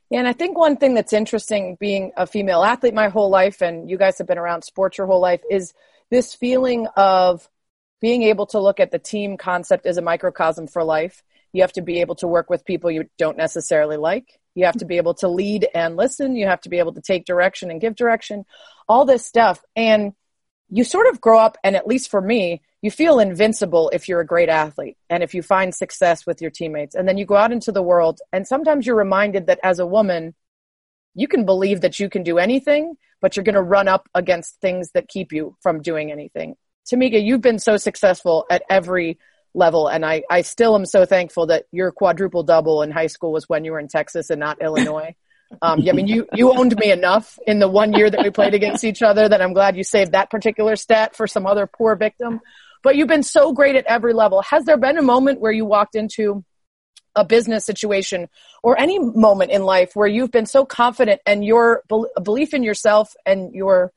Yeah, 0.09 0.19
and 0.19 0.27
I 0.27 0.33
think 0.33 0.57
one 0.57 0.77
thing 0.77 0.93
that's 0.93 1.13
interesting 1.13 1.77
being 1.79 2.11
a 2.15 2.27
female 2.27 2.63
athlete 2.63 2.93
my 2.93 3.09
whole 3.09 3.29
life, 3.29 3.61
and 3.61 3.89
you 3.89 3.97
guys 3.97 4.17
have 4.19 4.27
been 4.27 4.37
around 4.37 4.63
sports 4.63 4.97
your 4.97 5.07
whole 5.07 5.21
life, 5.21 5.41
is 5.49 5.73
this 6.11 6.33
feeling 6.35 6.87
of 6.95 7.49
being 7.99 8.23
able 8.23 8.45
to 8.47 8.59
look 8.59 8.79
at 8.79 8.91
the 8.91 8.99
team 8.99 9.37
concept 9.37 9.85
as 9.85 9.97
a 9.97 10.01
microcosm 10.01 10.67
for 10.67 10.83
life. 10.83 11.23
You 11.53 11.61
have 11.61 11.73
to 11.73 11.81
be 11.81 12.01
able 12.01 12.15
to 12.15 12.27
work 12.27 12.49
with 12.49 12.65
people 12.65 12.91
you 12.91 13.09
don't 13.17 13.37
necessarily 13.37 13.97
like. 13.97 14.39
You 14.55 14.65
have 14.65 14.77
to 14.77 14.85
be 14.85 14.97
able 14.97 15.13
to 15.15 15.27
lead 15.27 15.67
and 15.73 15.95
listen. 15.95 16.35
You 16.35 16.47
have 16.47 16.61
to 16.61 16.69
be 16.69 16.79
able 16.79 16.93
to 16.93 17.01
take 17.01 17.25
direction 17.25 17.71
and 17.71 17.81
give 17.81 17.95
direction, 17.95 18.45
all 18.87 19.05
this 19.05 19.25
stuff. 19.25 19.63
And 19.75 20.13
you 20.69 20.83
sort 20.83 21.07
of 21.07 21.21
grow 21.21 21.39
up, 21.39 21.57
and 21.63 21.75
at 21.75 21.87
least 21.87 22.11
for 22.11 22.21
me, 22.21 22.61
you 22.83 22.91
feel 22.91 23.19
invincible 23.19 23.89
if 23.93 24.09
you're 24.09 24.19
a 24.19 24.25
great 24.25 24.49
athlete 24.49 24.97
and 25.09 25.23
if 25.23 25.33
you 25.33 25.41
find 25.41 25.73
success 25.73 26.27
with 26.27 26.41
your 26.41 26.51
teammates. 26.51 26.95
And 26.95 27.07
then 27.07 27.17
you 27.17 27.25
go 27.25 27.37
out 27.37 27.53
into 27.53 27.71
the 27.71 27.81
world, 27.81 28.19
and 28.33 28.45
sometimes 28.45 28.85
you're 28.85 28.97
reminded 28.97 29.47
that 29.47 29.61
as 29.63 29.79
a 29.79 29.85
woman, 29.85 30.35
you 31.15 31.29
can 31.29 31.45
believe 31.45 31.79
that 31.81 31.97
you 31.97 32.09
can 32.09 32.23
do 32.23 32.37
anything, 32.37 32.95
but 33.21 33.37
you're 33.37 33.45
going 33.45 33.55
to 33.55 33.61
run 33.61 33.87
up 33.87 34.09
against 34.13 34.59
things 34.59 34.91
that 34.95 35.07
keep 35.07 35.31
you 35.31 35.55
from 35.61 35.81
doing 35.81 36.11
anything. 36.11 36.55
Tamika, 36.85 37.23
you've 37.23 37.39
been 37.39 37.57
so 37.57 37.77
successful 37.77 38.45
at 38.51 38.63
every 38.69 39.17
level, 39.53 39.87
and 39.87 40.05
I, 40.05 40.23
I 40.29 40.41
still 40.41 40.75
am 40.75 40.85
so 40.85 41.05
thankful 41.05 41.47
that 41.47 41.63
your 41.71 41.93
quadruple 41.93 42.43
double 42.43 42.81
in 42.81 42.91
high 42.91 43.07
school 43.07 43.31
was 43.31 43.47
when 43.47 43.63
you 43.63 43.71
were 43.71 43.79
in 43.79 43.87
Texas 43.87 44.29
and 44.29 44.41
not 44.41 44.61
Illinois. 44.61 45.15
Um, 45.61 45.79
yeah, 45.79 45.93
I 45.93 45.95
mean, 45.95 46.07
you, 46.07 46.27
you 46.33 46.51
owned 46.51 46.75
me 46.77 46.91
enough 46.91 47.39
in 47.47 47.59
the 47.59 47.69
one 47.69 47.93
year 47.93 48.09
that 48.09 48.23
we 48.23 48.29
played 48.31 48.55
against 48.55 48.83
each 48.83 49.01
other 49.01 49.29
that 49.29 49.41
I'm 49.41 49.53
glad 49.53 49.77
you 49.77 49.83
saved 49.83 50.13
that 50.13 50.29
particular 50.29 50.75
stat 50.75 51.15
for 51.15 51.27
some 51.27 51.45
other 51.45 51.67
poor 51.67 51.95
victim. 51.95 52.41
But 52.83 52.95
you've 52.95 53.07
been 53.07 53.23
so 53.23 53.53
great 53.53 53.75
at 53.75 53.85
every 53.85 54.13
level. 54.13 54.41
Has 54.43 54.65
there 54.65 54.77
been 54.77 54.97
a 54.97 55.01
moment 55.01 55.39
where 55.39 55.51
you 55.51 55.65
walked 55.65 55.95
into 55.95 56.43
a 57.15 57.23
business 57.23 57.65
situation 57.65 58.27
or 58.61 58.79
any 58.79 58.99
moment 58.99 59.51
in 59.51 59.63
life 59.63 59.91
where 59.95 60.07
you've 60.07 60.31
been 60.31 60.45
so 60.45 60.65
confident 60.65 61.21
and 61.25 61.45
your 61.45 61.83
belief 61.87 62.53
in 62.53 62.63
yourself 62.63 63.13
and 63.25 63.53
your 63.53 63.91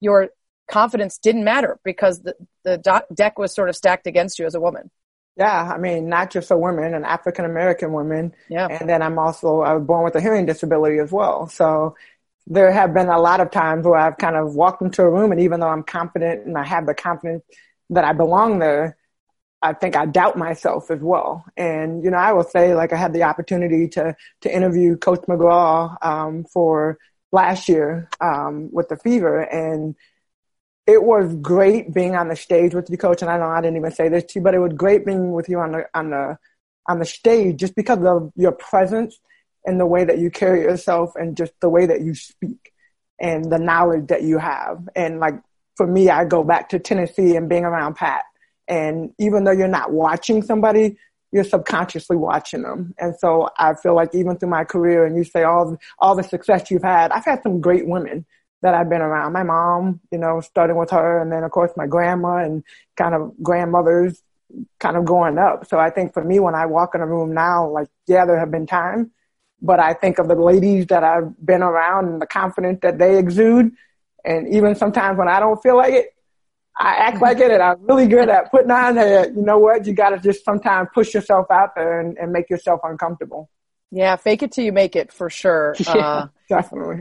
your 0.00 0.30
confidence 0.70 1.18
didn't 1.18 1.44
matter 1.44 1.78
because 1.84 2.22
the, 2.22 2.34
the 2.64 3.04
deck 3.14 3.38
was 3.38 3.54
sort 3.54 3.68
of 3.68 3.76
stacked 3.76 4.06
against 4.06 4.38
you 4.38 4.46
as 4.46 4.54
a 4.54 4.60
woman? 4.60 4.90
Yeah, 5.36 5.72
I 5.72 5.78
mean, 5.78 6.08
not 6.08 6.30
just 6.30 6.50
a 6.50 6.56
woman, 6.56 6.94
an 6.94 7.04
African 7.04 7.44
American 7.44 7.92
woman. 7.92 8.34
Yeah. 8.48 8.68
And 8.68 8.88
then 8.88 9.02
I'm 9.02 9.18
also, 9.18 9.60
I 9.60 9.74
was 9.74 9.84
born 9.84 10.04
with 10.04 10.14
a 10.14 10.20
hearing 10.20 10.46
disability 10.46 10.98
as 10.98 11.12
well. 11.12 11.46
So 11.48 11.94
there 12.46 12.72
have 12.72 12.92
been 12.92 13.08
a 13.08 13.20
lot 13.20 13.40
of 13.40 13.50
times 13.50 13.86
where 13.86 13.98
I've 13.98 14.18
kind 14.18 14.36
of 14.36 14.54
walked 14.54 14.82
into 14.82 15.02
a 15.02 15.10
room 15.10 15.30
and 15.30 15.40
even 15.40 15.60
though 15.60 15.68
I'm 15.68 15.84
confident 15.84 16.46
and 16.46 16.58
I 16.58 16.64
have 16.64 16.86
the 16.86 16.94
confidence 16.94 17.44
that 17.92 18.04
I 18.04 18.12
belong 18.12 18.58
there, 18.58 18.96
I 19.60 19.72
think 19.74 19.96
I 19.96 20.06
doubt 20.06 20.36
myself 20.36 20.90
as 20.90 21.00
well. 21.00 21.44
And, 21.56 22.02
you 22.02 22.10
know, 22.10 22.16
I 22.16 22.32
will 22.32 22.44
say 22.44 22.74
like 22.74 22.92
I 22.92 22.96
had 22.96 23.12
the 23.12 23.22
opportunity 23.22 23.88
to, 23.90 24.16
to 24.42 24.54
interview 24.54 24.96
Coach 24.96 25.20
McGraw, 25.28 26.04
um, 26.04 26.44
for 26.44 26.98
last 27.30 27.68
year, 27.68 28.08
um, 28.20 28.70
with 28.72 28.88
the 28.88 28.96
fever 28.96 29.40
and 29.40 29.94
it 30.86 31.02
was 31.02 31.34
great 31.36 31.94
being 31.94 32.16
on 32.16 32.28
the 32.28 32.34
stage 32.34 32.74
with 32.74 32.90
you, 32.90 32.98
coach. 32.98 33.22
And 33.22 33.30
I 33.30 33.38
know 33.38 33.46
I 33.46 33.60
didn't 33.60 33.76
even 33.76 33.92
say 33.92 34.08
this 34.08 34.24
to 34.24 34.40
you, 34.40 34.42
but 34.42 34.54
it 34.54 34.58
was 34.58 34.72
great 34.72 35.06
being 35.06 35.30
with 35.30 35.48
you 35.48 35.60
on 35.60 35.72
the, 35.72 35.84
on 35.94 36.10
the, 36.10 36.38
on 36.88 36.98
the 36.98 37.04
stage 37.04 37.58
just 37.58 37.76
because 37.76 38.04
of 38.04 38.32
your 38.34 38.52
presence 38.52 39.16
and 39.64 39.78
the 39.78 39.86
way 39.86 40.04
that 40.04 40.18
you 40.18 40.30
carry 40.30 40.62
yourself 40.62 41.14
and 41.14 41.36
just 41.36 41.52
the 41.60 41.68
way 41.68 41.86
that 41.86 42.00
you 42.00 42.16
speak 42.16 42.72
and 43.20 43.44
the 43.44 43.60
knowledge 43.60 44.08
that 44.08 44.24
you 44.24 44.38
have. 44.38 44.88
And 44.96 45.20
like 45.20 45.34
for 45.82 45.88
me, 45.88 46.10
I 46.10 46.24
go 46.24 46.44
back 46.44 46.68
to 46.68 46.78
Tennessee 46.78 47.34
and 47.34 47.48
being 47.48 47.64
around 47.64 47.96
Pat. 47.96 48.22
And 48.68 49.10
even 49.18 49.42
though 49.42 49.50
you're 49.50 49.66
not 49.66 49.90
watching 49.90 50.40
somebody, 50.40 50.96
you're 51.32 51.42
subconsciously 51.42 52.16
watching 52.16 52.62
them. 52.62 52.94
And 53.00 53.16
so 53.18 53.48
I 53.58 53.74
feel 53.74 53.96
like 53.96 54.14
even 54.14 54.36
through 54.36 54.50
my 54.50 54.62
career 54.62 55.04
and 55.04 55.16
you 55.16 55.24
say 55.24 55.42
all, 55.42 55.76
all 55.98 56.14
the 56.14 56.22
success 56.22 56.70
you've 56.70 56.84
had, 56.84 57.10
I've 57.10 57.24
had 57.24 57.42
some 57.42 57.60
great 57.60 57.88
women 57.88 58.24
that 58.60 58.74
I've 58.74 58.88
been 58.88 59.00
around. 59.00 59.32
My 59.32 59.42
mom, 59.42 59.98
you 60.12 60.18
know, 60.18 60.40
starting 60.40 60.76
with 60.76 60.90
her 60.90 61.20
and 61.20 61.32
then 61.32 61.42
of 61.42 61.50
course 61.50 61.72
my 61.76 61.88
grandma 61.88 62.36
and 62.36 62.62
kind 62.96 63.16
of 63.16 63.32
grandmothers 63.42 64.22
kind 64.78 64.96
of 64.96 65.04
going 65.04 65.36
up. 65.36 65.66
So 65.66 65.80
I 65.80 65.90
think 65.90 66.14
for 66.14 66.22
me, 66.22 66.38
when 66.38 66.54
I 66.54 66.66
walk 66.66 66.94
in 66.94 67.00
a 67.00 67.06
room 67.08 67.34
now, 67.34 67.68
like, 67.68 67.88
yeah, 68.06 68.24
there 68.24 68.38
have 68.38 68.52
been 68.52 68.68
times, 68.68 69.08
but 69.60 69.80
I 69.80 69.94
think 69.94 70.20
of 70.20 70.28
the 70.28 70.36
ladies 70.36 70.86
that 70.86 71.02
I've 71.02 71.34
been 71.44 71.64
around 71.64 72.06
and 72.08 72.22
the 72.22 72.26
confidence 72.26 72.78
that 72.82 72.98
they 72.98 73.18
exude 73.18 73.72
and 74.24 74.48
even 74.48 74.74
sometimes 74.74 75.18
when 75.18 75.28
I 75.28 75.40
don't 75.40 75.62
feel 75.62 75.76
like 75.76 75.94
it, 75.94 76.14
I 76.76 76.94
act 76.94 77.20
like 77.20 77.38
it 77.38 77.50
and 77.50 77.62
I'm 77.62 77.84
really 77.86 78.06
good 78.06 78.28
at 78.28 78.50
putting 78.50 78.70
on 78.70 78.94
that, 78.94 79.34
you 79.34 79.42
know 79.42 79.58
what, 79.58 79.86
you 79.86 79.92
gotta 79.92 80.18
just 80.18 80.44
sometimes 80.44 80.88
push 80.94 81.12
yourself 81.12 81.50
out 81.50 81.74
there 81.74 82.00
and, 82.00 82.16
and 82.16 82.32
make 82.32 82.48
yourself 82.48 82.80
uncomfortable. 82.84 83.50
Yeah, 83.90 84.16
fake 84.16 84.42
it 84.42 84.52
till 84.52 84.64
you 84.64 84.72
make 84.72 84.96
it 84.96 85.12
for 85.12 85.28
sure. 85.28 85.76
Yeah, 85.86 85.92
uh, 85.92 86.28
definitely. 86.48 87.00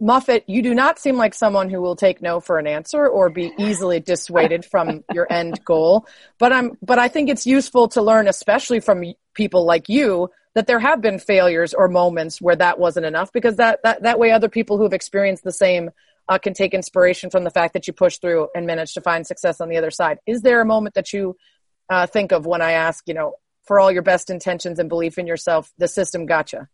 Muffet, 0.00 0.44
you 0.46 0.62
do 0.62 0.74
not 0.74 1.00
seem 1.00 1.16
like 1.16 1.34
someone 1.34 1.68
who 1.68 1.80
will 1.80 1.96
take 1.96 2.22
no 2.22 2.38
for 2.38 2.58
an 2.58 2.68
answer 2.68 3.08
or 3.08 3.28
be 3.28 3.52
easily 3.58 3.98
dissuaded 3.98 4.64
from 4.64 5.02
your 5.12 5.26
end 5.30 5.64
goal. 5.64 6.06
But 6.38 6.52
I'm, 6.52 6.78
but 6.80 7.00
I 7.00 7.08
think 7.08 7.28
it's 7.28 7.46
useful 7.46 7.88
to 7.88 8.02
learn, 8.02 8.28
especially 8.28 8.78
from 8.78 9.02
people 9.34 9.64
like 9.64 9.88
you, 9.88 10.30
that 10.54 10.68
there 10.68 10.78
have 10.78 11.00
been 11.00 11.18
failures 11.18 11.74
or 11.74 11.88
moments 11.88 12.40
where 12.40 12.56
that 12.56 12.78
wasn't 12.78 13.06
enough 13.06 13.32
because 13.32 13.56
that, 13.56 13.80
that, 13.82 14.02
that 14.02 14.20
way 14.20 14.30
other 14.30 14.48
people 14.48 14.76
who 14.76 14.84
have 14.84 14.92
experienced 14.92 15.42
the 15.42 15.52
same 15.52 15.90
uh, 16.28 16.38
can 16.38 16.54
take 16.54 16.74
inspiration 16.74 17.30
from 17.30 17.44
the 17.44 17.50
fact 17.50 17.72
that 17.72 17.86
you 17.86 17.92
pushed 17.92 18.20
through 18.20 18.48
and 18.54 18.66
managed 18.66 18.94
to 18.94 19.00
find 19.00 19.26
success 19.26 19.60
on 19.60 19.68
the 19.68 19.76
other 19.76 19.90
side. 19.90 20.18
Is 20.26 20.42
there 20.42 20.60
a 20.60 20.64
moment 20.64 20.94
that 20.94 21.12
you 21.12 21.36
uh, 21.90 22.06
think 22.06 22.32
of 22.32 22.46
when 22.46 22.60
I 22.60 22.72
ask, 22.72 23.04
you 23.06 23.14
know, 23.14 23.34
for 23.64 23.80
all 23.80 23.92
your 23.92 24.02
best 24.02 24.30
intentions 24.30 24.78
and 24.78 24.88
belief 24.88 25.18
in 25.18 25.26
yourself, 25.26 25.70
the 25.78 25.88
system 25.88 26.26
gotcha? 26.26 26.68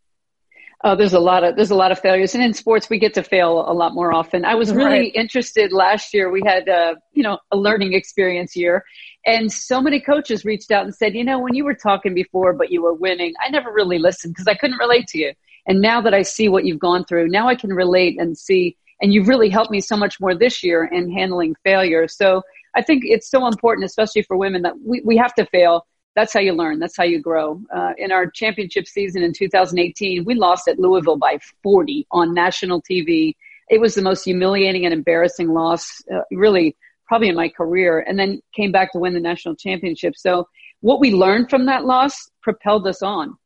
Oh, 0.83 0.95
there's 0.95 1.13
a 1.13 1.19
lot 1.19 1.43
of 1.43 1.55
there's 1.55 1.71
a 1.71 1.75
lot 1.75 1.91
of 1.91 1.99
failures, 1.99 2.35
and 2.35 2.43
in 2.43 2.53
sports 2.53 2.89
we 2.89 2.99
get 2.99 3.13
to 3.13 3.23
fail 3.23 3.63
a 3.65 3.73
lot 3.73 3.93
more 3.93 4.13
often. 4.13 4.43
I 4.43 4.55
was 4.55 4.73
really 4.73 4.99
right. 4.99 5.11
interested 5.15 5.71
last 5.71 6.13
year. 6.13 6.29
We 6.29 6.41
had 6.45 6.67
a 6.67 6.73
uh, 6.73 6.95
you 7.13 7.23
know 7.23 7.39
a 7.49 7.57
learning 7.57 7.93
experience 7.93 8.55
year, 8.57 8.83
and 9.25 9.51
so 9.51 9.81
many 9.81 10.01
coaches 10.01 10.43
reached 10.43 10.71
out 10.71 10.83
and 10.83 10.93
said, 10.93 11.15
you 11.15 11.23
know, 11.23 11.39
when 11.39 11.55
you 11.55 11.63
were 11.63 11.73
talking 11.73 12.13
before, 12.13 12.51
but 12.53 12.71
you 12.71 12.83
were 12.83 12.93
winning, 12.93 13.33
I 13.43 13.49
never 13.49 13.71
really 13.71 13.99
listened 13.99 14.33
because 14.33 14.47
I 14.47 14.55
couldn't 14.55 14.77
relate 14.77 15.07
to 15.07 15.17
you. 15.17 15.33
And 15.65 15.81
now 15.81 16.01
that 16.01 16.13
I 16.13 16.21
see 16.21 16.49
what 16.49 16.65
you've 16.65 16.79
gone 16.79 17.05
through, 17.05 17.29
now 17.29 17.47
I 17.47 17.55
can 17.55 17.73
relate 17.73 18.19
and 18.19 18.37
see 18.37 18.77
and 19.01 19.13
you've 19.13 19.27
really 19.27 19.49
helped 19.49 19.71
me 19.71 19.81
so 19.81 19.97
much 19.97 20.19
more 20.19 20.35
this 20.35 20.63
year 20.63 20.85
in 20.85 21.11
handling 21.11 21.55
failure. 21.63 22.07
So 22.07 22.41
I 22.75 22.81
think 22.81 23.03
it's 23.05 23.29
so 23.29 23.47
important, 23.47 23.85
especially 23.85 24.23
for 24.23 24.37
women, 24.37 24.61
that 24.63 24.73
we, 24.83 25.01
we 25.03 25.17
have 25.17 25.33
to 25.35 25.45
fail. 25.45 25.85
That's 26.15 26.33
how 26.33 26.39
you 26.39 26.53
learn. 26.53 26.79
That's 26.79 26.95
how 26.95 27.03
you 27.03 27.21
grow. 27.21 27.61
Uh, 27.75 27.91
in 27.97 28.11
our 28.11 28.29
championship 28.29 28.87
season 28.87 29.21
in 29.21 29.33
2018, 29.33 30.23
we 30.23 30.33
lost 30.35 30.67
at 30.67 30.79
Louisville 30.79 31.17
by 31.17 31.39
40 31.63 32.07
on 32.11 32.33
national 32.33 32.81
TV. 32.81 33.35
It 33.69 33.81
was 33.81 33.95
the 33.95 34.01
most 34.01 34.23
humiliating 34.23 34.85
and 34.85 34.93
embarrassing 34.93 35.49
loss, 35.49 36.01
uh, 36.13 36.21
really, 36.31 36.77
probably 37.07 37.29
in 37.29 37.35
my 37.35 37.49
career, 37.49 37.99
and 37.99 38.17
then 38.17 38.41
came 38.53 38.71
back 38.71 38.91
to 38.93 38.99
win 38.99 39.13
the 39.13 39.19
national 39.19 39.55
championship. 39.55 40.15
So 40.15 40.47
what 40.81 40.99
we 40.99 41.11
learned 41.11 41.49
from 41.49 41.65
that 41.65 41.85
loss 41.85 42.29
propelled 42.41 42.87
us 42.87 43.01
on. 43.01 43.37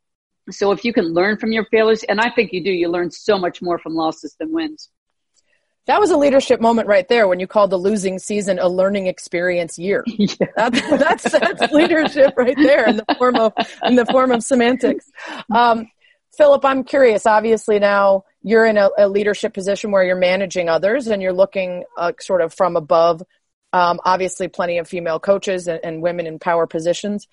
So 0.52 0.72
if 0.72 0.84
you 0.84 0.94
can 0.94 1.14
learn 1.14 1.38
from 1.38 1.52
your 1.52 1.66
failures, 1.66 2.04
and 2.04 2.20
I 2.20 2.30
think 2.30 2.52
you 2.52 2.64
do, 2.64 2.72
you 2.72 2.88
learn 2.90 3.12
so 3.12 3.38
much 3.38 3.62
more 3.62 3.78
from 3.80 3.96
losses 3.96 4.36
than 4.40 4.52
wins. 4.52 4.90
That 5.88 6.00
was 6.00 6.12
a 6.12 6.18
leadership 6.18 6.62
moment 6.62 6.88
right 6.88 7.08
there 7.08 7.28
when 7.28 7.40
you 7.40 7.48
called 7.48 7.72
the 7.72 7.78
losing 7.78 8.20
season 8.20 8.60
a 8.60 8.68
learning 8.68 9.08
experience 9.08 9.78
year. 9.80 10.04
Yeah. 10.18 10.48
That, 10.56 10.74
that's 11.00 11.24
that's 11.24 11.72
leadership 11.72 12.34
right 12.38 12.56
there 12.56 12.88
in 12.88 12.98
the 12.98 13.06
form 13.18 13.36
of 13.36 13.54
in 13.84 13.96
the 13.96 14.06
form 14.06 14.32
of 14.32 14.44
semantics. 14.44 15.10
Um, 15.54 15.88
Phillip, 16.38 16.64
I'm 16.64 16.84
curious. 16.84 17.26
Obviously, 17.26 17.80
now 17.80 18.26
you're 18.44 18.66
in 18.66 18.78
a, 18.78 18.90
a, 18.98 19.10
leadership 19.10 19.54
position 19.54 19.92
where 19.92 20.04
you're 20.04 20.16
managing 20.16 20.70
others 20.70 21.08
and 21.08 21.22
you're 21.22 21.34
looking 21.34 21.84
uh, 21.98 22.14
sort 22.20 22.42
of 22.42 22.54
from 22.54 22.76
above. 22.76 23.24
Um, 23.74 24.00
obviously, 24.06 24.48
plenty 24.48 24.78
of 24.78 24.88
female 24.88 25.20
coaches 25.20 25.68
and, 25.68 25.80
and 25.84 26.02
women 26.02 26.28
in 26.28 26.40
power 26.40 26.68
positions. 26.68 27.28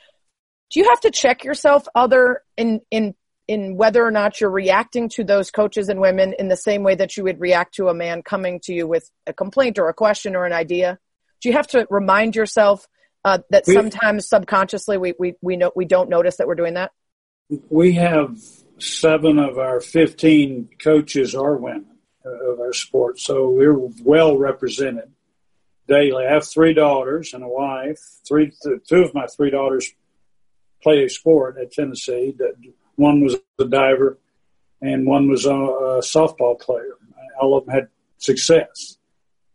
Do 0.70 0.80
you 0.80 0.88
have 0.88 1.00
to 1.00 1.11
check 1.11 1.44
yourself 1.44 1.87
other 1.94 2.42
in 2.56 2.80
in 2.90 3.14
in 3.48 3.76
whether 3.76 4.04
or 4.04 4.11
not 4.11 4.40
you're 4.40 4.50
reacting 4.50 5.09
to 5.11 5.24
those 5.24 5.50
coaches 5.50 5.88
and 5.88 6.00
women 6.00 6.35
in 6.38 6.48
the 6.48 6.56
same 6.56 6.82
way 6.82 6.94
that 6.94 7.16
you 7.16 7.24
would 7.24 7.40
react 7.40 7.74
to 7.74 7.88
a 7.88 7.94
man 7.94 8.22
coming 8.22 8.61
to 8.61 8.72
you 8.72 8.87
with 8.87 9.11
a 9.26 9.32
complaint 9.32 9.78
or 9.78 9.88
a 9.88 9.94
question 9.94 10.35
or 10.35 10.46
an 10.46 10.52
idea? 10.52 10.98
Do 11.40 11.48
you 11.48 11.54
have 11.54 11.68
to 11.68 11.87
remind 11.90 12.35
yourself 12.35 12.87
uh, 13.24 13.38
that 13.50 13.64
we, 13.66 13.74
sometimes 13.74 14.28
subconsciously 14.28 14.98
we, 14.98 15.14
we, 15.18 15.35
we 15.40 15.56
know 15.56 15.72
we 15.76 15.85
don't 15.85 16.09
notice 16.09 16.37
that 16.37 16.46
we're 16.46 16.54
doing 16.54 16.74
that? 16.74 16.92
We 17.70 17.92
have 17.94 18.38
seven 18.78 19.38
of 19.38 19.59
our 19.59 19.80
15 19.80 20.70
coaches 20.82 21.35
are 21.35 21.56
women 21.56 21.98
of 22.24 22.59
our 22.59 22.72
sport, 22.72 23.20
so 23.20 23.48
we're 23.50 23.78
well 24.02 24.37
represented 24.37 25.12
daily. 25.87 26.26
I 26.26 26.32
have 26.32 26.48
three 26.48 26.74
daughters 26.74 27.32
and 27.32 27.44
a 27.44 27.48
wife. 27.48 28.00
Three, 28.26 28.52
two 28.88 29.02
of 29.02 29.14
my 29.14 29.26
three 29.26 29.50
daughters 29.50 29.92
play 30.82 31.04
a 31.04 31.09
sport 31.09 31.56
at 31.59 31.72
Tennessee. 31.72 32.35
One 32.96 33.22
was 33.22 33.37
a 33.59 33.64
diver, 33.64 34.18
and 34.82 35.06
one 35.06 35.28
was 35.28 35.46
a, 35.46 35.54
a 35.54 36.00
softball 36.00 36.59
player. 36.61 36.96
All 37.40 37.56
of 37.56 37.66
them 37.66 37.74
had 37.74 37.88
success. 38.18 38.96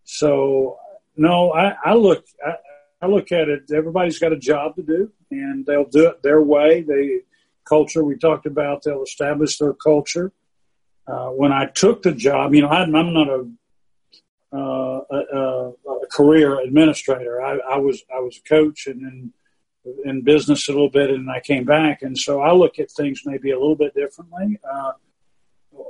So 0.04 0.78
no, 1.16 1.52
I, 1.52 1.76
I 1.84 1.94
look 1.94 2.26
I, 2.46 2.54
I, 3.02 3.08
look 3.08 3.32
at 3.32 3.50
it. 3.50 3.72
Everybody's 3.72 4.20
got 4.20 4.34
a 4.34 4.38
job 4.38 4.76
to 4.76 4.84
do, 4.84 5.12
and 5.32 5.66
they'll 5.66 5.86
do 5.86 6.08
it 6.08 6.22
their 6.22 6.42
way. 6.42 6.82
They 6.82 7.22
culture 7.68 8.04
we 8.04 8.18
talked 8.18 8.46
about. 8.46 8.84
They'll 8.84 9.04
establish 9.04 9.58
their 9.58 9.74
culture. 9.74 10.32
Uh, 11.08 11.30
when 11.30 11.52
I 11.52 11.66
took 11.66 12.04
the 12.04 12.12
job, 12.12 12.54
you 12.54 12.62
know, 12.62 12.68
I, 12.68 12.84
am 12.84 12.92
not 12.92 13.28
a, 13.28 13.50
uh, 14.54 15.02
a, 15.12 15.72
a, 15.90 16.08
career 16.12 16.60
administrator. 16.60 17.42
I, 17.42 17.58
I, 17.58 17.78
was 17.78 18.04
I 18.16 18.20
was 18.20 18.38
a 18.38 18.48
coach, 18.48 18.88
and 18.88 19.04
then 19.04 19.34
in 20.06 20.22
business 20.22 20.68
a 20.68 20.72
little 20.72 20.90
bit, 20.90 21.10
and 21.10 21.30
I 21.30 21.40
came 21.40 21.66
back, 21.66 22.02
and 22.02 22.18
so 22.18 22.42
I 22.42 22.54
look 22.54 22.80
at 22.80 22.92
things 22.92 23.22
maybe 23.26 23.52
a 23.52 23.60
little 23.60 23.76
bit 23.76 23.94
differently. 23.96 24.60
Uh, 24.70 24.92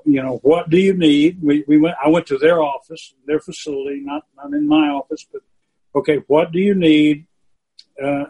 you 0.05 0.21
know, 0.21 0.39
what 0.43 0.69
do 0.69 0.77
you 0.77 0.93
need? 0.93 1.41
We 1.41 1.63
we 1.67 1.77
went. 1.77 1.95
I 2.03 2.09
went 2.09 2.27
to 2.27 2.37
their 2.37 2.61
office, 2.61 3.13
their 3.25 3.39
facility, 3.39 3.99
not 3.99 4.23
not 4.35 4.53
in 4.53 4.67
my 4.67 4.89
office, 4.89 5.25
but 5.31 5.41
okay, 5.95 6.17
what 6.27 6.51
do 6.51 6.59
you 6.59 6.73
need? 6.73 7.25
Uh, 8.01 8.25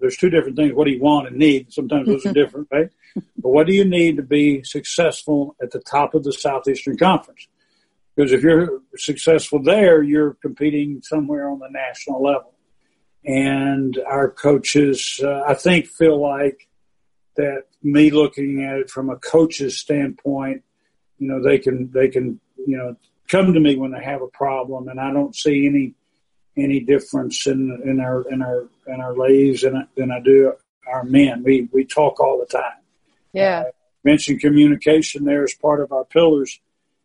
there's 0.00 0.16
two 0.16 0.30
different 0.30 0.56
things. 0.56 0.74
What 0.74 0.86
do 0.86 0.90
you 0.90 1.00
want 1.00 1.28
and 1.28 1.36
need? 1.36 1.72
Sometimes 1.72 2.08
those 2.08 2.26
are 2.26 2.32
different, 2.42 2.68
right? 2.70 2.90
But 3.14 3.48
what 3.50 3.66
do 3.66 3.72
you 3.72 3.84
need 3.84 4.16
to 4.16 4.22
be 4.22 4.64
successful 4.64 5.54
at 5.62 5.70
the 5.70 5.80
top 5.80 6.14
of 6.14 6.24
the 6.24 6.32
Southeastern 6.32 6.96
Conference? 6.96 7.46
Because 8.14 8.32
if 8.32 8.42
you're 8.42 8.80
successful 8.96 9.62
there, 9.62 10.02
you're 10.02 10.34
competing 10.34 11.00
somewhere 11.02 11.48
on 11.48 11.58
the 11.58 11.68
national 11.70 12.22
level 12.22 12.53
and 13.24 13.98
our 14.06 14.30
coaches, 14.30 15.20
uh, 15.22 15.42
I 15.46 15.54
think, 15.54 15.86
feel 15.86 16.20
like 16.20 16.68
that. 17.36 17.64
Me 17.82 18.10
looking 18.10 18.64
at 18.64 18.78
it 18.78 18.90
from 18.90 19.10
a 19.10 19.16
coach's 19.16 19.78
standpoint, 19.78 20.62
you 21.18 21.28
know, 21.28 21.42
they 21.42 21.58
can 21.58 21.90
they 21.92 22.08
can 22.08 22.40
you 22.56 22.78
know 22.78 22.96
come 23.28 23.52
to 23.52 23.60
me 23.60 23.76
when 23.76 23.90
they 23.90 24.02
have 24.02 24.22
a 24.22 24.28
problem, 24.28 24.88
and 24.88 24.98
I 24.98 25.12
don't 25.12 25.36
see 25.36 25.66
any 25.66 25.94
any 26.56 26.80
difference 26.80 27.46
in 27.46 27.82
in 27.84 28.00
our 28.00 28.22
in 28.30 28.42
our 28.42 28.68
in 28.86 29.00
our 29.00 29.14
ladies 29.14 29.62
than, 29.62 29.86
than 29.96 30.10
I 30.10 30.20
do 30.20 30.54
our 30.86 31.04
men. 31.04 31.42
We 31.42 31.68
we 31.72 31.84
talk 31.84 32.20
all 32.20 32.38
the 32.38 32.46
time. 32.46 32.78
Yeah. 33.32 33.64
Uh, 33.66 33.70
mentioned 34.04 34.40
communication 34.40 35.24
there 35.24 35.44
as 35.44 35.54
part 35.54 35.80
of 35.80 35.92
our 35.92 36.04
pillars. 36.04 36.60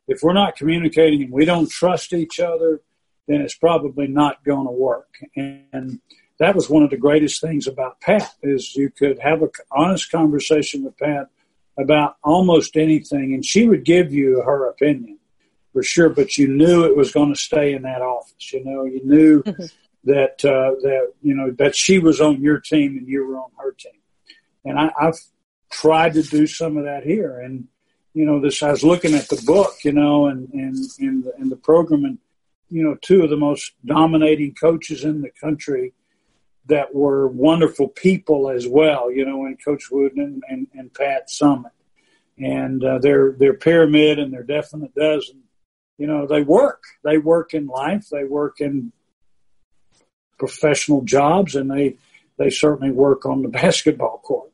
If 0.08 0.22
we're 0.22 0.34
not 0.34 0.56
communicating 0.56 1.24
and 1.24 1.32
we 1.32 1.46
don't 1.46 1.70
trust 1.70 2.14
each 2.14 2.40
other, 2.40 2.82
then 3.30 3.42
it's 3.42 3.56
probably 3.56 4.08
not 4.08 4.44
going 4.44 4.66
to 4.66 4.72
work. 4.72 5.20
And 5.36 6.02
that 6.40 6.56
was 6.56 6.68
one 6.68 6.82
of 6.82 6.90
the 6.90 6.98
greatest 6.98 7.40
things 7.40 7.68
about 7.68 8.02
Pat 8.02 8.34
is 8.42 8.76
you 8.76 8.90
could 8.90 9.20
have 9.20 9.44
an 9.44 9.52
honest 9.72 10.12
conversation 10.12 10.84
with 10.84 10.98
Pat 10.98 11.28
about 11.78 12.16
almost 12.24 12.76
anything, 12.76 13.34
and 13.36 13.46
she 13.46 13.68
would 13.68 13.86
give 13.86 14.12
you 14.12 14.42
her 14.42 14.68
opinion 14.68 15.20
for 15.74 15.84
sure. 15.84 16.10
But 16.10 16.38
you 16.38 16.48
knew 16.48 16.86
it 16.86 16.98
was 16.98 17.12
going 17.12 17.32
to 17.32 17.40
stay 17.40 17.74
in 17.74 17.84
that 17.84 18.02
office. 18.02 18.52
You 18.52 18.66
know, 18.66 18.86
you 18.86 19.02
knew 19.06 19.44
mm-hmm. 19.44 19.66
that 20.06 20.44
uh, 20.44 20.72
that 20.82 21.14
you 21.22 21.36
know 21.36 21.52
that 21.52 21.76
she 21.76 22.00
was 22.00 22.20
on 22.20 22.42
your 22.42 22.60
team 22.60 22.98
and 22.98 23.08
you 23.08 23.26
were 23.28 23.38
on 23.38 23.52
her 23.60 23.74
team. 23.74 24.02
And 24.66 24.80
I, 24.80 24.92
I've 25.00 25.20
tried 25.72 26.14
to 26.14 26.24
do 26.24 26.48
some 26.48 26.78
of 26.78 26.86
that 26.86 27.04
here, 27.04 27.40
and 27.40 27.68
you 28.16 28.26
know, 28.26 28.42
this 28.42 28.64
I 28.64 28.72
was 28.72 28.84
looking 28.84 29.14
at 29.14 29.30
the 29.30 29.42
book, 29.46 29.76
you 29.84 29.94
know, 29.94 30.26
and 30.26 30.50
and 30.52 30.76
in 30.98 31.22
the, 31.22 31.34
in 31.40 31.50
the 31.50 31.56
program 31.56 32.06
and 32.06 32.18
you 32.70 32.84
know, 32.84 32.98
two 33.02 33.24
of 33.24 33.30
the 33.30 33.38
most 33.38 33.74
dominating 33.86 34.54
coaches 34.54 35.04
in 35.04 35.22
the 35.22 35.32
country 35.42 35.94
that 36.68 36.94
were 36.94 37.28
wonderful 37.28 37.88
people 37.88 38.50
as 38.50 38.68
well, 38.68 39.12
you 39.12 39.26
know, 39.26 39.46
and 39.46 39.64
Coach 39.64 39.86
Wooden 39.92 40.42
and, 40.48 40.68
and 40.74 40.94
Pat 40.94 41.28
Summitt. 41.28 41.72
And 42.38 42.84
uh, 42.84 43.00
their 43.00 43.34
their 43.34 43.54
pyramid 43.54 44.18
and 44.18 44.32
their 44.32 44.44
definite 44.44 44.96
dozen, 44.96 45.42
you 45.98 46.08
know, 46.08 46.26
they 46.26 46.42
work. 46.42 46.84
They 47.04 47.18
work 47.18 47.54
in 47.54 47.68
life. 47.68 48.08
They 48.10 48.24
work 48.24 48.62
in 48.62 48.94
professional 50.38 51.02
jobs, 51.02 51.56
and 51.56 51.70
they 51.70 51.98
they 52.38 52.50
certainly 52.50 52.92
work 52.92 53.26
on 53.26 53.42
the 53.42 53.50
basketball 53.62 54.20
court. 54.20 54.52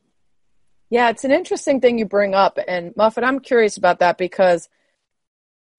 Yeah, 0.90 1.10
it's 1.10 1.24
an 1.24 1.32
interesting 1.32 1.80
thing 1.80 1.98
you 1.98 2.06
bring 2.06 2.34
up, 2.34 2.58
and 2.66 2.94
Muffet, 2.96 3.22
I'm 3.22 3.38
curious 3.38 3.76
about 3.76 4.00
that 4.00 4.18
because 4.18 4.68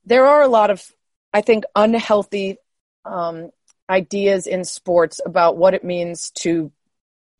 there 0.06 0.26
are 0.26 0.42
a 0.42 0.48
lot 0.48 0.70
of 0.70 0.90
I 1.34 1.42
think, 1.42 1.66
unhealthy 1.76 2.58
um, 3.06 3.52
ideas 3.90 4.48
in 4.48 4.64
sports 4.64 5.22
about 5.26 5.58
what 5.58 5.74
it 5.74 5.84
means 5.84 6.32
to 6.32 6.72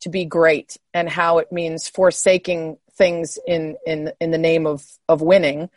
to 0.00 0.08
be 0.08 0.24
great 0.24 0.76
and 0.94 1.08
how 1.08 1.38
it 1.38 1.50
means 1.50 1.88
forsaking 1.88 2.78
things 2.92 3.38
in 3.46 3.76
in 3.86 4.12
in 4.20 4.30
the 4.30 4.38
name 4.38 4.66
of 4.66 4.84
of 5.08 5.20
winning. 5.20 5.70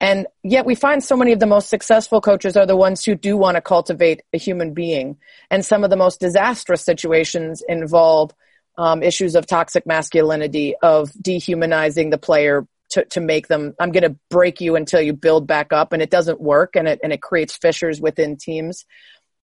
And 0.00 0.28
yet 0.44 0.64
we 0.64 0.76
find 0.76 1.02
so 1.02 1.16
many 1.16 1.32
of 1.32 1.40
the 1.40 1.46
most 1.46 1.68
successful 1.68 2.20
coaches 2.20 2.56
are 2.56 2.66
the 2.66 2.76
ones 2.76 3.04
who 3.04 3.16
do 3.16 3.36
want 3.36 3.56
to 3.56 3.60
cultivate 3.60 4.22
a 4.32 4.38
human 4.38 4.72
being. 4.72 5.16
And 5.50 5.64
some 5.64 5.82
of 5.82 5.90
the 5.90 5.96
most 5.96 6.20
disastrous 6.20 6.82
situations 6.82 7.62
involve 7.68 8.32
um, 8.76 9.02
issues 9.02 9.34
of 9.34 9.46
toxic 9.46 9.86
masculinity, 9.86 10.76
of 10.80 11.10
dehumanizing 11.20 12.10
the 12.10 12.18
player 12.18 12.64
to, 12.90 13.04
to 13.06 13.20
make 13.20 13.48
them 13.48 13.74
i'm 13.78 13.92
going 13.92 14.02
to 14.02 14.16
break 14.30 14.60
you 14.60 14.76
until 14.76 15.00
you 15.00 15.12
build 15.12 15.46
back 15.46 15.72
up. 15.72 15.92
And 15.92 16.02
it 16.02 16.10
doesn't 16.10 16.40
work 16.40 16.76
and 16.76 16.86
it 16.86 17.00
and 17.02 17.12
it 17.12 17.22
creates 17.22 17.56
fissures 17.56 18.00
within 18.00 18.36
teams. 18.36 18.84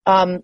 Um, 0.06 0.44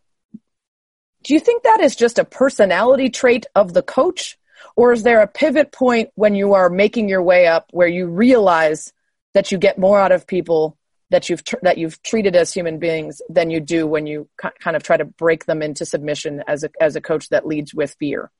do 1.24 1.34
you 1.34 1.40
think 1.40 1.64
that 1.64 1.82
is 1.82 1.96
just 1.96 2.20
a 2.20 2.26
personality 2.26 3.10
trait 3.10 3.46
of 3.56 3.74
the 3.74 3.82
coach? 3.82 4.38
Or 4.76 4.94
is 4.94 5.04
there 5.04 5.22
a 5.22 5.28
pivot 5.28 5.72
point 5.72 6.10
when 6.16 6.36
you 6.36 6.54
are 6.54 6.70
making 6.70 7.10
your 7.10 7.22
way 7.22 7.48
up 7.48 7.68
where 7.72 7.88
you 7.88 8.08
realize 8.08 8.94
that 9.34 9.52
you 9.52 9.58
get 9.58 9.78
more 9.78 10.00
out 10.00 10.12
of 10.12 10.26
people 10.26 10.78
that 11.10 11.30
you've 11.30 11.44
tr- 11.44 11.58
that 11.64 11.78
you've 11.78 12.02
treated 12.04 12.36
as 12.36 12.54
human 12.54 12.80
beings 12.80 13.22
than 13.30 13.50
you 13.50 13.60
do 13.60 13.88
when 13.88 14.08
you 14.08 14.30
kind 14.60 14.76
of 14.76 14.84
try 14.84 14.98
to 14.98 15.06
break 15.06 15.46
them 15.46 15.62
into 15.62 15.86
submission 15.86 16.44
as 16.48 16.64
a 16.64 16.70
as 16.82 16.96
a 16.96 17.02
coach 17.02 17.30
that 17.30 17.48
leads 17.48 17.74
with 17.74 17.96
fear 18.00 18.32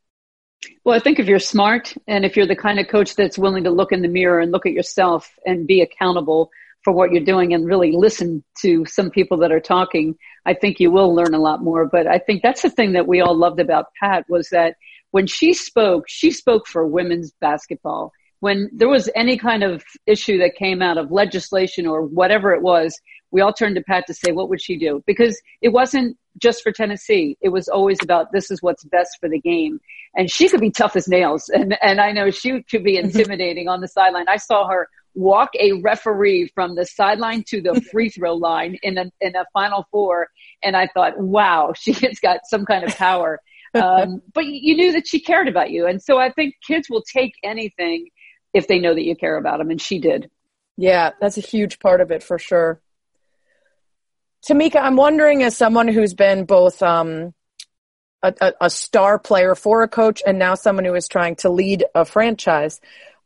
well, 0.84 0.96
I 0.96 1.00
think 1.00 1.20
if 1.20 1.28
you're 1.28 1.40
smart 1.40 1.94
and 2.08 2.26
if 2.26 2.36
you're 2.36 2.48
the 2.48 2.56
kind 2.56 2.80
of 2.80 2.88
coach 2.88 3.16
that's 3.16 3.38
willing 3.38 3.64
to 3.66 3.70
look 3.70 3.92
in 3.92 4.02
the 4.02 4.08
mirror 4.08 4.40
and 4.40 4.52
look 4.52 4.66
at 4.66 4.74
yourself 4.74 5.30
and 5.46 5.68
be 5.68 5.82
accountable 5.82 6.50
for 6.84 6.94
what 6.94 7.12
you're 7.12 7.24
doing 7.24 7.54
and 7.54 7.66
really 7.66 7.92
listen 7.92 8.44
to 8.62 8.86
some 8.86 9.10
people 9.10 9.38
that 9.38 9.52
are 9.52 9.60
talking, 9.60 10.16
I 10.46 10.54
think 10.54 10.80
you 10.80 10.90
will 10.90 11.14
learn 11.14 11.34
a 11.34 11.40
lot 11.40 11.64
more. 11.64 11.86
But 11.86 12.08
I 12.08 12.20
think 12.20 12.42
that's 12.42 12.62
the 12.62 12.70
thing 12.70 12.94
that 12.94 13.08
we 13.08 13.22
all 13.22 13.36
loved 13.36 13.60
about 13.60 13.88
Pat 14.02 14.26
was 14.30 14.50
that 14.50 14.76
when 15.12 15.28
she 15.28 15.54
spoke, 15.54 16.06
she 16.08 16.32
spoke 16.32 16.68
for 16.68 16.88
women's 16.88 17.32
basketball. 17.42 18.12
When 18.40 18.70
there 18.72 18.88
was 18.88 19.10
any 19.16 19.38
kind 19.38 19.64
of 19.64 19.84
issue 20.06 20.38
that 20.40 20.56
came 20.56 20.82
out 20.82 20.98
of 20.98 21.12
legislation 21.12 21.88
or 21.88 22.04
whatever 22.04 22.54
it 22.54 22.62
was, 22.62 23.00
we 23.32 23.42
all 23.42 23.54
turned 23.54 23.76
to 23.76 23.84
Pat 23.84 24.06
to 24.08 24.14
say, 24.14 24.32
what 24.32 24.50
would 24.50 24.62
she 24.62 24.78
do? 24.78 25.04
Because 25.06 25.40
it 25.62 25.70
wasn't 25.70 26.18
just 26.38 26.64
for 26.64 26.72
Tennessee. 26.72 27.38
It 27.42 27.50
was 27.50 27.68
always 27.68 27.98
about 28.02 28.32
this 28.32 28.52
is 28.52 28.62
what's 28.62 28.84
best 28.84 29.18
for 29.20 29.30
the 29.30 29.40
game. 29.40 29.80
And 30.16 30.30
she 30.30 30.50
could 30.50 30.62
be 30.62 30.72
tough 30.72 30.96
as 30.96 31.08
nails. 31.08 31.50
And, 31.54 31.78
and 31.82 32.00
I 32.00 32.12
know 32.12 32.30
she 32.30 32.64
could 32.64 32.84
be 32.84 32.98
intimidating 33.04 33.68
on 33.68 33.82
the 33.82 33.88
sideline. 33.88 34.28
I 34.28 34.38
saw 34.38 34.68
her 34.68 34.90
walk 35.16 35.50
a 35.60 35.74
referee 35.74 36.52
from 36.54 36.76
the 36.76 36.86
sideline 36.86 37.44
to 37.48 37.62
the 37.62 37.82
free 37.92 38.10
throw 38.10 38.36
line 38.36 38.78
in 38.84 38.98
a, 38.98 39.06
in 39.20 39.36
a 39.36 39.46
final 39.54 39.88
four. 39.92 40.30
And 40.64 40.76
I 40.78 40.88
thought, 40.88 41.20
wow, 41.20 41.74
she 41.76 41.94
has 41.94 42.20
got 42.20 42.42
some 42.46 42.66
kind 42.66 42.84
of 42.84 42.96
power. 42.96 43.40
um, 43.74 44.22
but 44.34 44.46
you 44.46 44.76
knew 44.76 44.94
that 44.94 45.08
she 45.08 45.20
cared 45.20 45.48
about 45.48 45.72
you. 45.72 45.88
And 45.88 46.02
so 46.02 46.18
I 46.18 46.32
think 46.32 46.56
kids 46.66 46.90
will 46.90 47.04
take 47.04 47.34
anything 47.44 48.10
if 48.54 48.68
they 48.68 48.80
know 48.80 48.94
that 48.94 49.04
you 49.04 49.16
care 49.16 49.38
about 49.38 49.58
them. 49.58 49.70
And 49.70 49.82
she 49.82 50.00
did. 50.00 50.30
Yeah, 50.78 51.12
that's 51.20 51.38
a 51.38 51.42
huge 51.42 51.80
part 51.80 52.02
of 52.02 52.12
it 52.12 52.24
for 52.24 52.38
sure. 52.38 52.80
Tamika, 54.46 54.82
I'm 54.82 54.96
wondering 54.96 55.44
as 55.44 55.58
someone 55.58 55.88
who's 55.88 56.14
been 56.14 56.46
both 56.46 56.82
um, 56.82 57.34
a, 58.24 58.34
a, 58.42 58.54
a, 58.62 58.70
star 58.70 59.20
player 59.20 59.56
for 59.56 59.84
a 59.84 59.88
coach 59.88 60.22
and 60.26 60.40
now 60.40 60.56
someone 60.56 60.86
who 60.86 60.96
is 60.96 61.08
trying 61.08 61.36
to 61.38 61.50
lead 61.50 61.86
a 61.96 62.06
franchise, 62.06 62.80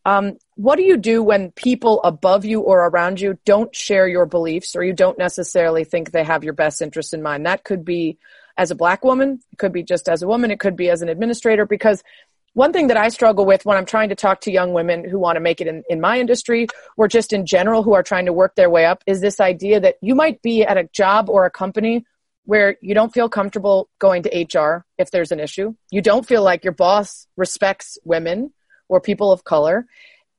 um, 0.05 0.37
what 0.55 0.77
do 0.77 0.83
you 0.83 0.97
do 0.97 1.21
when 1.21 1.51
people 1.51 2.01
above 2.03 2.43
you 2.43 2.61
or 2.61 2.87
around 2.87 3.19
you 3.19 3.37
don't 3.45 3.75
share 3.75 4.07
your 4.07 4.25
beliefs 4.25 4.75
or 4.75 4.83
you 4.83 4.93
don't 4.93 5.17
necessarily 5.17 5.83
think 5.83 6.11
they 6.11 6.23
have 6.23 6.43
your 6.43 6.53
best 6.53 6.81
interest 6.81 7.13
in 7.13 7.21
mind? 7.21 7.45
That 7.45 7.63
could 7.63 7.85
be 7.85 8.17
as 8.57 8.71
a 8.71 8.75
black 8.75 9.03
woman, 9.03 9.39
it 9.51 9.57
could 9.57 9.71
be 9.71 9.83
just 9.83 10.09
as 10.09 10.23
a 10.23 10.27
woman, 10.27 10.51
it 10.51 10.59
could 10.59 10.75
be 10.75 10.89
as 10.89 11.01
an 11.01 11.09
administrator, 11.09 11.65
because 11.65 12.03
one 12.53 12.73
thing 12.73 12.87
that 12.87 12.97
I 12.97 13.09
struggle 13.09 13.45
with 13.45 13.65
when 13.65 13.77
I'm 13.77 13.85
trying 13.85 14.09
to 14.09 14.15
talk 14.15 14.41
to 14.41 14.51
young 14.51 14.73
women 14.73 15.07
who 15.07 15.17
want 15.19 15.37
to 15.37 15.39
make 15.39 15.61
it 15.61 15.67
in, 15.67 15.83
in 15.89 16.01
my 16.01 16.19
industry 16.19 16.67
or 16.97 17.07
just 17.07 17.31
in 17.31 17.45
general 17.45 17.83
who 17.83 17.93
are 17.93 18.03
trying 18.03 18.25
to 18.25 18.33
work 18.33 18.55
their 18.55 18.69
way 18.69 18.85
up 18.85 19.03
is 19.07 19.21
this 19.21 19.39
idea 19.39 19.79
that 19.79 19.95
you 20.01 20.15
might 20.15 20.41
be 20.41 20.63
at 20.63 20.77
a 20.77 20.83
job 20.93 21.29
or 21.29 21.45
a 21.45 21.51
company 21.51 22.05
where 22.45 22.75
you 22.81 22.93
don't 22.93 23.13
feel 23.13 23.29
comfortable 23.29 23.87
going 23.99 24.23
to 24.23 24.29
HR 24.29 24.85
if 24.97 25.11
there's 25.11 25.31
an 25.31 25.39
issue. 25.39 25.73
You 25.91 26.01
don't 26.01 26.27
feel 26.27 26.43
like 26.43 26.63
your 26.63 26.73
boss 26.73 27.27
respects 27.37 27.97
women 28.03 28.51
or 28.89 28.99
people 28.99 29.31
of 29.31 29.43
color. 29.43 29.85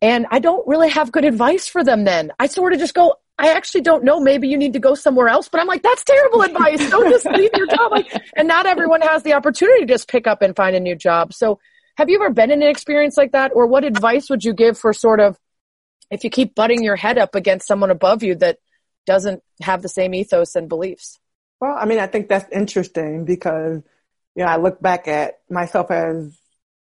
And 0.03 0.27
I 0.31 0.41
don't 0.41 0.67
really 0.67 0.91
have 0.91 1.13
good 1.13 1.25
advice 1.25 1.69
for 1.69 1.85
them 1.85 2.05
then. 2.05 2.33
I 2.39 2.49
sort 2.49 2.73
of 2.73 2.81
just 2.81 2.93
go, 2.93 3.15
I 3.39 3.53
actually 3.53 3.81
don't 3.81 4.05
know. 4.05 4.21
Maybe 4.21 4.49
you 4.49 4.59
need 4.59 4.75
to 4.75 4.79
go 4.79 4.95
somewhere 4.95 5.29
else. 5.29 5.49
But 5.49 5.61
I'm 5.61 5.67
like, 5.67 5.83
that's 5.83 6.05
terrible 6.05 6.43
advice. 6.43 6.91
Don't 6.91 7.09
just 7.11 7.25
leave 7.25 7.51
your 7.57 7.69
job. 7.69 7.93
Like, 7.93 8.13
and 8.37 8.47
not 8.47 8.67
everyone 8.67 9.01
has 9.01 9.23
the 9.23 9.33
opportunity 9.33 9.81
to 9.81 9.87
just 9.87 10.09
pick 10.09 10.27
up 10.27 10.43
and 10.43 10.55
find 10.55 10.77
a 10.77 10.81
new 10.81 10.97
job. 10.97 11.33
So 11.33 11.59
have 11.97 12.09
you 12.09 12.17
ever 12.17 12.31
been 12.31 12.51
in 12.51 12.63
an 12.63 12.69
experience 12.69 13.17
like 13.17 13.33
that? 13.33 13.53
Or 13.55 13.67
what 13.67 13.85
advice 13.85 14.31
would 14.31 14.45
you 14.45 14.53
give 14.55 14.79
for 14.79 14.93
sort 14.93 15.21
of 15.21 15.39
if 16.11 16.25
you 16.25 16.31
keep 16.31 16.55
butting 16.55 16.83
your 16.83 16.97
head 16.97 17.19
up 17.19 17.35
against 17.35 17.67
someone 17.67 17.91
above 17.91 18.23
you 18.23 18.35
that 18.37 18.59
doesn't 19.07 19.43
have 19.61 19.83
the 19.83 19.89
same 19.89 20.15
ethos 20.15 20.55
and 20.55 20.69
beliefs? 20.69 21.19
Well, 21.61 21.77
I 21.79 21.85
mean, 21.87 21.99
I 21.99 22.07
think 22.07 22.29
that's 22.29 22.51
interesting 22.51 23.25
because, 23.25 23.83
you 24.35 24.45
know, 24.45 24.51
I 24.51 24.57
look 24.57 24.81
back 24.81 25.09
at 25.09 25.41
myself 25.49 25.91
as 25.91 26.37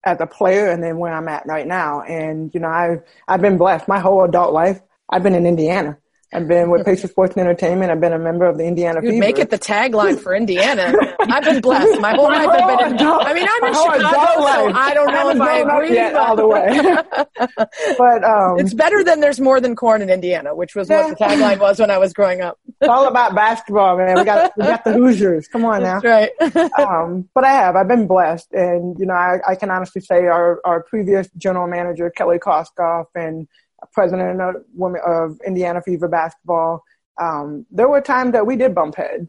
as 0.03 0.19
a 0.19 0.25
player 0.25 0.69
and 0.69 0.81
then 0.81 0.97
where 0.97 1.13
I'm 1.13 1.27
at 1.27 1.45
right 1.45 1.67
now. 1.67 2.01
And, 2.01 2.53
you 2.53 2.59
know, 2.59 2.69
I've, 2.69 3.03
I've 3.27 3.41
been 3.41 3.57
blessed 3.57 3.87
my 3.87 3.99
whole 3.99 4.23
adult 4.23 4.51
life. 4.53 4.81
I've 5.07 5.23
been 5.23 5.35
in 5.35 5.45
Indiana. 5.45 5.97
I've 6.33 6.47
been 6.47 6.69
with 6.69 6.85
Patriot 6.85 7.09
Sports 7.09 7.35
and 7.35 7.41
Entertainment. 7.41 7.91
I've 7.91 7.99
been 7.99 8.13
a 8.13 8.19
member 8.19 8.45
of 8.45 8.57
the 8.57 8.63
Indiana 8.63 9.01
You'd 9.03 9.11
Fever. 9.11 9.19
make 9.19 9.37
it 9.37 9.49
the 9.49 9.59
tagline 9.59 10.17
for 10.17 10.33
Indiana. 10.33 10.93
I've 11.19 11.43
been 11.43 11.59
blessed. 11.59 11.99
My 11.99 12.13
whole 12.13 12.29
life 12.29 12.47
I've 12.47 12.79
been 12.79 12.95
in, 12.95 13.05
I 13.05 13.33
mean, 13.33 13.47
I'm 13.49 13.63
in 13.65 13.73
Chicago, 13.73 14.41
so 14.41 14.71
I 14.73 14.93
don't 14.93 15.11
know 15.11 15.29
if 15.29 15.41
I 15.41 15.57
agree. 15.59 15.93
Yet, 15.93 16.15
all 16.15 16.37
the 16.37 16.47
way. 16.47 16.69
but, 17.97 18.23
um, 18.23 18.59
It's 18.59 18.73
better 18.73 19.03
than 19.03 19.19
there's 19.19 19.41
more 19.41 19.59
than 19.59 19.75
corn 19.75 20.01
in 20.01 20.09
Indiana, 20.09 20.55
which 20.55 20.73
was 20.73 20.87
what 20.87 21.09
the 21.09 21.15
tagline 21.15 21.59
was 21.59 21.79
when 21.79 21.91
I 21.91 21.97
was 21.97 22.13
growing 22.13 22.41
up. 22.41 22.57
it's 22.79 22.87
all 22.87 23.07
about 23.07 23.35
basketball, 23.35 23.97
man. 23.97 24.15
We 24.15 24.23
got, 24.23 24.53
we 24.55 24.63
got 24.63 24.85
the 24.85 24.93
Hoosiers. 24.93 25.49
Come 25.49 25.65
on 25.65 25.83
now. 25.83 25.99
That's 25.99 26.31
right. 26.55 26.71
um, 26.79 27.27
but 27.35 27.43
I 27.43 27.51
have. 27.51 27.75
I've 27.75 27.89
been 27.89 28.07
blessed. 28.07 28.53
And, 28.53 28.97
you 28.97 29.05
know, 29.05 29.15
I, 29.15 29.39
I 29.45 29.55
can 29.55 29.69
honestly 29.69 30.01
say 30.01 30.27
our, 30.27 30.61
our 30.63 30.81
previous 30.81 31.27
general 31.37 31.67
manager, 31.67 32.09
Kelly 32.09 32.39
Krauskopf, 32.39 33.07
and 33.15 33.49
president 33.93 34.41
of, 34.41 34.55
women, 34.73 35.01
of 35.05 35.39
Indiana 35.45 35.81
Fever 35.81 36.07
basketball, 36.07 36.83
um, 37.19 37.65
there 37.71 37.87
were 37.87 38.01
times 38.01 38.33
that 38.33 38.45
we 38.45 38.55
did 38.55 38.75
bump 38.75 38.95
head, 38.95 39.27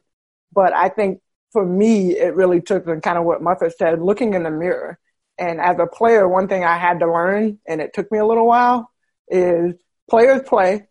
But 0.52 0.72
I 0.72 0.88
think 0.88 1.20
for 1.52 1.64
me, 1.64 2.18
it 2.18 2.34
really 2.34 2.60
took 2.60 2.86
and 2.86 3.02
kind 3.02 3.18
of 3.18 3.24
what 3.24 3.42
Muffet 3.42 3.76
said, 3.76 4.00
looking 4.00 4.34
in 4.34 4.42
the 4.42 4.50
mirror. 4.50 4.98
And 5.38 5.60
as 5.60 5.76
a 5.78 5.86
player, 5.86 6.28
one 6.28 6.48
thing 6.48 6.64
I 6.64 6.78
had 6.78 7.00
to 7.00 7.06
learn, 7.06 7.58
and 7.66 7.80
it 7.80 7.92
took 7.92 8.10
me 8.10 8.18
a 8.18 8.26
little 8.26 8.46
while, 8.46 8.90
is 9.28 9.74
players 10.08 10.42
play, 10.46 10.88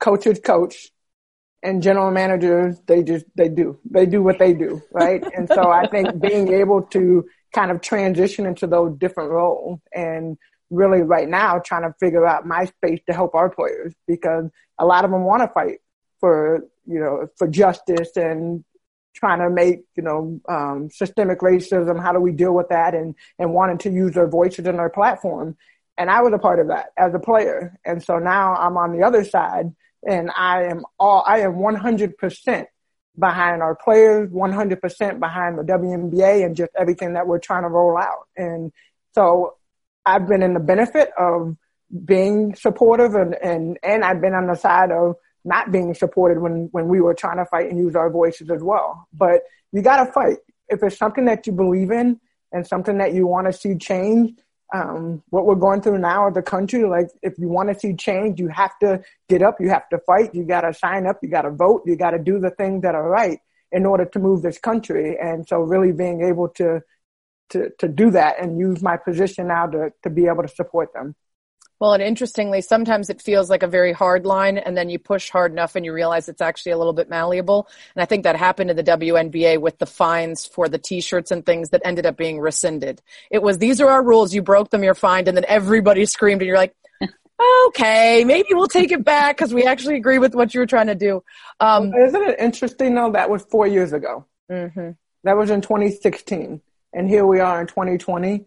coaches 0.00 0.40
coach, 0.44 0.90
and 1.62 1.82
general 1.82 2.10
managers, 2.10 2.76
they 2.86 3.02
just, 3.02 3.26
they 3.34 3.48
do. 3.48 3.78
They 3.90 4.06
do 4.06 4.22
what 4.22 4.38
they 4.38 4.52
do, 4.52 4.80
right? 4.92 5.22
and 5.34 5.48
so 5.48 5.70
I 5.70 5.88
think 5.88 6.20
being 6.20 6.52
able 6.52 6.82
to 6.82 7.26
kind 7.52 7.70
of 7.70 7.80
transition 7.80 8.46
into 8.46 8.66
those 8.66 8.96
different 8.98 9.30
roles 9.30 9.80
and 9.94 10.36
really 10.70 11.02
right 11.02 11.28
now 11.28 11.58
trying 11.58 11.82
to 11.82 11.94
figure 11.98 12.26
out 12.26 12.46
my 12.46 12.66
space 12.66 13.00
to 13.06 13.14
help 13.14 13.34
our 13.34 13.48
players 13.48 13.94
because 14.06 14.50
a 14.78 14.84
lot 14.84 15.04
of 15.04 15.10
them 15.10 15.24
want 15.24 15.42
to 15.42 15.48
fight 15.48 15.78
for, 16.20 16.64
you 16.86 17.00
know, 17.00 17.28
for 17.36 17.48
justice 17.48 18.16
and 18.16 18.64
trying 19.14 19.40
to 19.40 19.50
make, 19.50 19.80
you 19.96 20.02
know, 20.02 20.40
um, 20.48 20.90
systemic 20.90 21.40
racism. 21.40 22.00
How 22.00 22.12
do 22.12 22.20
we 22.20 22.32
deal 22.32 22.54
with 22.54 22.68
that? 22.68 22.94
And, 22.94 23.14
and 23.38 23.52
wanting 23.52 23.78
to 23.78 23.90
use 23.90 24.14
their 24.14 24.28
voices 24.28 24.66
and 24.66 24.78
their 24.78 24.90
platform. 24.90 25.56
And 25.96 26.10
I 26.10 26.22
was 26.22 26.32
a 26.32 26.38
part 26.38 26.60
of 26.60 26.68
that 26.68 26.90
as 26.96 27.14
a 27.14 27.18
player. 27.18 27.78
And 27.84 28.02
so 28.02 28.18
now 28.18 28.54
I'm 28.54 28.76
on 28.76 28.96
the 28.96 29.04
other 29.04 29.24
side 29.24 29.74
and 30.06 30.30
I 30.36 30.64
am 30.64 30.84
all, 30.98 31.24
I 31.26 31.40
am 31.40 31.54
100% 31.54 32.66
behind 33.18 33.62
our 33.62 33.74
players, 33.74 34.30
100% 34.30 35.18
behind 35.18 35.58
the 35.58 35.64
WNBA 35.64 36.44
and 36.44 36.54
just 36.54 36.70
everything 36.78 37.14
that 37.14 37.26
we're 37.26 37.40
trying 37.40 37.62
to 37.62 37.68
roll 37.68 37.98
out. 37.98 38.28
And 38.36 38.70
so 39.14 39.57
I've 40.08 40.26
been 40.26 40.42
in 40.42 40.54
the 40.54 40.60
benefit 40.60 41.10
of 41.18 41.56
being 42.04 42.54
supportive 42.54 43.14
and, 43.14 43.34
and, 43.34 43.78
and 43.82 44.04
I've 44.04 44.20
been 44.20 44.34
on 44.34 44.46
the 44.46 44.54
side 44.54 44.90
of 44.90 45.16
not 45.44 45.70
being 45.70 45.94
supported 45.94 46.40
when, 46.40 46.68
when 46.72 46.88
we 46.88 47.00
were 47.00 47.14
trying 47.14 47.36
to 47.38 47.44
fight 47.44 47.70
and 47.70 47.78
use 47.78 47.94
our 47.94 48.10
voices 48.10 48.50
as 48.50 48.62
well. 48.62 49.06
But 49.12 49.42
you 49.72 49.82
gotta 49.82 50.10
fight. 50.10 50.38
If 50.68 50.82
it's 50.82 50.96
something 50.96 51.26
that 51.26 51.46
you 51.46 51.52
believe 51.52 51.90
in 51.90 52.20
and 52.52 52.66
something 52.66 52.98
that 52.98 53.12
you 53.14 53.26
want 53.26 53.46
to 53.46 53.52
see 53.52 53.76
change, 53.76 54.32
um, 54.74 55.22
what 55.30 55.46
we're 55.46 55.54
going 55.54 55.80
through 55.80 55.98
now 55.98 56.28
as 56.28 56.36
a 56.36 56.42
country, 56.42 56.84
like 56.84 57.08
if 57.22 57.38
you 57.38 57.48
want 57.48 57.70
to 57.70 57.78
see 57.78 57.94
change, 57.94 58.38
you 58.38 58.48
have 58.48 58.78
to 58.80 59.02
get 59.28 59.42
up, 59.42 59.56
you 59.60 59.70
have 59.70 59.88
to 59.90 59.98
fight, 59.98 60.34
you 60.34 60.44
got 60.44 60.62
to 60.62 60.74
sign 60.74 61.06
up, 61.06 61.18
you 61.22 61.28
got 61.28 61.42
to 61.42 61.50
vote, 61.50 61.82
you 61.86 61.96
got 61.96 62.10
to 62.10 62.18
do 62.18 62.38
the 62.38 62.50
things 62.50 62.82
that 62.82 62.94
are 62.94 63.08
right 63.08 63.40
in 63.72 63.86
order 63.86 64.04
to 64.04 64.18
move 64.18 64.42
this 64.42 64.58
country. 64.58 65.16
And 65.18 65.48
so 65.48 65.60
really 65.60 65.92
being 65.92 66.22
able 66.22 66.48
to, 66.50 66.82
to, 67.50 67.70
to 67.78 67.88
do 67.88 68.10
that 68.10 68.40
and 68.40 68.58
use 68.58 68.82
my 68.82 68.96
position 68.96 69.48
now 69.48 69.66
to, 69.66 69.92
to 70.02 70.10
be 70.10 70.26
able 70.26 70.42
to 70.42 70.48
support 70.48 70.92
them. 70.92 71.14
Well, 71.80 71.92
and 71.92 72.02
interestingly, 72.02 72.60
sometimes 72.60 73.08
it 73.08 73.22
feels 73.22 73.48
like 73.48 73.62
a 73.62 73.68
very 73.68 73.92
hard 73.92 74.26
line, 74.26 74.58
and 74.58 74.76
then 74.76 74.88
you 74.90 74.98
push 74.98 75.30
hard 75.30 75.52
enough 75.52 75.76
and 75.76 75.84
you 75.84 75.92
realize 75.92 76.28
it's 76.28 76.40
actually 76.40 76.72
a 76.72 76.78
little 76.78 76.92
bit 76.92 77.08
malleable. 77.08 77.68
And 77.94 78.02
I 78.02 78.06
think 78.06 78.24
that 78.24 78.34
happened 78.34 78.70
in 78.70 78.76
the 78.76 78.82
WNBA 78.82 79.60
with 79.60 79.78
the 79.78 79.86
fines 79.86 80.44
for 80.44 80.68
the 80.68 80.78
t-shirts 80.78 81.30
and 81.30 81.46
things 81.46 81.70
that 81.70 81.82
ended 81.84 82.04
up 82.04 82.16
being 82.16 82.40
rescinded. 82.40 83.00
It 83.30 83.42
was, 83.42 83.58
these 83.58 83.80
are 83.80 83.88
our 83.88 84.02
rules, 84.02 84.34
you 84.34 84.42
broke 84.42 84.70
them, 84.70 84.82
you're 84.82 84.94
fined, 84.94 85.28
and 85.28 85.36
then 85.36 85.44
everybody 85.46 86.04
screamed, 86.06 86.42
and 86.42 86.48
you're 86.48 86.56
like, 86.56 86.74
okay, 87.68 88.24
maybe 88.24 88.48
we'll 88.50 88.66
take 88.66 88.90
it 88.90 89.04
back 89.04 89.36
because 89.36 89.54
we 89.54 89.64
actually 89.64 89.96
agree 89.96 90.18
with 90.18 90.34
what 90.34 90.54
you 90.54 90.60
were 90.60 90.66
trying 90.66 90.88
to 90.88 90.96
do. 90.96 91.22
Um, 91.60 91.92
isn't 91.94 92.22
it 92.22 92.40
interesting 92.40 92.94
though? 92.94 93.12
That 93.12 93.30
was 93.30 93.42
four 93.44 93.66
years 93.66 93.92
ago. 93.92 94.26
Mm-hmm. 94.50 94.90
That 95.24 95.36
was 95.36 95.50
in 95.50 95.60
2016. 95.60 96.60
And 96.92 97.08
here 97.08 97.26
we 97.26 97.40
are 97.40 97.60
in 97.60 97.66
2020, 97.66 98.46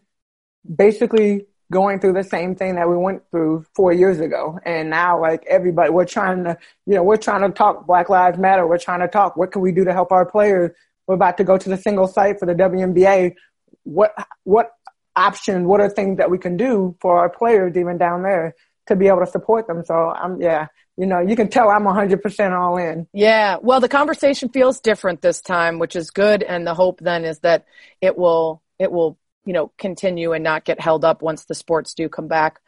basically 0.75 1.45
going 1.71 1.99
through 1.99 2.13
the 2.13 2.23
same 2.23 2.55
thing 2.55 2.75
that 2.75 2.89
we 2.89 2.97
went 2.97 3.23
through 3.31 3.65
four 3.73 3.93
years 3.93 4.19
ago. 4.19 4.59
And 4.65 4.89
now, 4.89 5.19
like 5.19 5.43
everybody, 5.47 5.89
we're 5.89 6.05
trying 6.05 6.43
to, 6.43 6.57
you 6.85 6.95
know, 6.95 7.03
we're 7.03 7.17
trying 7.17 7.41
to 7.41 7.49
talk 7.49 7.87
Black 7.87 8.09
Lives 8.09 8.37
Matter. 8.37 8.67
We're 8.67 8.77
trying 8.77 8.99
to 8.99 9.07
talk 9.07 9.37
what 9.37 9.51
can 9.51 9.61
we 9.61 9.71
do 9.71 9.85
to 9.85 9.93
help 9.93 10.11
our 10.11 10.25
players. 10.25 10.71
We're 11.07 11.15
about 11.15 11.37
to 11.37 11.43
go 11.43 11.57
to 11.57 11.69
the 11.69 11.77
single 11.77 12.07
site 12.07 12.39
for 12.39 12.45
the 12.45 12.53
WNBA. 12.53 13.35
What 13.83 14.13
what 14.43 14.71
options? 15.15 15.65
What 15.65 15.81
are 15.81 15.89
things 15.89 16.17
that 16.17 16.29
we 16.29 16.37
can 16.37 16.57
do 16.57 16.95
for 16.99 17.17
our 17.17 17.29
players 17.29 17.75
even 17.77 17.97
down 17.97 18.23
there 18.23 18.53
to 18.87 18.95
be 18.95 19.07
able 19.07 19.21
to 19.21 19.27
support 19.27 19.67
them? 19.67 19.83
So 19.85 19.93
I'm 19.93 20.41
yeah, 20.41 20.67
you 21.01 21.07
know, 21.07 21.19
you 21.19 21.35
can 21.35 21.49
tell 21.49 21.67
I'm 21.67 21.83
100% 21.83 22.51
all 22.51 22.77
in. 22.77 23.07
Yeah. 23.11 23.57
Well, 23.59 23.79
the 23.79 23.89
conversation 23.89 24.49
feels 24.49 24.79
different 24.79 25.23
this 25.23 25.41
time, 25.41 25.79
which 25.79 25.95
is 25.95 26.11
good. 26.11 26.43
And 26.43 26.65
the 26.65 26.75
hope 26.75 26.99
then 26.99 27.25
is 27.25 27.39
that 27.39 27.65
it 28.01 28.15
will, 28.15 28.61
it 28.77 28.91
will 28.91 29.17
you 29.43 29.53
know, 29.53 29.71
continue 29.79 30.33
and 30.33 30.43
not 30.43 30.63
get 30.63 30.79
held 30.79 31.03
up 31.03 31.23
once 31.23 31.45
the 31.45 31.55
sports 31.55 31.95
do 31.95 32.07
come 32.07 32.27
back. 32.27 32.59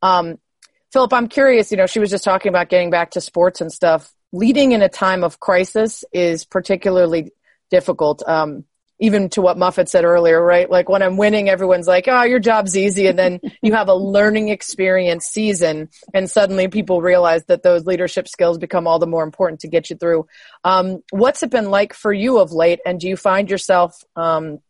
Um, 0.00 0.38
Phillip, 0.90 1.12
I'm 1.12 1.28
curious, 1.28 1.70
you 1.70 1.76
know, 1.76 1.86
she 1.86 2.00
was 2.00 2.08
just 2.08 2.24
talking 2.24 2.48
about 2.48 2.70
getting 2.70 2.88
back 2.88 3.10
to 3.10 3.20
sports 3.20 3.60
and 3.60 3.70
stuff. 3.70 4.10
Leading 4.32 4.72
in 4.72 4.80
a 4.80 4.88
time 4.88 5.22
of 5.22 5.38
crisis 5.38 6.02
is 6.14 6.46
particularly 6.46 7.32
difficult. 7.70 8.26
Um, 8.26 8.64
even 9.02 9.28
to 9.28 9.42
what 9.42 9.58
Muffet 9.58 9.88
said 9.88 10.04
earlier, 10.04 10.40
right? 10.40 10.70
Like 10.70 10.88
when 10.88 11.02
I'm 11.02 11.16
winning, 11.16 11.48
everyone's 11.48 11.88
like, 11.88 12.06
oh, 12.06 12.22
your 12.22 12.38
job's 12.38 12.76
easy. 12.76 13.08
And 13.08 13.18
then 13.18 13.40
you 13.62 13.72
have 13.72 13.88
a 13.88 13.94
learning 13.94 14.48
experience 14.48 15.26
season 15.26 15.88
and 16.14 16.30
suddenly 16.30 16.68
people 16.68 17.02
realize 17.02 17.44
that 17.46 17.64
those 17.64 17.84
leadership 17.84 18.28
skills 18.28 18.58
become 18.58 18.86
all 18.86 19.00
the 19.00 19.08
more 19.08 19.24
important 19.24 19.58
to 19.62 19.68
get 19.68 19.90
you 19.90 19.96
through. 19.96 20.28
Um, 20.62 21.02
what's 21.10 21.42
it 21.42 21.50
been 21.50 21.68
like 21.68 21.94
for 21.94 22.12
you 22.12 22.38
of 22.38 22.52
late? 22.52 22.78
And 22.86 23.00
do 23.00 23.08
you 23.08 23.16
find 23.16 23.50
yourself, 23.50 24.04
um, 24.14 24.60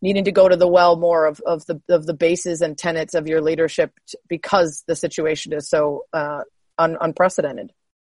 needing 0.00 0.24
to 0.24 0.32
go 0.32 0.48
to 0.48 0.56
the 0.56 0.68
well 0.68 0.96
more 0.96 1.26
of, 1.26 1.40
of 1.44 1.66
the 1.66 1.82
of 1.90 2.06
the 2.06 2.14
bases 2.14 2.62
and 2.62 2.78
tenets 2.78 3.14
of 3.14 3.26
your 3.26 3.42
leadership 3.42 3.92
because 4.28 4.84
the 4.86 4.94
situation 4.96 5.52
is 5.52 5.68
so 5.68 6.04
uh, 6.14 6.42
un, 6.78 6.96
unprecedented. 7.00 7.72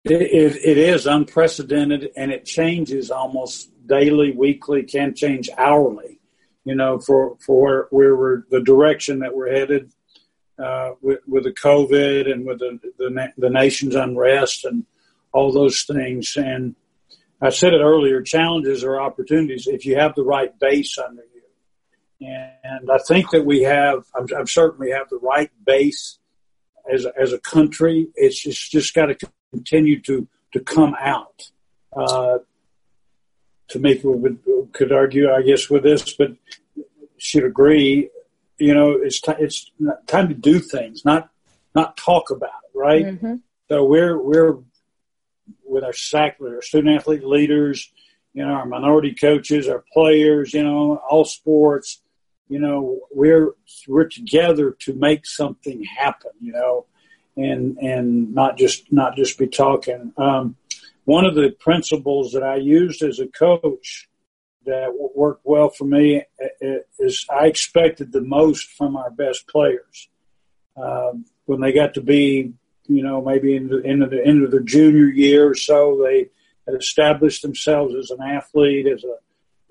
It, 0.04 0.22
it, 0.22 0.56
it 0.64 0.78
is 0.78 1.06
unprecedented, 1.06 2.10
and 2.16 2.30
it 2.30 2.44
changes 2.44 3.10
almost 3.10 3.70
daily, 3.98 4.30
weekly, 4.44 4.82
can 4.84 5.14
change 5.14 5.50
hourly. 5.58 6.12
you 6.64 6.74
know, 6.80 6.98
for 6.98 7.36
for 7.46 7.88
where 7.90 8.14
we're 8.20 8.42
the 8.50 8.62
direction 8.72 9.20
that 9.20 9.34
we're 9.36 9.52
headed 9.58 9.84
uh, 10.66 10.90
with 11.00 11.20
with 11.26 11.44
the 11.44 11.52
COVID 11.52 12.30
and 12.30 12.46
with 12.46 12.58
the, 12.58 12.78
the 12.98 13.32
the 13.44 13.50
nation's 13.50 13.94
unrest 13.94 14.64
and 14.64 14.84
all 15.32 15.52
those 15.52 15.84
things. 15.84 16.36
And 16.36 16.74
I 17.40 17.50
said 17.50 17.72
it 17.74 17.80
earlier: 17.80 18.22
challenges 18.22 18.84
are 18.84 19.00
opportunities 19.00 19.66
if 19.66 19.86
you 19.86 19.96
have 19.96 20.14
the 20.14 20.24
right 20.24 20.52
base 20.58 20.98
under 20.98 21.22
you. 21.22 21.28
And 22.22 22.90
I 22.90 22.98
think 23.08 23.30
that 23.30 23.46
we 23.46 23.62
have. 23.62 24.04
I'm, 24.14 24.26
I'm 24.36 24.46
certainly 24.46 24.90
have 24.92 25.08
the 25.08 25.22
right 25.32 25.50
base 25.64 26.18
as 26.92 27.06
as 27.18 27.32
a 27.32 27.40
country. 27.40 28.08
It's 28.14 28.40
just 28.42 28.70
just 28.70 28.94
got 28.94 29.06
to 29.06 29.16
continue 29.52 30.00
to 30.02 30.28
to 30.52 30.60
come 30.60 30.94
out. 31.00 31.50
Uh, 31.96 32.38
to 33.70 33.78
make 33.78 34.00
would, 34.04 34.38
could 34.72 34.92
argue, 34.92 35.30
I 35.30 35.42
guess, 35.42 35.70
with 35.70 35.82
this, 35.82 36.14
but 36.14 36.32
should 37.18 37.44
agree. 37.44 38.10
You 38.58 38.74
know, 38.74 38.92
it's 38.92 39.20
t- 39.20 39.32
it's 39.38 39.70
time 40.06 40.28
to 40.28 40.34
do 40.34 40.58
things, 40.58 41.04
not 41.04 41.30
not 41.74 41.96
talk 41.96 42.30
about 42.30 42.50
it, 42.64 42.78
right? 42.78 43.06
Mm-hmm. 43.06 43.36
So 43.68 43.84
we're 43.84 44.20
we're 44.20 44.58
with 45.64 45.84
our 45.84 45.92
SAC, 45.92 46.36
our 46.40 46.60
student 46.60 46.96
athlete 46.96 47.24
leaders, 47.24 47.90
you 48.34 48.44
know, 48.44 48.52
our 48.52 48.66
minority 48.66 49.14
coaches, 49.14 49.68
our 49.68 49.84
players, 49.92 50.52
you 50.52 50.62
know, 50.62 51.00
all 51.08 51.24
sports. 51.24 52.02
You 52.48 52.58
know, 52.58 53.00
we're 53.12 53.52
we're 53.86 54.08
together 54.08 54.76
to 54.80 54.92
make 54.92 55.24
something 55.26 55.84
happen. 55.84 56.32
You 56.40 56.52
know, 56.52 56.86
and 57.36 57.78
and 57.78 58.34
not 58.34 58.58
just 58.58 58.92
not 58.92 59.16
just 59.16 59.38
be 59.38 59.46
talking. 59.46 60.12
Um, 60.16 60.56
one 61.04 61.24
of 61.24 61.34
the 61.34 61.50
principles 61.58 62.32
that 62.32 62.42
I 62.42 62.56
used 62.56 63.02
as 63.02 63.18
a 63.18 63.26
coach 63.26 64.08
that 64.66 64.92
worked 65.14 65.44
well 65.44 65.70
for 65.70 65.84
me 65.84 66.22
is 66.98 67.26
I 67.30 67.46
expected 67.46 68.12
the 68.12 68.20
most 68.20 68.70
from 68.70 68.96
our 68.96 69.10
best 69.10 69.48
players. 69.48 70.08
Um, 70.76 71.24
when 71.46 71.60
they 71.60 71.72
got 71.72 71.94
to 71.94 72.00
be, 72.00 72.52
you 72.86 73.02
know, 73.02 73.22
maybe 73.22 73.56
in 73.56 73.68
the 73.68 73.82
end 73.84 74.02
of 74.02 74.10
the 74.10 74.24
end 74.24 74.44
of 74.44 74.50
their 74.50 74.60
junior 74.60 75.06
year 75.06 75.48
or 75.48 75.54
so, 75.54 76.00
they 76.04 76.28
had 76.66 76.78
established 76.78 77.42
themselves 77.42 77.94
as 77.94 78.10
an 78.10 78.22
athlete, 78.22 78.86
as 78.86 79.02
a 79.04 79.16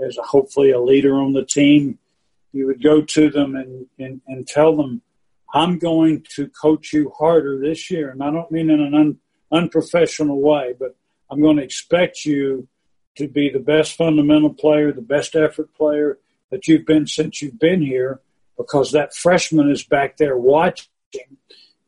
as 0.04 0.18
a 0.18 0.24
hopefully 0.24 0.72
a 0.72 0.80
leader 0.80 1.16
on 1.16 1.34
the 1.34 1.46
team. 1.46 2.00
You 2.52 2.66
would 2.68 2.82
go 2.82 3.02
to 3.02 3.30
them 3.30 3.56
and, 3.56 3.86
and, 4.00 4.22
and 4.28 4.48
tell 4.48 4.76
them, 4.76 5.02
I'm 5.54 5.78
going 5.78 6.26
to 6.36 6.48
coach 6.50 6.94
you 6.94 7.12
harder 7.18 7.60
this 7.60 7.92
year. 7.92 8.10
And 8.10 8.24
I 8.24 8.32
don't 8.32 8.52
mean 8.52 8.70
in 8.70 8.82
an 8.82 8.94
un, 8.94 9.18
unprofessional 9.52 10.40
way, 10.40 10.74
but 10.80 10.96
I'm 11.30 11.42
going 11.42 11.58
to 11.58 11.64
expect 11.64 12.26
you 12.26 12.68
to 13.18 13.28
be 13.28 13.50
the 13.50 13.60
best 13.60 13.96
fundamental 13.96 14.54
player, 14.54 14.92
the 14.92 15.02
best 15.02 15.36
effort 15.36 15.74
player 15.76 16.20
that 16.52 16.68
you've 16.68 16.86
been 16.86 17.06
since 17.06 17.42
you've 17.42 17.60
been 17.60 17.82
here, 17.82 18.22
because 18.58 18.92
that 18.92 19.14
freshman 19.14 19.70
is 19.70 19.84
back 19.84 20.18
there 20.18 20.38
watching, 20.38 20.90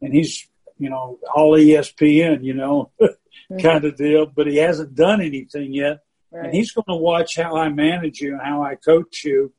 and 0.02 0.14
he's 0.14 0.48
you 0.78 0.90
know 0.90 1.20
all 1.34 1.54
ESPN, 1.54 2.44
you 2.44 2.54
know, 2.54 2.92
mm-hmm. 3.02 3.58
kind 3.58 3.84
of 3.86 3.96
deal, 3.98 4.26
but 4.26 4.48
he 4.48 4.58
hasn't 4.58 4.96
done 4.96 5.22
anything 5.22 5.74
yet, 5.74 6.00
right. 6.32 6.46
and 6.46 6.54
he's 6.54 6.72
going 6.72 6.86
to 6.88 6.96
watch 6.96 7.36
how 7.36 7.56
I 7.56 7.70
manage 7.70 8.22
you 8.22 8.34
and 8.34 8.42
how 8.42 8.64
I 8.64 8.76
coach 8.76 9.24
you. 9.24 9.54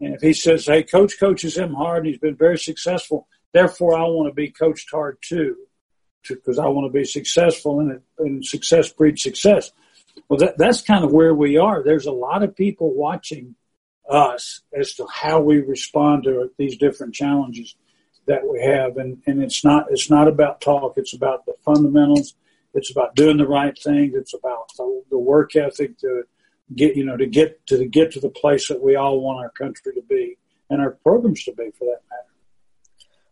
And 0.00 0.14
if 0.14 0.22
he 0.22 0.32
says, 0.32 0.66
"Hey, 0.66 0.82
coach 0.82 1.18
coaches 1.20 1.56
him 1.56 1.74
hard, 1.74 1.98
and 1.98 2.06
he's 2.06 2.18
been 2.18 2.36
very 2.36 2.58
successful," 2.58 3.28
therefore 3.52 3.96
I 3.96 4.04
want 4.04 4.30
to 4.30 4.34
be 4.34 4.50
coached 4.50 4.90
hard 4.90 5.18
too 5.22 5.56
because 6.28 6.58
I 6.58 6.66
want 6.66 6.92
to 6.92 6.98
be 6.98 7.04
successful 7.04 7.80
and, 7.80 8.00
and 8.18 8.44
success 8.44 8.92
breeds 8.92 9.22
success. 9.22 9.72
Well, 10.28 10.38
that, 10.38 10.58
that's 10.58 10.82
kind 10.82 11.04
of 11.04 11.12
where 11.12 11.34
we 11.34 11.56
are. 11.56 11.82
There's 11.82 12.06
a 12.06 12.12
lot 12.12 12.42
of 12.42 12.56
people 12.56 12.92
watching 12.94 13.54
us 14.08 14.62
as 14.78 14.94
to 14.94 15.06
how 15.12 15.40
we 15.40 15.58
respond 15.58 16.24
to 16.24 16.50
these 16.58 16.76
different 16.76 17.14
challenges 17.14 17.74
that 18.26 18.46
we 18.46 18.60
have. 18.62 18.96
And, 18.96 19.22
and 19.26 19.42
it's 19.42 19.64
not, 19.64 19.86
it's 19.90 20.10
not 20.10 20.28
about 20.28 20.60
talk. 20.60 20.94
It's 20.96 21.14
about 21.14 21.46
the 21.46 21.54
fundamentals. 21.64 22.34
It's 22.74 22.90
about 22.90 23.16
doing 23.16 23.36
the 23.36 23.48
right 23.48 23.76
things. 23.76 24.14
It's 24.14 24.34
about 24.34 24.72
the, 24.76 25.02
the 25.10 25.18
work 25.18 25.56
ethic 25.56 25.98
to 25.98 26.24
get, 26.74 26.96
you 26.96 27.04
know, 27.04 27.16
to 27.16 27.26
get 27.26 27.64
to 27.66 27.76
the, 27.76 27.86
get 27.86 28.12
to 28.12 28.20
the 28.20 28.28
place 28.28 28.68
that 28.68 28.82
we 28.82 28.96
all 28.96 29.20
want 29.20 29.40
our 29.40 29.50
country 29.50 29.92
to 29.94 30.02
be 30.02 30.36
and 30.68 30.80
our 30.80 30.90
programs 30.90 31.44
to 31.44 31.52
be 31.52 31.70
for 31.76 31.84
that 31.84 32.02
matter. 32.08 32.29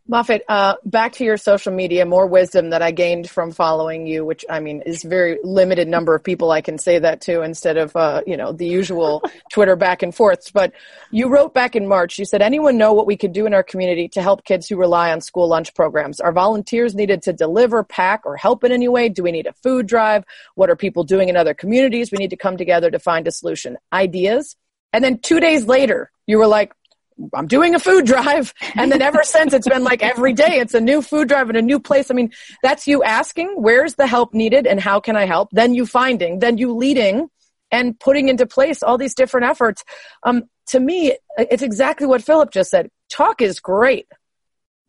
Muffet, 0.09 0.41
uh, 0.47 0.73
back 0.85 1.13
to 1.13 1.23
your 1.23 1.37
social 1.37 1.71
media, 1.71 2.03
more 2.03 2.25
wisdom 2.25 2.71
that 2.71 2.81
I 2.81 2.89
gained 2.89 3.29
from 3.29 3.51
following 3.51 4.07
you, 4.07 4.25
which 4.25 4.43
I 4.49 4.59
mean 4.59 4.81
is 4.81 5.03
very 5.03 5.37
limited 5.43 5.87
number 5.87 6.15
of 6.15 6.23
people 6.23 6.49
I 6.49 6.61
can 6.61 6.79
say 6.79 6.97
that 6.97 7.21
to 7.21 7.43
instead 7.43 7.77
of, 7.77 7.95
uh, 7.95 8.23
you 8.25 8.35
know, 8.35 8.51
the 8.51 8.65
usual 8.65 9.23
Twitter 9.51 9.75
back 9.75 10.01
and 10.01 10.13
forths. 10.13 10.49
But 10.49 10.73
you 11.11 11.29
wrote 11.29 11.53
back 11.53 11.75
in 11.75 11.87
March, 11.87 12.17
you 12.17 12.25
said, 12.25 12.41
anyone 12.41 12.75
know 12.75 12.91
what 12.91 13.05
we 13.05 13.17
could 13.17 13.33
do 13.33 13.45
in 13.45 13.53
our 13.53 13.61
community 13.61 14.07
to 14.09 14.21
help 14.23 14.45
kids 14.45 14.67
who 14.67 14.77
rely 14.77 15.11
on 15.11 15.21
school 15.21 15.47
lunch 15.47 15.75
programs? 15.75 16.19
Are 16.19 16.31
volunteers 16.31 16.95
needed 16.95 17.21
to 17.23 17.33
deliver, 17.33 17.83
pack, 17.83 18.25
or 18.25 18.35
help 18.35 18.63
in 18.63 18.71
any 18.71 18.87
way? 18.87 19.09
Do 19.09 19.21
we 19.21 19.31
need 19.31 19.45
a 19.45 19.53
food 19.53 19.85
drive? 19.85 20.23
What 20.55 20.71
are 20.71 20.75
people 20.75 21.03
doing 21.03 21.29
in 21.29 21.37
other 21.37 21.53
communities? 21.53 22.11
We 22.11 22.17
need 22.17 22.31
to 22.31 22.35
come 22.35 22.57
together 22.57 22.89
to 22.89 22.97
find 22.97 23.27
a 23.27 23.31
solution. 23.31 23.77
Ideas? 23.93 24.55
And 24.91 25.03
then 25.03 25.19
two 25.19 25.39
days 25.39 25.65
later, 25.65 26.09
you 26.25 26.39
were 26.39 26.47
like, 26.47 26.73
I'm 27.33 27.47
doing 27.47 27.75
a 27.75 27.79
food 27.79 28.05
drive. 28.05 28.53
And 28.75 28.91
then 28.91 29.01
ever 29.01 29.23
since 29.23 29.53
it's 29.53 29.67
been 29.67 29.83
like 29.83 30.03
every 30.03 30.33
day, 30.33 30.59
it's 30.59 30.73
a 30.73 30.81
new 30.81 31.01
food 31.01 31.27
drive 31.27 31.49
in 31.49 31.55
a 31.55 31.61
new 31.61 31.79
place. 31.79 32.09
I 32.09 32.13
mean, 32.13 32.31
that's 32.63 32.87
you 32.87 33.03
asking, 33.03 33.55
where's 33.57 33.95
the 33.95 34.07
help 34.07 34.33
needed 34.33 34.67
and 34.67 34.79
how 34.79 34.99
can 34.99 35.15
I 35.15 35.25
help? 35.25 35.49
Then 35.51 35.73
you 35.73 35.85
finding, 35.85 36.39
then 36.39 36.57
you 36.57 36.73
leading 36.75 37.29
and 37.71 37.99
putting 37.99 38.29
into 38.29 38.45
place 38.45 38.81
all 38.81 38.97
these 38.97 39.15
different 39.15 39.47
efforts. 39.47 39.83
Um, 40.23 40.43
to 40.67 40.79
me, 40.79 41.17
it's 41.37 41.63
exactly 41.63 42.07
what 42.07 42.23
Phillip 42.23 42.51
just 42.51 42.71
said. 42.71 42.89
Talk 43.09 43.41
is 43.41 43.59
great, 43.59 44.07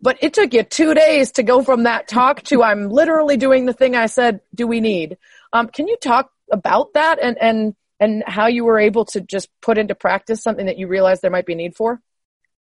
but 0.01 0.19
it 0.21 0.35
took 0.35 0.53
you 0.55 0.63
two 0.63 0.95
days 0.95 1.33
to 1.33 1.43
go 1.43 1.63
from 1.63 1.85
that 1.85 2.09
talk 2.09 2.43
to 2.45 2.63
I'm 2.63 2.89
literally 2.89 3.37
doing 3.37 3.67
the 3.67 3.73
thing 3.73 3.97
I 3.97 4.07
said, 4.07 4.41
do 4.55 4.67
we 4.67 4.81
need? 4.81 5.19
Um, 5.53 5.69
can 5.69 5.89
you 5.89 5.97
talk 5.97 6.31
about 6.51 6.95
that 6.95 7.19
and, 7.21 7.39
and, 7.39 7.75
and 7.99 8.25
how 8.27 8.47
you 8.47 8.65
were 8.65 8.79
able 8.79 9.05
to 9.07 9.21
just 9.21 9.49
put 9.61 9.79
into 9.79 9.95
practice 9.95 10.43
something 10.43 10.67
that 10.67 10.79
you 10.79 10.87
realized 10.87 11.23
there 11.23 11.31
might 11.31 11.47
be 11.47 11.55
need 11.55 11.77
for? 11.77 12.01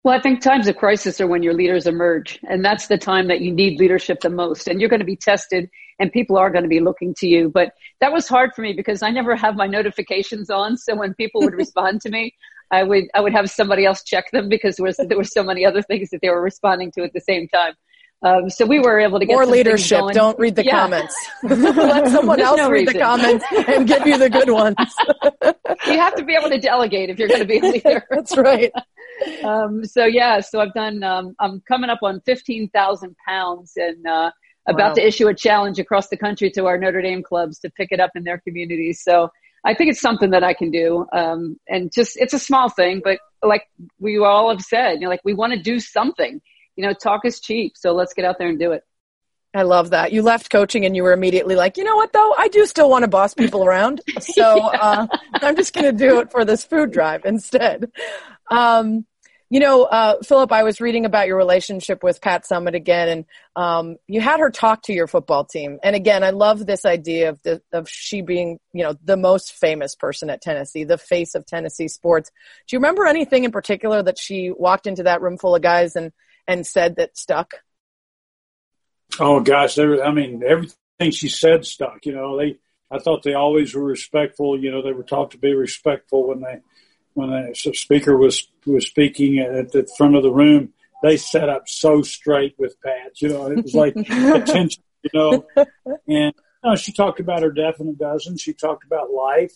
Well, 0.02 0.16
I 0.16 0.20
think 0.20 0.40
times 0.40 0.66
of 0.66 0.76
crisis 0.76 1.20
are 1.20 1.26
when 1.26 1.42
your 1.42 1.52
leaders 1.52 1.86
emerge, 1.86 2.40
and 2.48 2.64
that's 2.64 2.86
the 2.86 2.96
time 2.96 3.28
that 3.28 3.42
you 3.42 3.52
need 3.52 3.78
leadership 3.78 4.20
the 4.20 4.30
most. 4.30 4.66
And 4.66 4.80
you're 4.80 4.88
going 4.88 5.00
to 5.00 5.06
be 5.06 5.16
tested, 5.16 5.68
and 5.98 6.10
people 6.10 6.38
are 6.38 6.48
going 6.48 6.62
to 6.62 6.70
be 6.70 6.80
looking 6.80 7.14
to 7.18 7.26
you. 7.26 7.50
But 7.50 7.72
that 8.00 8.10
was 8.10 8.26
hard 8.26 8.52
for 8.54 8.62
me 8.62 8.72
because 8.72 9.02
I 9.02 9.10
never 9.10 9.36
have 9.36 9.56
my 9.56 9.66
notifications 9.66 10.48
on. 10.48 10.78
So 10.78 10.96
when 10.96 11.12
people 11.14 11.42
would 11.42 11.52
respond 11.64 12.00
to 12.02 12.10
me, 12.10 12.34
I 12.70 12.82
would 12.82 13.04
I 13.14 13.20
would 13.20 13.34
have 13.34 13.50
somebody 13.50 13.84
else 13.84 14.02
check 14.02 14.30
them 14.30 14.48
because 14.48 14.76
there 14.76 14.86
was 14.86 14.96
there 14.96 15.18
were 15.18 15.24
so 15.24 15.42
many 15.42 15.66
other 15.66 15.82
things 15.82 16.08
that 16.10 16.20
they 16.22 16.30
were 16.30 16.40
responding 16.40 16.92
to 16.92 17.02
at 17.02 17.12
the 17.12 17.20
same 17.20 17.46
time. 17.48 17.74
Um, 18.22 18.48
so 18.48 18.66
we 18.66 18.80
were 18.80 19.00
able 19.00 19.18
to 19.18 19.26
get 19.26 19.32
more 19.32 19.46
leadership. 19.46 20.02
Don't 20.12 20.38
read 20.38 20.54
the 20.54 20.64
yeah. 20.64 20.80
comments. 20.80 21.14
Let 21.42 22.08
someone 22.08 22.40
else 22.40 22.58
no 22.58 22.70
read 22.70 22.86
reason. 22.86 22.94
the 22.94 23.00
comments 23.00 23.44
and 23.66 23.86
give 23.86 24.06
you 24.06 24.18
the 24.18 24.30
good 24.30 24.50
ones. 24.50 24.76
you 25.86 25.98
have 25.98 26.14
to 26.16 26.24
be 26.24 26.34
able 26.34 26.50
to 26.50 26.58
delegate 26.58 27.08
if 27.10 27.18
you're 27.18 27.28
going 27.28 27.40
to 27.40 27.46
be 27.46 27.58
a 27.58 27.62
leader. 27.62 28.06
That's 28.10 28.36
right 28.36 28.72
um, 29.44 29.84
so 29.84 30.04
yeah, 30.04 30.40
so 30.40 30.60
I've 30.60 30.74
done. 30.74 31.02
Um, 31.02 31.34
I'm 31.38 31.60
coming 31.66 31.90
up 31.90 32.00
on 32.02 32.20
fifteen 32.20 32.68
thousand 32.70 33.16
pounds, 33.26 33.72
and 33.76 34.06
uh, 34.06 34.30
about 34.66 34.90
wow. 34.90 34.94
to 34.94 35.06
issue 35.06 35.28
a 35.28 35.34
challenge 35.34 35.78
across 35.78 36.08
the 36.08 36.16
country 36.16 36.50
to 36.52 36.66
our 36.66 36.78
Notre 36.78 37.02
Dame 37.02 37.22
clubs 37.22 37.58
to 37.60 37.70
pick 37.70 37.88
it 37.92 38.00
up 38.00 38.10
in 38.14 38.24
their 38.24 38.38
communities. 38.38 39.02
So 39.02 39.30
I 39.64 39.74
think 39.74 39.90
it's 39.90 40.00
something 40.00 40.30
that 40.30 40.44
I 40.44 40.54
can 40.54 40.70
do, 40.70 41.06
um, 41.12 41.58
and 41.68 41.92
just 41.92 42.16
it's 42.16 42.34
a 42.34 42.38
small 42.38 42.68
thing, 42.68 43.00
but 43.02 43.18
like 43.42 43.64
we 43.98 44.18
all 44.18 44.50
have 44.50 44.62
said, 44.62 44.94
you 44.94 45.00
know, 45.00 45.08
like 45.08 45.22
we 45.24 45.34
want 45.34 45.52
to 45.52 45.60
do 45.60 45.80
something. 45.80 46.40
You 46.76 46.86
know, 46.86 46.94
talk 46.94 47.24
is 47.24 47.40
cheap, 47.40 47.72
so 47.76 47.92
let's 47.92 48.14
get 48.14 48.24
out 48.24 48.36
there 48.38 48.48
and 48.48 48.58
do 48.58 48.72
it. 48.72 48.84
I 49.52 49.62
love 49.62 49.90
that. 49.90 50.12
You 50.12 50.22
left 50.22 50.50
coaching 50.50 50.84
and 50.84 50.94
you 50.94 51.02
were 51.02 51.12
immediately 51.12 51.56
like, 51.56 51.76
you 51.76 51.82
know 51.82 51.96
what 51.96 52.12
though? 52.12 52.34
I 52.38 52.48
do 52.48 52.66
still 52.66 52.88
want 52.88 53.02
to 53.02 53.08
boss 53.08 53.34
people 53.34 53.64
around. 53.64 54.00
So, 54.20 54.56
yeah. 54.56 54.78
uh, 54.80 55.06
I'm 55.34 55.56
just 55.56 55.72
going 55.72 55.86
to 55.86 55.92
do 55.92 56.20
it 56.20 56.30
for 56.30 56.44
this 56.44 56.62
food 56.62 56.92
drive 56.92 57.24
instead. 57.24 57.90
Um, 58.50 59.06
you 59.50 59.58
know, 59.58 59.82
uh, 59.82 60.22
Phillip, 60.22 60.52
I 60.52 60.62
was 60.62 60.80
reading 60.80 61.04
about 61.04 61.26
your 61.26 61.36
relationship 61.36 62.04
with 62.04 62.20
Pat 62.20 62.44
Summitt 62.44 62.76
again, 62.76 63.08
and 63.08 63.24
um, 63.56 63.96
you 64.06 64.20
had 64.20 64.38
her 64.38 64.48
talk 64.48 64.82
to 64.82 64.92
your 64.92 65.08
football 65.08 65.44
team. 65.44 65.80
And 65.82 65.96
again, 65.96 66.22
I 66.22 66.30
love 66.30 66.64
this 66.64 66.84
idea 66.86 67.30
of 67.30 67.42
the, 67.42 67.60
of 67.72 67.88
she 67.88 68.22
being, 68.22 68.60
you 68.72 68.84
know, 68.84 68.94
the 69.02 69.16
most 69.16 69.54
famous 69.54 69.96
person 69.96 70.30
at 70.30 70.40
Tennessee, 70.40 70.84
the 70.84 70.96
face 70.96 71.34
of 71.34 71.46
Tennessee 71.46 71.88
sports. 71.88 72.30
Do 72.68 72.76
you 72.76 72.78
remember 72.78 73.06
anything 73.06 73.42
in 73.42 73.50
particular 73.50 74.04
that 74.04 74.20
she 74.20 74.52
walked 74.56 74.86
into 74.86 75.02
that 75.02 75.20
room 75.20 75.36
full 75.36 75.56
of 75.56 75.62
guys 75.62 75.96
and 75.96 76.12
and 76.46 76.64
said 76.64 76.96
that 76.96 77.18
stuck? 77.18 77.54
Oh 79.18 79.40
gosh, 79.40 79.74
there. 79.74 80.04
I 80.04 80.12
mean, 80.12 80.44
everything 80.46 81.10
she 81.10 81.28
said 81.28 81.66
stuck. 81.66 82.06
You 82.06 82.12
know, 82.14 82.38
they. 82.38 82.58
I 82.92 82.98
thought 82.98 83.22
they 83.22 83.34
always 83.34 83.72
were 83.72 83.84
respectful. 83.84 84.58
You 84.58 84.72
know, 84.72 84.82
they 84.82 84.92
were 84.92 85.04
taught 85.04 85.30
to 85.32 85.38
be 85.38 85.54
respectful 85.54 86.26
when 86.26 86.40
they 86.40 86.60
when 87.14 87.30
the 87.30 87.54
speaker 87.74 88.16
was 88.16 88.48
was 88.66 88.86
speaking 88.86 89.38
at 89.38 89.72
the 89.72 89.88
front 89.96 90.16
of 90.16 90.22
the 90.22 90.30
room, 90.30 90.72
they 91.02 91.16
sat 91.16 91.48
up 91.48 91.68
so 91.68 92.02
straight 92.02 92.54
with 92.58 92.80
Pat. 92.82 93.20
You 93.20 93.30
know, 93.30 93.50
it 93.50 93.62
was 93.62 93.74
like 93.74 93.96
attention. 94.10 94.82
You 95.02 95.10
know, 95.14 95.46
and 95.56 95.66
you 96.06 96.32
know, 96.64 96.76
she 96.76 96.92
talked 96.92 97.20
about 97.20 97.42
her 97.42 97.50
Definite 97.50 97.98
Dozen. 97.98 98.36
She 98.36 98.52
talked 98.52 98.84
about 98.84 99.10
life. 99.10 99.54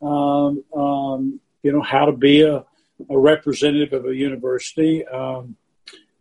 Um, 0.00 0.64
um, 0.74 1.40
you 1.62 1.72
know, 1.72 1.82
how 1.82 2.06
to 2.06 2.12
be 2.12 2.42
a 2.42 2.64
a 3.10 3.18
representative 3.18 3.92
of 3.92 4.06
a 4.06 4.14
university. 4.14 5.06
Um, 5.06 5.56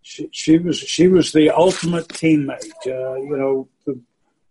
she, 0.02 0.30
she 0.32 0.58
was 0.58 0.80
she 0.80 1.08
was 1.08 1.32
the 1.32 1.50
ultimate 1.50 2.08
teammate. 2.08 2.72
Uh, 2.86 3.16
you 3.16 3.38
know, 3.38 3.68
the 3.86 4.00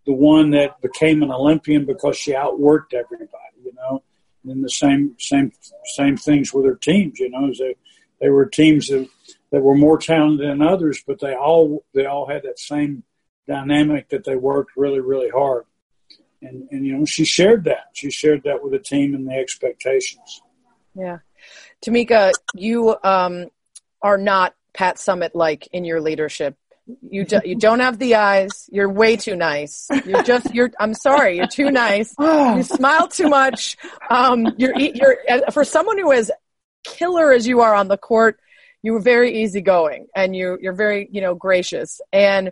the 0.05 0.13
one 0.13 0.51
that 0.51 0.81
became 0.81 1.23
an 1.23 1.31
Olympian 1.31 1.85
because 1.85 2.17
she 2.17 2.31
outworked 2.31 2.93
everybody. 2.93 3.57
You 3.63 3.73
know, 3.73 4.03
and 4.49 4.63
the 4.63 4.69
same 4.69 5.15
same 5.19 5.51
same 5.95 6.17
things 6.17 6.53
with 6.53 6.65
her 6.65 6.75
teams. 6.75 7.19
You 7.19 7.29
know, 7.29 7.51
they 7.57 7.75
they 8.21 8.29
were 8.29 8.45
teams 8.45 8.87
that 8.87 9.07
that 9.51 9.61
were 9.61 9.75
more 9.75 9.97
talented 9.97 10.47
than 10.47 10.61
others, 10.61 11.03
but 11.05 11.19
they 11.19 11.33
all 11.33 11.83
they 11.93 12.05
all 12.05 12.27
had 12.27 12.43
that 12.43 12.59
same 12.59 13.03
dynamic 13.47 14.09
that 14.09 14.23
they 14.23 14.35
worked 14.35 14.71
really 14.75 14.99
really 14.99 15.29
hard. 15.29 15.65
And 16.41 16.67
and 16.71 16.85
you 16.85 16.97
know, 16.97 17.05
she 17.05 17.25
shared 17.25 17.63
that. 17.65 17.89
She 17.93 18.11
shared 18.11 18.43
that 18.43 18.63
with 18.63 18.73
the 18.73 18.79
team 18.79 19.15
and 19.15 19.27
the 19.27 19.33
expectations. 19.33 20.41
Yeah, 20.93 21.19
Tamika, 21.83 22.33
you 22.55 22.95
um, 23.03 23.47
are 24.01 24.17
not 24.17 24.55
Pat 24.73 24.97
Summitt 24.97 25.31
like 25.33 25.67
in 25.71 25.85
your 25.85 26.01
leadership. 26.01 26.55
You 27.01 27.25
do, 27.25 27.41
you 27.43 27.55
don't 27.55 27.81
have 27.81 27.99
the 27.99 28.15
eyes. 28.15 28.69
You're 28.71 28.89
way 28.89 29.17
too 29.17 29.35
nice. 29.35 29.87
You're 30.05 30.23
just 30.23 30.53
you're. 30.53 30.71
I'm 30.79 30.93
sorry. 30.93 31.37
You're 31.37 31.47
too 31.47 31.71
nice. 31.71 32.13
You 32.19 32.63
smile 32.63 33.07
too 33.07 33.27
much. 33.29 33.77
Um, 34.09 34.47
you're 34.57 34.77
you're 34.77 35.17
for 35.51 35.63
someone 35.63 35.97
who 35.97 36.11
is 36.11 36.31
killer 36.83 37.31
as 37.31 37.45
you 37.45 37.61
are 37.61 37.75
on 37.75 37.87
the 37.87 37.97
court. 37.97 38.39
You 38.83 38.93
were 38.93 39.01
very 39.01 39.43
easygoing 39.43 40.07
and 40.15 40.35
you 40.35 40.57
you're 40.61 40.73
very 40.73 41.09
you 41.11 41.21
know 41.21 41.35
gracious 41.35 41.99
and 42.13 42.51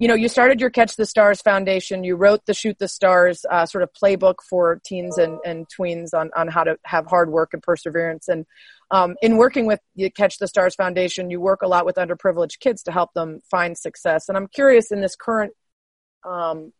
you 0.00 0.08
know, 0.08 0.14
you 0.14 0.30
started 0.30 0.62
your 0.62 0.70
Catch 0.70 0.96
the 0.96 1.04
Stars 1.04 1.42
Foundation. 1.42 2.04
You 2.04 2.16
wrote 2.16 2.46
the 2.46 2.54
Shoot 2.54 2.78
the 2.78 2.88
Stars 2.88 3.44
uh, 3.48 3.66
sort 3.66 3.84
of 3.84 3.90
playbook 3.92 4.36
for 4.48 4.80
teens 4.82 5.18
and, 5.18 5.38
and 5.44 5.66
tweens 5.68 6.14
on, 6.14 6.30
on 6.34 6.48
how 6.48 6.64
to 6.64 6.78
have 6.86 7.06
hard 7.06 7.30
work 7.30 7.50
and 7.52 7.62
perseverance. 7.62 8.26
And 8.26 8.46
um, 8.90 9.16
in 9.22 9.36
working 9.36 9.66
with 9.66 9.80
the 9.94 10.10
Catch 10.10 10.38
the 10.38 10.48
Stars 10.48 10.74
Foundation, 10.74 11.30
you 11.30 11.40
work 11.40 11.62
a 11.62 11.68
lot 11.68 11.86
with 11.86 11.96
underprivileged 11.96 12.58
kids 12.60 12.82
to 12.84 12.92
help 12.92 13.12
them 13.14 13.40
find 13.50 13.76
success. 13.76 14.28
And 14.28 14.36
I'm 14.36 14.48
curious 14.48 14.90
in 14.90 15.00
this 15.00 15.16
current 15.16 15.52
um, 16.24 16.72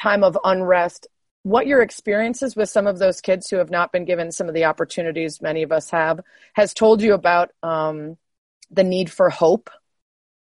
time 0.00 0.24
of 0.24 0.38
unrest, 0.44 1.06
what 1.42 1.66
your 1.66 1.82
experiences 1.82 2.56
with 2.56 2.68
some 2.68 2.86
of 2.86 2.98
those 2.98 3.20
kids 3.20 3.48
who 3.48 3.58
have 3.58 3.70
not 3.70 3.92
been 3.92 4.04
given 4.04 4.32
some 4.32 4.48
of 4.48 4.54
the 4.54 4.64
opportunities 4.64 5.40
many 5.40 5.62
of 5.62 5.70
us 5.70 5.90
have 5.90 6.20
has 6.54 6.74
told 6.74 7.00
you 7.00 7.14
about 7.14 7.50
um, 7.62 8.16
the 8.70 8.82
need 8.82 9.10
for 9.10 9.30
hope 9.30 9.70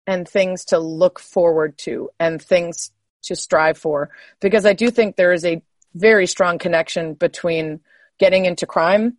and 0.06 0.26
things 0.26 0.64
to 0.66 0.78
look 0.78 1.18
forward 1.18 1.76
to 1.76 2.08
and 2.18 2.40
things 2.40 2.92
to 3.24 3.36
strive 3.36 3.76
for 3.76 4.08
because 4.40 4.64
I 4.64 4.72
do 4.72 4.90
think 4.90 5.16
there 5.16 5.32
is 5.32 5.44
a 5.44 5.60
very 5.94 6.26
strong 6.26 6.58
connection 6.58 7.14
between 7.14 7.80
getting 8.18 8.44
into 8.44 8.66
crime, 8.66 9.16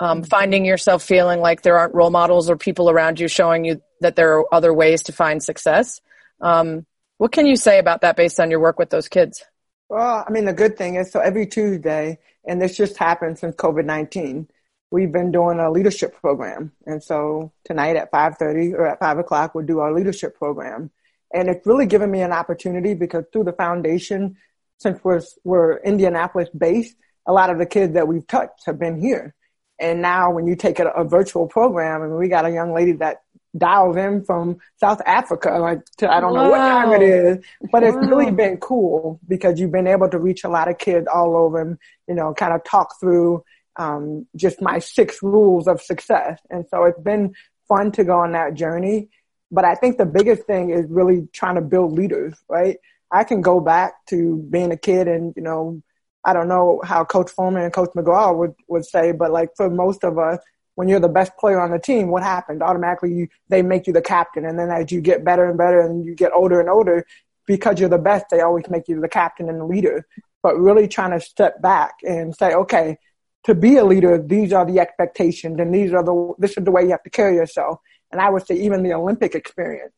um, 0.00 0.22
finding 0.22 0.64
yourself 0.64 1.02
feeling 1.02 1.40
like 1.40 1.62
there 1.62 1.78
aren't 1.78 1.94
role 1.94 2.10
models 2.10 2.50
or 2.50 2.56
people 2.56 2.90
around 2.90 3.18
you 3.18 3.28
showing 3.28 3.64
you 3.64 3.80
that 4.00 4.16
there 4.16 4.38
are 4.38 4.54
other 4.54 4.72
ways 4.72 5.04
to 5.04 5.12
find 5.12 5.42
success. 5.42 6.00
Um, 6.40 6.86
what 7.18 7.32
can 7.32 7.46
you 7.46 7.56
say 7.56 7.78
about 7.78 8.02
that 8.02 8.16
based 8.16 8.38
on 8.40 8.50
your 8.50 8.60
work 8.60 8.78
with 8.78 8.90
those 8.90 9.08
kids? 9.08 9.44
Well, 9.88 10.24
I 10.26 10.30
mean, 10.30 10.44
the 10.44 10.52
good 10.52 10.76
thing 10.76 10.96
is, 10.96 11.10
so 11.10 11.20
every 11.20 11.46
Tuesday, 11.46 12.18
and 12.44 12.60
this 12.60 12.76
just 12.76 12.96
happened 12.98 13.38
since 13.38 13.54
COVID 13.56 13.84
19, 13.84 14.48
we've 14.90 15.12
been 15.12 15.32
doing 15.32 15.58
a 15.58 15.70
leadership 15.70 16.14
program. 16.20 16.72
And 16.86 17.02
so 17.02 17.52
tonight 17.64 17.96
at 17.96 18.12
5.30 18.12 18.74
or 18.74 18.86
at 18.86 19.00
5 19.00 19.18
o'clock, 19.18 19.54
we'll 19.54 19.66
do 19.66 19.78
our 19.80 19.92
leadership 19.92 20.36
program. 20.36 20.90
And 21.32 21.48
it's 21.48 21.66
really 21.66 21.86
given 21.86 22.10
me 22.10 22.22
an 22.22 22.32
opportunity 22.32 22.94
because 22.94 23.24
through 23.32 23.44
the 23.44 23.52
foundation, 23.52 24.36
since 24.78 25.02
we're, 25.02 25.22
we're 25.44 25.78
Indianapolis 25.78 26.48
based, 26.56 26.96
a 27.26 27.32
lot 27.32 27.50
of 27.50 27.58
the 27.58 27.66
kids 27.66 27.94
that 27.94 28.06
we've 28.06 28.26
touched 28.26 28.66
have 28.66 28.78
been 28.78 29.00
here. 29.00 29.34
And 29.78 30.00
now 30.00 30.30
when 30.30 30.46
you 30.46 30.56
take 30.56 30.78
a, 30.78 30.88
a 30.88 31.04
virtual 31.04 31.46
program, 31.46 32.02
and 32.02 32.16
we 32.16 32.28
got 32.28 32.46
a 32.46 32.50
young 32.50 32.72
lady 32.72 32.92
that 32.92 33.22
dials 33.56 33.96
in 33.96 34.24
from 34.24 34.58
South 34.78 35.00
Africa, 35.06 35.50
like 35.58 35.84
to, 35.98 36.12
I 36.12 36.20
don't 36.20 36.34
know 36.34 36.50
what 36.50 36.58
time 36.58 36.92
it 36.92 37.02
is, 37.02 37.44
but 37.72 37.82
it's 37.82 37.96
really 37.96 38.30
been 38.30 38.58
cool 38.58 39.20
because 39.26 39.58
you've 39.58 39.72
been 39.72 39.86
able 39.86 40.08
to 40.10 40.18
reach 40.18 40.44
a 40.44 40.48
lot 40.48 40.68
of 40.68 40.78
kids 40.78 41.06
all 41.12 41.36
over 41.36 41.60
and, 41.60 41.78
you 42.06 42.14
know, 42.14 42.34
kind 42.34 42.52
of 42.52 42.64
talk 42.64 42.98
through 43.00 43.44
um, 43.76 44.26
just 44.34 44.60
my 44.60 44.78
six 44.78 45.22
rules 45.22 45.68
of 45.68 45.80
success. 45.80 46.40
And 46.50 46.64
so 46.70 46.84
it's 46.84 47.00
been 47.00 47.34
fun 47.68 47.92
to 47.92 48.04
go 48.04 48.18
on 48.18 48.32
that 48.32 48.54
journey. 48.54 49.08
But 49.50 49.64
I 49.64 49.74
think 49.74 49.96
the 49.96 50.06
biggest 50.06 50.42
thing 50.44 50.70
is 50.70 50.86
really 50.90 51.28
trying 51.32 51.54
to 51.54 51.60
build 51.60 51.92
leaders, 51.92 52.34
right? 52.48 52.78
I 53.10 53.24
can 53.24 53.40
go 53.40 53.60
back 53.60 54.04
to 54.06 54.36
being 54.50 54.72
a 54.72 54.76
kid 54.76 55.08
and, 55.08 55.32
you 55.36 55.42
know, 55.42 55.82
I 56.26 56.32
don't 56.32 56.48
know 56.48 56.80
how 56.84 57.04
Coach 57.04 57.30
Fulmer 57.30 57.64
and 57.64 57.72
Coach 57.72 57.90
McGraw 57.96 58.36
would, 58.36 58.54
would 58.66 58.84
say, 58.84 59.12
but 59.12 59.30
like 59.30 59.50
for 59.56 59.70
most 59.70 60.02
of 60.02 60.18
us, 60.18 60.40
when 60.74 60.88
you're 60.88 61.00
the 61.00 61.08
best 61.08 61.36
player 61.38 61.60
on 61.60 61.70
the 61.70 61.78
team, 61.78 62.08
what 62.08 62.24
happened? 62.24 62.62
Automatically, 62.62 63.12
you, 63.12 63.28
they 63.48 63.62
make 63.62 63.86
you 63.86 63.92
the 63.92 64.02
captain. 64.02 64.44
And 64.44 64.58
then 64.58 64.68
as 64.70 64.90
you 64.90 65.00
get 65.00 65.24
better 65.24 65.48
and 65.48 65.56
better 65.56 65.80
and 65.80 66.04
you 66.04 66.16
get 66.16 66.32
older 66.34 66.60
and 66.60 66.68
older, 66.68 67.06
because 67.46 67.78
you're 67.78 67.88
the 67.88 67.96
best, 67.96 68.26
they 68.30 68.40
always 68.40 68.68
make 68.68 68.88
you 68.88 69.00
the 69.00 69.08
captain 69.08 69.48
and 69.48 69.60
the 69.60 69.64
leader. 69.64 70.04
But 70.42 70.58
really 70.58 70.88
trying 70.88 71.12
to 71.12 71.20
step 71.24 71.62
back 71.62 71.94
and 72.02 72.34
say, 72.36 72.52
okay, 72.54 72.98
to 73.44 73.54
be 73.54 73.76
a 73.76 73.84
leader, 73.84 74.20
these 74.20 74.52
are 74.52 74.66
the 74.66 74.80
expectations 74.80 75.60
and 75.60 75.72
these 75.72 75.92
are 75.92 76.02
the, 76.02 76.34
this 76.38 76.58
is 76.58 76.64
the 76.64 76.72
way 76.72 76.82
you 76.82 76.90
have 76.90 77.04
to 77.04 77.10
carry 77.10 77.36
yourself. 77.36 77.78
And 78.10 78.20
I 78.20 78.30
would 78.30 78.44
say 78.44 78.56
even 78.56 78.82
the 78.82 78.94
Olympic 78.94 79.36
experience, 79.36 79.92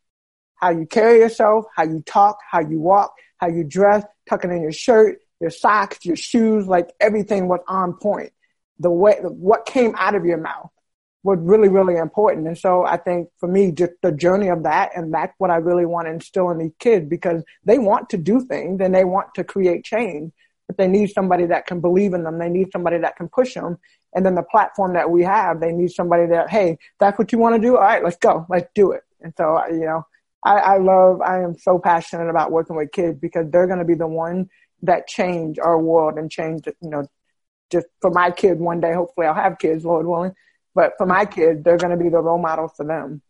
how 0.56 0.70
you 0.70 0.84
carry 0.84 1.20
yourself, 1.20 1.64
how 1.74 1.84
you 1.84 2.02
talk, 2.04 2.38
how 2.50 2.60
you 2.60 2.78
walk, 2.78 3.14
how 3.38 3.48
you 3.48 3.64
dress, 3.64 4.04
tucking 4.28 4.52
in 4.52 4.60
your 4.60 4.72
shirt, 4.72 5.20
your 5.40 5.50
socks, 5.50 6.04
your 6.04 6.16
shoes, 6.16 6.66
like 6.66 6.92
everything 7.00 7.48
was 7.48 7.60
on 7.68 7.94
point. 7.94 8.32
The 8.78 8.90
way, 8.90 9.16
what 9.22 9.66
came 9.66 9.94
out 9.96 10.14
of 10.14 10.24
your 10.24 10.38
mouth 10.38 10.70
was 11.22 11.38
really, 11.40 11.68
really 11.68 11.96
important. 11.96 12.46
And 12.46 12.56
so 12.56 12.84
I 12.84 12.96
think 12.96 13.28
for 13.38 13.48
me, 13.48 13.72
just 13.72 13.92
the 14.02 14.12
journey 14.12 14.48
of 14.48 14.62
that, 14.62 14.92
and 14.96 15.12
that's 15.12 15.34
what 15.38 15.50
I 15.50 15.56
really 15.56 15.86
want 15.86 16.06
to 16.06 16.12
instill 16.12 16.50
in 16.50 16.58
these 16.58 16.74
kids 16.78 17.08
because 17.08 17.42
they 17.64 17.78
want 17.78 18.10
to 18.10 18.16
do 18.16 18.44
things 18.44 18.80
and 18.80 18.94
they 18.94 19.04
want 19.04 19.34
to 19.34 19.44
create 19.44 19.84
change 19.84 20.32
but 20.68 20.76
they 20.76 20.86
need 20.86 21.10
somebody 21.10 21.46
that 21.46 21.66
can 21.66 21.80
believe 21.80 22.12
in 22.12 22.22
them. 22.22 22.38
They 22.38 22.50
need 22.50 22.70
somebody 22.70 22.98
that 22.98 23.16
can 23.16 23.28
push 23.28 23.54
them. 23.54 23.78
And 24.14 24.24
then 24.24 24.34
the 24.34 24.42
platform 24.42 24.92
that 24.92 25.10
we 25.10 25.24
have, 25.24 25.60
they 25.60 25.72
need 25.72 25.90
somebody 25.90 26.26
that, 26.26 26.50
hey, 26.50 26.78
that's 27.00 27.18
what 27.18 27.32
you 27.32 27.38
want 27.38 27.56
to 27.56 27.60
do. 27.60 27.76
All 27.76 27.82
right, 27.82 28.04
let's 28.04 28.18
go. 28.18 28.46
Let's 28.48 28.68
do 28.74 28.92
it. 28.92 29.02
And 29.20 29.32
so, 29.36 29.60
you 29.70 29.86
know, 29.86 30.06
I, 30.44 30.56
I 30.56 30.76
love, 30.76 31.20
I 31.22 31.42
am 31.42 31.58
so 31.58 31.78
passionate 31.78 32.28
about 32.28 32.52
working 32.52 32.76
with 32.76 32.92
kids 32.92 33.18
because 33.18 33.50
they're 33.50 33.66
going 33.66 33.80
to 33.80 33.84
be 33.84 33.94
the 33.94 34.06
one 34.06 34.50
that 34.82 35.06
change 35.06 35.58
our 35.58 35.78
world 35.78 36.18
and 36.18 36.30
change, 36.30 36.66
you 36.66 36.90
know, 36.90 37.06
just 37.70 37.86
for 38.00 38.10
my 38.10 38.30
kid 38.30 38.58
one 38.58 38.80
day, 38.80 38.94
hopefully 38.94 39.26
I'll 39.26 39.34
have 39.34 39.58
kids, 39.58 39.84
Lord 39.84 40.06
willing. 40.06 40.34
But 40.74 40.92
for 40.96 41.06
my 41.06 41.24
kids, 41.24 41.62
they're 41.64 41.76
going 41.76 41.96
to 41.96 42.02
be 42.02 42.08
the 42.08 42.20
role 42.20 42.38
models 42.38 42.72
for 42.76 42.86
them. 42.86 43.22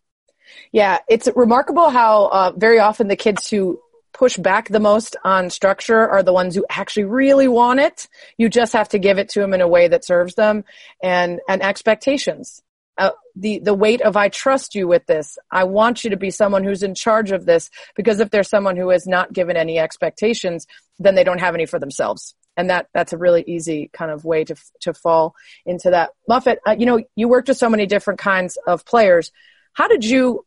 Yeah, 0.73 0.99
it's 1.09 1.29
remarkable 1.35 1.91
how 1.91 2.27
uh, 2.27 2.53
very 2.57 2.79
often 2.79 3.09
the 3.09 3.17
kids 3.17 3.49
who 3.49 3.81
push 4.13 4.37
back 4.37 4.69
the 4.69 4.81
most 4.81 5.17
on 5.25 5.51
structure 5.51 6.09
are 6.09 6.23
the 6.23 6.33
ones 6.33 6.55
who 6.55 6.65
actually 6.69 7.05
really 7.05 7.49
want 7.49 7.81
it. 7.81 8.09
You 8.37 8.49
just 8.49 8.73
have 8.73 8.89
to 8.91 8.99
give 8.99 9.19
it 9.19 9.29
to 9.31 9.41
them 9.41 9.55
in 9.55 9.61
a 9.61 9.69
way 9.69 9.89
that 9.89 10.05
serves 10.05 10.35
them 10.35 10.65
and, 11.03 11.41
and 11.49 11.63
expectations. 11.63 12.63
Uh, 12.99 13.11
the, 13.37 13.61
the 13.61 13.75
weight 13.75 14.01
of 14.03 14.17
I 14.17 14.29
trust 14.29 14.75
you 14.75 14.89
with 14.89 15.07
this. 15.07 15.39
I 15.51 15.65
want 15.65 16.03
you 16.03 16.11
to 16.11 16.17
be 16.17 16.31
someone 16.31 16.65
who's 16.65 16.83
in 16.83 16.95
charge 16.95 17.31
of 17.31 17.47
this 17.47 17.71
because 17.97 18.19
if 18.19 18.31
there's 18.31 18.51
someone 18.51 18.77
who 18.77 18.91
is 18.91 19.07
not 19.07 19.33
given 19.33 19.57
any 19.57 19.79
expectations, 19.79 20.67
then 20.99 21.15
they 21.15 21.25
don't 21.25 21.39
have 21.39 21.55
any 21.55 21.65
for 21.65 21.79
themselves. 21.79 22.35
And 22.57 22.71
that, 22.71 22.89
that's 22.93 23.13
a 23.13 23.19
really 23.19 23.45
easy 23.47 23.89
kind 23.93 24.11
of 24.11 24.25
way 24.25 24.43
to, 24.45 24.57
to 24.81 24.93
fall 24.93 25.37
into 25.65 25.91
that. 25.91 26.11
Muffet, 26.29 26.59
uh, 26.67 26.75
you 26.77 26.87
know, 26.87 27.01
you 27.15 27.29
worked 27.29 27.47
with 27.47 27.57
so 27.57 27.71
many 27.71 27.87
different 27.87 28.19
kinds 28.19 28.59
of 28.67 28.85
players. 28.85 29.31
How 29.75 29.87
did 29.87 30.05
you 30.05 30.45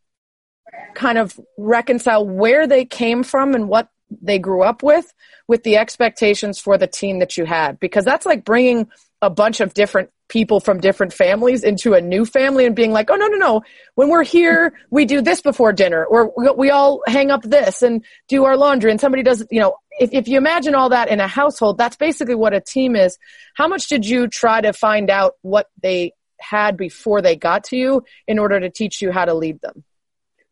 kind 0.94 1.16
of 1.16 1.38
reconcile 1.56 2.26
where 2.26 2.66
they 2.66 2.84
came 2.84 3.22
from 3.22 3.54
and 3.54 3.68
what 3.68 3.88
they 4.20 4.38
grew 4.38 4.62
up 4.62 4.82
with 4.82 5.12
with 5.48 5.62
the 5.62 5.76
expectations 5.76 6.58
for 6.58 6.76
the 6.76 6.86
team 6.86 7.20
that 7.20 7.36
you 7.36 7.44
had 7.44 7.80
because 7.80 8.04
that's 8.04 8.26
like 8.26 8.44
bringing 8.44 8.88
a 9.22 9.30
bunch 9.30 9.60
of 9.60 9.72
different 9.72 10.10
people 10.28 10.60
from 10.60 10.80
different 10.80 11.12
families 11.12 11.62
into 11.62 11.94
a 11.94 12.00
new 12.00 12.24
family 12.24 12.66
and 12.66 12.74
being 12.74 12.92
like 12.92 13.10
oh 13.10 13.14
no 13.14 13.26
no 13.28 13.38
no. 13.38 13.62
When 13.94 14.08
we're 14.08 14.24
here 14.24 14.74
we 14.90 15.04
do 15.04 15.22
this 15.22 15.40
before 15.40 15.72
dinner 15.72 16.04
or 16.04 16.32
we 16.56 16.70
all 16.70 17.02
hang 17.06 17.30
up 17.30 17.42
this 17.42 17.82
and 17.82 18.04
do 18.28 18.44
our 18.44 18.56
laundry 18.56 18.90
and 18.90 19.00
somebody 19.00 19.22
does 19.22 19.46
you 19.50 19.60
know 19.60 19.76
if, 19.98 20.12
if 20.12 20.28
you 20.28 20.36
imagine 20.36 20.74
all 20.74 20.90
that 20.90 21.08
in 21.08 21.20
a 21.20 21.28
household 21.28 21.78
that's 21.78 21.96
basically 21.96 22.34
what 22.34 22.52
a 22.52 22.60
team 22.60 22.96
is. 22.96 23.16
How 23.54 23.68
much 23.68 23.88
did 23.88 24.04
you 24.04 24.28
try 24.28 24.60
to 24.60 24.72
find 24.72 25.08
out 25.08 25.34
what 25.42 25.68
they 25.82 26.12
had 26.40 26.76
before 26.76 27.22
they 27.22 27.36
got 27.36 27.64
to 27.64 27.76
you 27.76 28.02
in 28.26 28.38
order 28.38 28.58
to 28.60 28.70
teach 28.70 29.00
you 29.00 29.12
how 29.12 29.24
to 29.24 29.34
lead 29.34 29.60
them? 29.60 29.84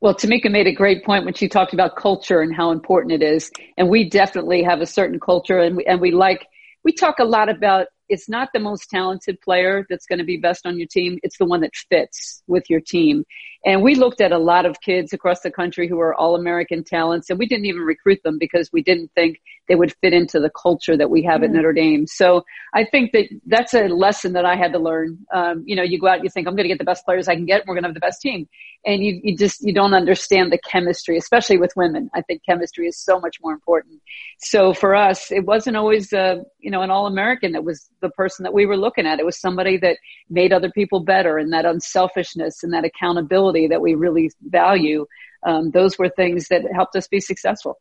Well, 0.01 0.15
Tamika 0.15 0.51
made 0.51 0.67
a 0.67 0.73
great 0.73 1.05
point 1.05 1.27
when 1.27 1.35
she 1.35 1.49
talked 1.49 1.75
about 1.75 1.97
culture 1.97 2.41
and 2.41 2.55
how 2.55 2.71
important 2.71 3.13
it 3.13 3.23
is. 3.23 3.51
And 3.77 3.91
we 3.91 4.09
definitely 4.09 4.63
have 4.63 4.81
a 4.81 4.87
certain 4.87 5.21
culture 5.21 5.59
and 5.59 5.77
we, 5.77 5.85
and 5.85 6.01
we 6.01 6.11
like, 6.11 6.47
we 6.85 6.93
talk 6.93 7.19
a 7.19 7.25
lot 7.25 7.51
about 7.51 7.89
it's 8.11 8.29
not 8.29 8.49
the 8.53 8.61
most 8.61 8.91
talented 8.91 9.41
player 9.41 9.87
that's 9.89 10.05
going 10.05 10.19
to 10.19 10.25
be 10.25 10.37
best 10.37 10.67
on 10.67 10.77
your 10.79 10.89
team. 10.89 11.19
It's 11.23 11.39
the 11.39 11.47
one 11.47 11.61
that 11.61 11.75
fits 11.89 12.43
with 12.47 12.65
your 12.69 12.81
team. 12.81 13.25
And 13.65 13.83
we 13.83 13.95
looked 13.95 14.23
at 14.23 14.33
a 14.33 14.39
lot 14.39 14.65
of 14.65 14.81
kids 14.81 15.13
across 15.13 15.41
the 15.41 15.51
country 15.51 15.87
who 15.87 15.97
were 15.97 16.15
all 16.15 16.35
American 16.35 16.83
talents, 16.83 17.29
and 17.29 17.39
we 17.39 17.47
didn't 17.47 17.67
even 17.67 17.83
recruit 17.83 18.21
them 18.25 18.39
because 18.39 18.71
we 18.73 18.83
didn't 18.83 19.11
think 19.15 19.39
they 19.69 19.75
would 19.75 19.95
fit 20.01 20.13
into 20.13 20.41
the 20.41 20.51
culture 20.51 20.97
that 20.97 21.11
we 21.11 21.23
have 21.23 21.43
mm. 21.43 21.45
at 21.45 21.51
Notre 21.53 21.73
Dame. 21.73 22.07
So 22.07 22.43
I 22.75 22.85
think 22.85 23.13
that 23.13 23.27
that's 23.47 23.75
a 23.75 23.89
lesson 23.89 24.33
that 24.33 24.45
I 24.45 24.57
had 24.57 24.73
to 24.73 24.79
learn. 24.79 25.19
Um, 25.33 25.63
you 25.67 25.77
know, 25.77 25.83
you 25.83 25.99
go 25.99 26.09
out, 26.09 26.25
you 26.25 26.31
think 26.31 26.49
I'm 26.49 26.57
going 26.57 26.65
to 26.65 26.69
get 26.69 26.79
the 26.79 26.85
best 26.85 27.05
players 27.05 27.29
I 27.29 27.37
can 27.37 27.47
get, 27.47 27.61
and 27.61 27.69
we're 27.69 27.75
going 27.75 27.85
to 27.85 27.89
have 27.89 27.95
the 27.95 28.01
best 28.01 28.23
team, 28.23 28.49
and 28.87 29.05
you 29.05 29.21
you 29.23 29.37
just 29.37 29.61
you 29.61 29.75
don't 29.75 29.95
understand 29.95 30.53
the 30.53 30.59
chemistry, 30.59 31.19
especially 31.19 31.59
with 31.59 31.73
women. 31.77 32.11
I 32.15 32.23
think 32.23 32.43
chemistry 32.49 32.89
is 32.89 32.99
so 32.99 33.21
much 33.21 33.37
more 33.43 33.53
important. 33.53 34.01
So 34.39 34.73
for 34.73 34.95
us, 34.97 35.31
it 35.31 35.45
wasn't 35.45 35.77
always 35.77 36.13
uh, 36.13 36.37
you 36.59 36.71
know 36.71 36.81
an 36.81 36.91
All 36.91 37.07
American 37.07 37.53
that 37.53 37.63
was 37.63 37.91
the 38.01 38.11
person 38.11 38.43
that 38.45 38.55
we 38.55 38.65
were 38.65 38.79
looking 38.79 39.07
at. 39.07 39.21
It 39.21 39.27
was 39.27 39.39
somebody 39.39 39.77
that 39.79 39.99
made 40.31 40.53
other 40.53 40.71
people 40.71 41.01
better, 41.01 41.39
and 41.39 41.53
that 41.53 41.67
unselfishness 41.67 42.65
and 42.65 42.73
that 42.73 42.85
accountability 42.85 43.50
that 43.69 43.81
we 43.81 43.95
really 43.95 44.31
value. 44.43 45.07
Um, 45.45 45.71
those 45.71 45.99
were 45.99 46.09
things 46.09 46.49
that 46.49 46.63
helped 46.73 46.97
us 46.97 47.09
be 47.09 47.21
successful. 47.21 47.79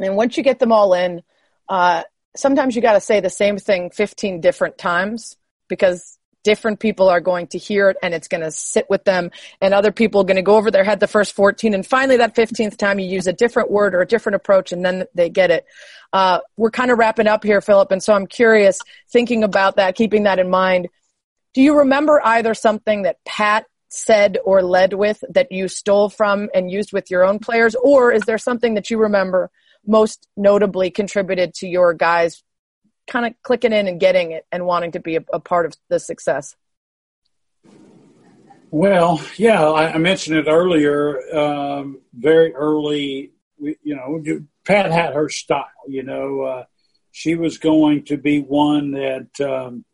And 0.00 0.16
once 0.16 0.36
you 0.36 0.42
get 0.42 0.58
them 0.58 0.72
all 0.72 0.94
in, 0.94 1.22
uh, 1.68 2.02
sometimes 2.36 2.76
you 2.76 2.82
got 2.82 2.94
to 2.94 3.00
say 3.00 3.20
the 3.20 3.30
same 3.30 3.58
thing 3.58 3.90
15 3.90 4.40
different 4.40 4.78
times 4.78 5.36
because 5.68 6.18
different 6.42 6.80
people 6.80 7.08
are 7.08 7.20
going 7.20 7.46
to 7.48 7.58
hear 7.58 7.90
it 7.90 7.96
and 8.02 8.14
it's 8.14 8.28
going 8.28 8.40
to 8.40 8.50
sit 8.50 8.86
with 8.88 9.04
them 9.04 9.30
and 9.60 9.74
other 9.74 9.92
people 9.92 10.22
are 10.22 10.24
going 10.24 10.36
to 10.36 10.42
go 10.42 10.56
over 10.56 10.70
their 10.70 10.84
head 10.84 11.00
the 11.00 11.06
first 11.06 11.34
14 11.34 11.74
and 11.74 11.86
finally 11.86 12.16
that 12.16 12.34
15th 12.34 12.76
time 12.76 12.98
you 12.98 13.06
use 13.06 13.26
a 13.26 13.32
different 13.32 13.70
word 13.70 13.94
or 13.94 14.00
a 14.00 14.06
different 14.06 14.36
approach 14.36 14.72
and 14.72 14.84
then 14.84 15.04
they 15.14 15.28
get 15.28 15.50
it 15.50 15.66
uh, 16.12 16.40
we're 16.56 16.70
kind 16.70 16.90
of 16.90 16.98
wrapping 16.98 17.26
up 17.26 17.44
here 17.44 17.60
phillip 17.60 17.90
and 17.92 18.02
so 18.02 18.14
i'm 18.14 18.26
curious 18.26 18.80
thinking 19.12 19.44
about 19.44 19.76
that 19.76 19.94
keeping 19.94 20.22
that 20.22 20.38
in 20.38 20.48
mind 20.48 20.88
do 21.52 21.60
you 21.60 21.78
remember 21.78 22.20
either 22.24 22.54
something 22.54 23.02
that 23.02 23.22
pat 23.24 23.66
said 23.90 24.38
or 24.44 24.62
led 24.62 24.94
with 24.94 25.22
that 25.28 25.50
you 25.50 25.68
stole 25.68 26.08
from 26.08 26.48
and 26.54 26.70
used 26.70 26.92
with 26.92 27.10
your 27.10 27.24
own 27.24 27.38
players 27.38 27.74
or 27.74 28.12
is 28.12 28.22
there 28.22 28.38
something 28.38 28.74
that 28.74 28.88
you 28.88 28.98
remember 28.98 29.50
most 29.86 30.28
notably 30.36 30.90
contributed 30.90 31.52
to 31.54 31.66
your 31.66 31.92
guys 31.92 32.42
kind 33.08 33.26
of 33.26 33.34
clicking 33.42 33.72
in 33.72 33.88
and 33.88 34.00
getting 34.00 34.30
it 34.30 34.46
and 34.52 34.64
wanting 34.64 34.92
to 34.92 35.00
be 35.00 35.16
a, 35.16 35.24
a 35.32 35.40
part 35.40 35.66
of 35.66 35.74
the 35.88 35.98
success? 35.98 36.54
Well, 38.70 39.20
yeah, 39.36 39.64
I, 39.64 39.94
I 39.94 39.98
mentioned 39.98 40.36
it 40.36 40.46
earlier. 40.48 41.18
Um, 41.36 42.00
very 42.14 42.54
early, 42.54 43.32
you 43.58 43.96
know, 43.96 44.22
Pat 44.64 44.92
had 44.92 45.14
her 45.14 45.28
style. 45.28 45.66
You 45.88 46.04
know, 46.04 46.42
uh, 46.42 46.64
she 47.10 47.34
was 47.34 47.58
going 47.58 48.04
to 48.04 48.16
be 48.16 48.40
one 48.40 48.92
that 48.92 49.40
um, 49.40 49.84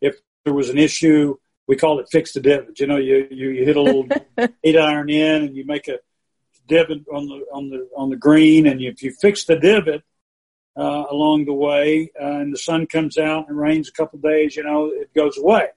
if 0.00 0.16
there 0.44 0.54
was 0.54 0.70
an 0.70 0.78
issue, 0.78 1.36
we 1.66 1.76
call 1.76 2.00
it 2.00 2.08
fix 2.10 2.32
the 2.32 2.40
divot. 2.40 2.78
You 2.80 2.86
know, 2.86 2.96
you 2.96 3.26
you, 3.30 3.50
you 3.50 3.64
hit 3.64 3.76
a 3.76 3.82
little 3.82 4.06
eight 4.64 4.76
iron 4.76 5.10
in 5.10 5.44
and 5.44 5.56
you 5.56 5.64
make 5.64 5.88
a 5.88 5.98
divot 6.68 7.04
on 7.12 7.26
the 7.26 7.44
on 7.52 7.68
the 7.70 7.88
on 7.96 8.10
the 8.10 8.16
green, 8.16 8.66
and 8.66 8.80
if 8.80 9.02
you 9.02 9.12
fix 9.12 9.44
the 9.44 9.56
divot 9.56 10.02
uh, 10.76 11.04
along 11.10 11.44
the 11.44 11.52
way, 11.52 12.10
uh, 12.20 12.38
and 12.38 12.52
the 12.52 12.58
sun 12.58 12.86
comes 12.86 13.18
out 13.18 13.48
and 13.48 13.58
rains 13.58 13.88
a 13.88 13.92
couple 13.92 14.18
of 14.18 14.22
days, 14.22 14.56
you 14.56 14.64
know, 14.64 14.86
it 14.86 15.12
goes 15.14 15.38
away. 15.38 15.68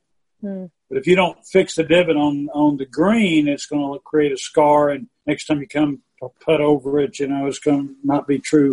Mm. 0.44 0.72
But 0.90 0.98
if 0.98 1.08
you 1.08 1.16
don't 1.16 1.44
fix 1.46 1.76
the 1.76 1.84
divot 1.84 2.16
on 2.16 2.50
on 2.54 2.78
the 2.78 2.86
green, 2.86 3.48
it's 3.48 3.66
going 3.66 3.94
to 3.94 4.00
create 4.00 4.32
a 4.32 4.38
scar, 4.38 4.90
and 4.90 5.08
next 5.26 5.46
time 5.46 5.60
you 5.60 5.68
come 5.68 6.02
to 6.20 6.30
putt 6.44 6.62
over 6.62 7.00
it, 7.00 7.20
you 7.20 7.28
know, 7.28 7.48
it's 7.48 7.60
going 7.60 7.88
to 7.88 7.96
not 8.04 8.28
be 8.28 8.40
true 8.40 8.72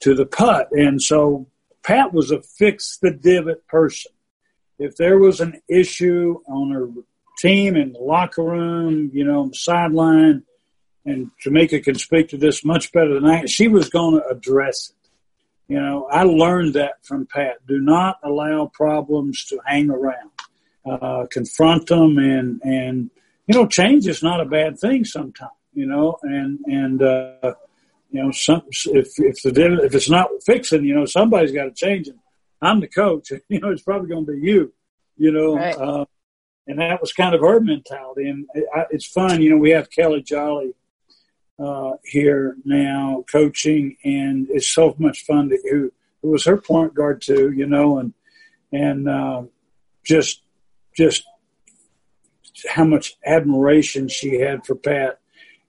to 0.00 0.14
the 0.14 0.26
putt. 0.26 0.68
And 0.72 1.00
so 1.00 1.46
Pat 1.82 2.12
was 2.12 2.30
a 2.30 2.42
fix 2.42 2.98
the 2.98 3.10
divot 3.10 3.66
person. 3.66 4.12
If 4.78 4.96
there 4.96 5.18
was 5.18 5.40
an 5.40 5.60
issue 5.68 6.40
on 6.48 6.70
her 6.70 6.88
team 7.38 7.76
in 7.76 7.92
the 7.92 8.00
locker 8.00 8.42
room, 8.42 9.10
you 9.12 9.24
know, 9.24 9.50
sideline, 9.52 10.42
and 11.04 11.30
Tamika 11.44 11.82
can 11.82 11.96
speak 11.96 12.28
to 12.30 12.36
this 12.36 12.64
much 12.64 12.92
better 12.92 13.14
than 13.14 13.26
I. 13.26 13.44
She 13.46 13.68
was 13.68 13.90
going 13.90 14.20
to 14.20 14.26
address 14.28 14.90
it. 14.90 15.10
You 15.68 15.80
know, 15.80 16.06
I 16.10 16.24
learned 16.24 16.74
that 16.74 17.04
from 17.04 17.26
Pat. 17.26 17.66
Do 17.66 17.80
not 17.80 18.18
allow 18.22 18.70
problems 18.72 19.44
to 19.46 19.58
hang 19.64 19.90
around. 19.90 20.30
Uh, 20.84 21.26
confront 21.30 21.86
them, 21.86 22.18
and 22.18 22.60
and 22.62 23.10
you 23.46 23.54
know, 23.54 23.66
change 23.66 24.06
is 24.06 24.22
not 24.22 24.40
a 24.40 24.44
bad 24.44 24.78
thing 24.78 25.04
sometimes. 25.04 25.52
You 25.72 25.86
know, 25.86 26.18
and 26.22 26.58
and 26.66 27.02
uh, 27.02 27.54
you 28.10 28.22
know, 28.22 28.30
some 28.30 28.62
if 28.70 29.18
if 29.18 29.42
the 29.42 29.80
if 29.82 29.94
it's 29.94 30.10
not 30.10 30.28
fixing, 30.44 30.84
you 30.84 30.94
know, 30.94 31.06
somebody's 31.06 31.52
got 31.52 31.64
to 31.64 31.72
change 31.72 32.08
it. 32.08 32.16
I'm 32.60 32.80
the 32.80 32.88
coach. 32.88 33.32
You 33.48 33.60
know, 33.60 33.70
it's 33.70 33.82
probably 33.82 34.08
going 34.08 34.26
to 34.26 34.32
be 34.32 34.40
you. 34.40 34.72
You 35.16 35.32
know, 35.32 35.56
right. 35.56 35.76
uh, 35.76 36.04
and 36.66 36.78
that 36.78 37.00
was 37.00 37.12
kind 37.12 37.34
of 37.34 37.40
her 37.40 37.60
mentality. 37.60 38.28
And 38.28 38.46
it, 38.54 38.64
it's 38.90 39.06
fun. 39.06 39.42
You 39.42 39.50
know, 39.50 39.56
we 39.56 39.70
have 39.70 39.90
Kellie 39.90 40.22
Jolly 40.22 40.74
uh, 41.58 41.92
here 42.04 42.56
now 42.64 43.24
coaching, 43.30 43.96
and 44.04 44.48
it's 44.50 44.72
so 44.72 44.94
much 44.98 45.24
fun 45.24 45.50
to 45.50 45.58
who 45.70 45.92
who 46.22 46.30
was 46.30 46.44
her 46.46 46.56
point 46.56 46.94
guard 46.94 47.22
too, 47.22 47.52
you 47.52 47.66
know, 47.66 47.98
and 47.98 48.14
and 48.72 49.08
uh, 49.08 49.42
just 50.04 50.42
just 50.96 51.24
how 52.68 52.84
much 52.84 53.16
admiration 53.26 54.08
she 54.08 54.40
had 54.40 54.64
for 54.64 54.74
Pat 54.74 55.18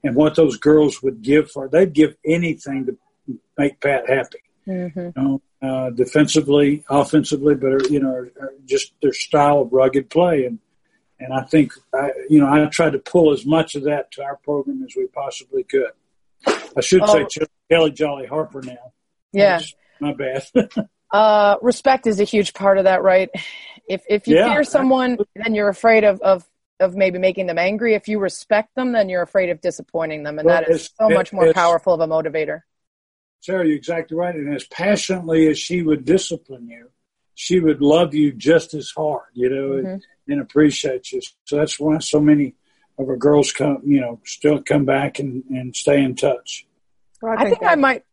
and 0.04 0.16
what 0.16 0.36
those 0.36 0.58
girls 0.58 1.02
would 1.02 1.22
give 1.22 1.52
for 1.52 1.64
her. 1.64 1.70
They'd 1.70 1.94
give 1.94 2.16
anything 2.26 2.86
to 2.86 3.40
make 3.58 3.82
Pat 3.82 4.10
happy. 4.10 4.40
Mm-hmm. 4.68 5.00
You 5.00 5.14
know, 5.16 5.42
uh, 5.62 5.90
defensively, 5.92 6.84
offensively, 6.90 7.56
but 7.56 7.90
you 7.90 8.00
know, 8.00 8.28
just 8.66 8.94
their 9.02 9.14
style 9.14 9.62
of 9.62 9.74
rugged 9.74 10.10
play 10.10 10.46
and 10.46 10.60
and 11.20 11.34
I 11.34 11.44
think, 11.44 11.72
I, 11.94 12.12
you 12.30 12.40
know, 12.40 12.48
I 12.48 12.66
tried 12.68 12.92
to 12.92 13.00
pull 13.00 13.32
as 13.32 13.46
much 13.46 13.76
of 13.76 13.84
that 13.84 14.12
to 14.12 14.24
our 14.24 14.36
program 14.38 14.84
as 14.84 14.96
we 14.96 15.08
possibly 15.08 15.64
could. 15.64 15.92
I 16.46 16.82
should 16.82 17.02
oh. 17.04 17.28
say 17.30 17.48
Kellie 17.72 17.92
Jolly 17.92 18.26
Harper 18.26 18.62
now. 18.62 18.92
Yeah. 19.32 19.62
My 20.00 20.14
bad. 20.14 20.46
uh, 21.12 21.56
respect 21.62 22.06
is 22.06 22.20
a 22.20 22.26
huge 22.26 22.54
part 22.54 22.78
of 22.78 22.84
that, 22.84 23.02
right? 23.02 23.30
If, 23.88 24.04
if 24.10 24.28
you 24.28 24.36
yeah, 24.36 24.52
fear 24.52 24.64
someone, 24.64 25.18
then 25.36 25.56
you're 25.56 25.70
afraid 25.70 26.04
of, 26.04 26.20
of, 26.22 26.46
of 26.80 26.96
maybe 26.96 27.18
making 27.18 27.48
them 27.48 27.58
angry. 27.58 27.94
If 27.94 28.10
you 28.10 28.20
respect 28.20 28.76
them, 28.76 28.92
then 28.92 29.08
you're 29.08 29.22
afraid 29.22 29.50
of 29.50 29.62
disappointing 29.62 30.24
them. 30.24 30.38
And 30.38 30.46
well, 30.46 30.62
that 30.62 30.70
is 30.70 30.90
so 31.00 31.10
much 31.10 31.32
more 31.32 31.54
powerful 31.54 31.94
of 31.94 32.02
a 32.02 32.08
motivator. 32.08 32.62
Sarah, 33.46 33.66
you're 33.66 33.76
exactly 33.76 34.18
right. 34.18 34.36
And 34.36 34.54
as 34.54 34.66
passionately 34.66 35.48
as 35.48 35.60
she 35.60 35.82
would 35.82 36.06
discipline 36.06 36.68
you, 36.68 36.90
she 37.36 37.60
would 37.60 37.82
love 37.82 38.14
you 38.14 38.32
just 38.32 38.74
as 38.74 38.92
hard, 38.96 39.30
you 39.34 39.50
know. 39.50 39.84
Mm-hmm 39.84 39.98
and 40.28 40.42
appreciate 40.42 41.12
you. 41.12 41.22
So 41.46 41.58
that's 41.58 41.80
why 41.80 42.00
so 42.00 42.20
many 42.20 42.56
of 42.98 43.10
our 43.10 43.18
girls 43.18 43.52
come, 43.52 43.82
you 43.86 44.02
know, 44.02 44.20
still 44.26 44.62
come 44.62 44.86
back 44.86 45.20
and, 45.20 45.44
and 45.50 45.76
stay 45.76 46.02
in 46.02 46.16
touch. 46.16 46.66
Well, 47.22 47.34
I, 47.34 47.46
think, 47.46 47.48
I, 47.48 47.50
think 47.50 47.72
I 47.72 47.76
might, 47.76 48.06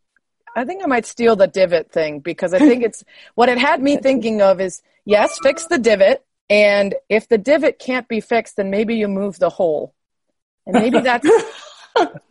I 0.56 0.64
think 0.64 0.82
I 0.82 0.86
might 0.86 1.06
steal 1.06 1.36
the 1.36 1.46
divot 1.46 1.90
thing 1.92 2.20
because 2.20 2.52
I 2.52 2.58
think 2.58 2.82
it's 2.82 3.04
what 3.34 3.48
it 3.48 3.58
had 3.58 3.82
me 3.82 3.96
thinking 3.96 4.42
of 4.42 4.60
is 4.60 4.82
yes, 5.04 5.38
fix 5.42 5.66
the 5.66 5.78
divot. 5.78 6.24
And 6.50 6.94
if 7.08 7.28
the 7.28 7.38
divot 7.38 7.78
can't 7.78 8.08
be 8.08 8.20
fixed, 8.20 8.56
then 8.56 8.70
maybe 8.70 8.96
you 8.96 9.08
move 9.08 9.38
the 9.38 9.50
hole. 9.50 9.94
And 10.66 10.74
maybe 10.74 11.00
that's 11.00 11.26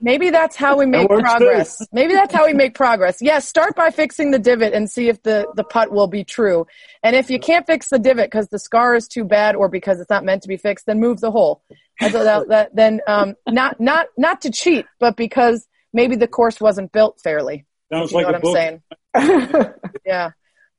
Maybe 0.02 0.30
that's 0.30 0.56
how 0.56 0.78
we 0.78 0.86
make 0.86 1.08
progress. 1.08 1.78
Too. 1.78 1.86
Maybe 1.92 2.14
that's 2.14 2.34
how 2.34 2.46
we 2.46 2.54
make 2.54 2.74
progress. 2.74 3.22
Yes, 3.22 3.48
start 3.48 3.76
by 3.76 3.92
fixing 3.92 4.32
the 4.32 4.40
divot 4.40 4.74
and 4.74 4.90
see 4.90 5.10
if 5.10 5.22
the, 5.24 5.48
the 5.56 5.64
putt 5.64 5.92
will 5.92 6.08
be 6.08 6.24
true. 6.24 6.66
And 7.04 7.16
if 7.16 7.30
you 7.30 7.40
can't 7.40 7.66
fix 7.66 7.90
the 7.90 8.00
divot 8.00 8.28
because 8.28 8.48
the 8.50 8.60
scar 8.60 8.96
is 8.96 9.08
too 9.08 9.24
bad 9.24 9.56
or 9.56 9.70
because 9.70 10.00
it's 10.00 10.10
not 10.10 10.24
meant 10.24 10.42
to 10.44 10.48
be 10.48 10.58
fixed, 10.58 10.86
then 10.86 11.00
move 11.00 11.20
the 11.20 11.32
hole. 11.32 11.64
That, 12.00 12.48
that, 12.50 12.76
then 12.76 13.02
um, 13.08 13.36
not 13.48 13.80
not 13.80 14.08
not 14.18 14.42
to 14.42 14.50
cheat, 14.50 14.88
but 15.00 15.16
because 15.16 15.68
maybe 15.94 16.16
the 16.16 16.28
course 16.28 16.60
wasn't 16.60 16.92
built 16.92 17.22
fairly. 17.22 17.66
Sounds 17.94 18.12
like 18.12 18.26
what 18.26 18.36
I'm 18.36 18.42
book. 18.42 18.56
saying. 18.56 19.74
yeah 20.06 20.32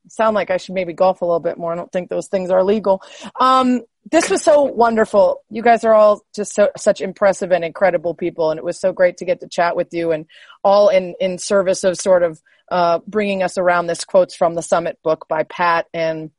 sound 0.09 0.35
like 0.35 0.51
I 0.51 0.57
should 0.57 0.75
maybe 0.75 0.93
golf 0.93 1.23
a 1.23 1.25
little 1.25 1.41
bit 1.41 1.59
more. 1.59 1.73
I 1.73 1.77
don't 1.77 1.93
think 1.93 2.09
those 2.09 2.29
things 2.29 2.51
are 2.51 2.65
legal. 2.65 3.03
Um, 3.39 3.83
this 4.11 4.29
was 4.29 4.43
so 4.43 4.63
wonderful. 4.63 5.43
You 5.49 5.63
guys 5.63 5.85
are 5.85 5.95
all 5.95 6.23
just 6.35 6.55
so, 6.55 6.71
such 6.77 7.01
impressive 7.01 7.53
and 7.53 7.65
incredible 7.65 8.15
people, 8.15 8.51
and 8.51 8.59
it 8.59 8.65
was 8.65 8.81
so 8.81 8.93
great 8.93 9.19
to 9.19 9.25
get 9.25 9.41
to 9.41 9.49
chat 9.49 9.77
with 9.77 9.89
you, 9.93 10.13
and 10.13 10.27
all 10.65 10.89
in 10.89 11.15
in 11.21 11.39
service 11.39 11.85
of 11.85 11.97
sort 11.97 12.23
of 12.23 12.43
uh, 12.71 12.99
bringing 13.07 13.43
us 13.43 13.59
around 13.59 13.87
this 13.87 14.05
quotes 14.05 14.35
from 14.35 14.55
the 14.55 14.63
Summit 14.63 14.99
book 15.03 15.27
by 15.29 15.45
Pat. 15.45 15.87
And 15.95 16.31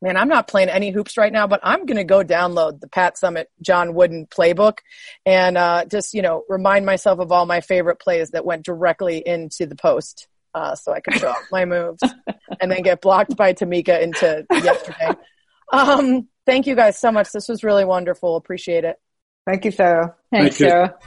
man, 0.00 0.16
I'm 0.16 0.28
not 0.28 0.48
playing 0.48 0.70
any 0.70 0.90
hoops 0.90 1.16
right 1.18 1.32
now, 1.32 1.46
but 1.46 1.60
I'm 1.62 1.84
going 1.84 1.98
to 1.98 2.04
go 2.04 2.22
download 2.22 2.80
the 2.80 2.88
Pat 2.88 3.16
Summitt 3.16 3.46
John 3.60 3.94
Wooden 3.94 4.26
playbook 4.26 4.78
and 5.26 5.58
uh, 5.58 5.84
just 5.84 6.14
you 6.14 6.22
know 6.22 6.44
remind 6.48 6.86
myself 6.86 7.18
of 7.18 7.32
all 7.32 7.44
my 7.44 7.60
favorite 7.60 8.00
plays 8.00 8.30
that 8.30 8.46
went 8.46 8.64
directly 8.64 9.18
into 9.24 9.66
the 9.66 9.76
post 9.76 10.26
uh, 10.54 10.74
so 10.74 10.92
I 10.92 11.00
could 11.00 11.14
show 11.14 11.28
off 11.28 11.44
my 11.52 11.64
moves 11.64 12.02
and 12.60 12.70
then 12.70 12.82
get 12.82 13.00
blocked 13.00 13.36
by 13.36 13.52
Tamika 13.52 14.00
into 14.00 14.46
yesterday. 14.50 15.12
Um, 15.72 16.28
thank 16.46 16.66
you 16.66 16.74
guys 16.74 16.98
so 16.98 17.12
much. 17.12 17.30
This 17.32 17.48
was 17.48 17.62
really 17.62 17.84
wonderful. 17.84 18.36
Appreciate 18.36 18.84
it. 18.84 18.98
Thank 19.46 19.64
you, 19.64 19.70
Sarah. 19.70 20.16
Thanks, 20.30 20.58
thank 20.58 20.70
Sarah. 20.70 20.98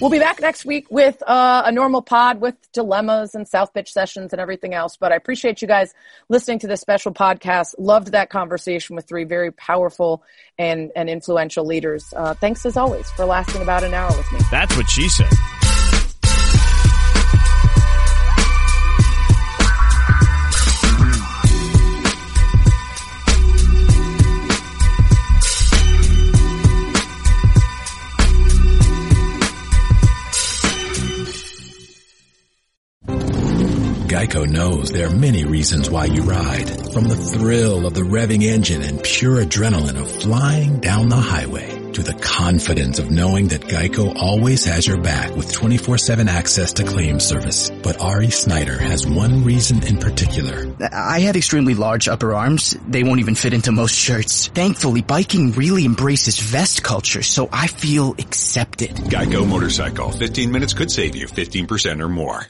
We'll 0.00 0.10
be 0.10 0.20
back 0.20 0.40
next 0.40 0.64
week 0.64 0.86
with 0.90 1.20
uh, 1.26 1.62
a 1.66 1.72
normal 1.72 2.02
pod 2.02 2.40
with 2.40 2.54
dilemmas 2.72 3.34
and 3.34 3.48
South 3.48 3.74
pitch 3.74 3.92
sessions 3.92 4.32
and 4.32 4.40
everything 4.40 4.72
else. 4.72 4.96
But 4.96 5.10
I 5.10 5.16
appreciate 5.16 5.60
you 5.60 5.66
guys 5.66 5.92
listening 6.28 6.60
to 6.60 6.68
this 6.68 6.80
special 6.80 7.12
podcast. 7.12 7.74
Loved 7.78 8.12
that 8.12 8.30
conversation 8.30 8.94
with 8.94 9.08
three 9.08 9.24
very 9.24 9.50
powerful 9.50 10.22
and, 10.56 10.92
and 10.94 11.10
influential 11.10 11.66
leaders. 11.66 12.14
Uh, 12.16 12.34
thanks 12.34 12.64
as 12.64 12.76
always 12.76 13.10
for 13.10 13.24
lasting 13.24 13.60
about 13.60 13.82
an 13.82 13.92
hour 13.92 14.16
with 14.16 14.30
me. 14.32 14.38
That's 14.52 14.76
what 14.76 14.88
she 14.88 15.08
said. 15.08 15.32
Geico 34.18 34.50
knows 34.50 34.90
there 34.90 35.06
are 35.06 35.14
many 35.14 35.44
reasons 35.44 35.88
why 35.88 36.06
you 36.06 36.22
ride. 36.22 36.68
From 36.92 37.04
the 37.04 37.14
thrill 37.14 37.86
of 37.86 37.94
the 37.94 38.00
revving 38.00 38.42
engine 38.42 38.82
and 38.82 39.00
pure 39.00 39.44
adrenaline 39.44 39.96
of 39.96 40.10
flying 40.10 40.80
down 40.80 41.08
the 41.08 41.14
highway 41.14 41.92
to 41.92 42.02
the 42.02 42.14
confidence 42.14 42.98
of 42.98 43.12
knowing 43.12 43.46
that 43.48 43.60
Geico 43.60 44.16
always 44.16 44.64
has 44.64 44.88
your 44.88 45.00
back 45.00 45.36
with 45.36 45.52
24-7 45.52 46.26
access 46.26 46.72
to 46.72 46.82
claim 46.82 47.20
service. 47.20 47.70
But 47.70 48.00
Ari 48.00 48.30
Snyder 48.30 48.76
has 48.76 49.06
one 49.06 49.44
reason 49.44 49.86
in 49.86 49.98
particular. 49.98 50.74
I 50.92 51.20
had 51.20 51.36
extremely 51.36 51.74
large 51.74 52.08
upper 52.08 52.34
arms. 52.34 52.76
They 52.88 53.04
won't 53.04 53.20
even 53.20 53.36
fit 53.36 53.54
into 53.54 53.70
most 53.70 53.94
shirts. 53.94 54.48
Thankfully, 54.48 55.00
biking 55.00 55.52
really 55.52 55.84
embraces 55.84 56.40
vest 56.40 56.82
culture, 56.82 57.22
so 57.22 57.48
I 57.52 57.68
feel 57.68 58.16
accepted. 58.18 58.96
Geico 58.96 59.46
Motorcycle. 59.46 60.10
15 60.10 60.50
minutes 60.50 60.74
could 60.74 60.90
save 60.90 61.14
you 61.14 61.28
15% 61.28 62.02
or 62.02 62.08
more. 62.08 62.48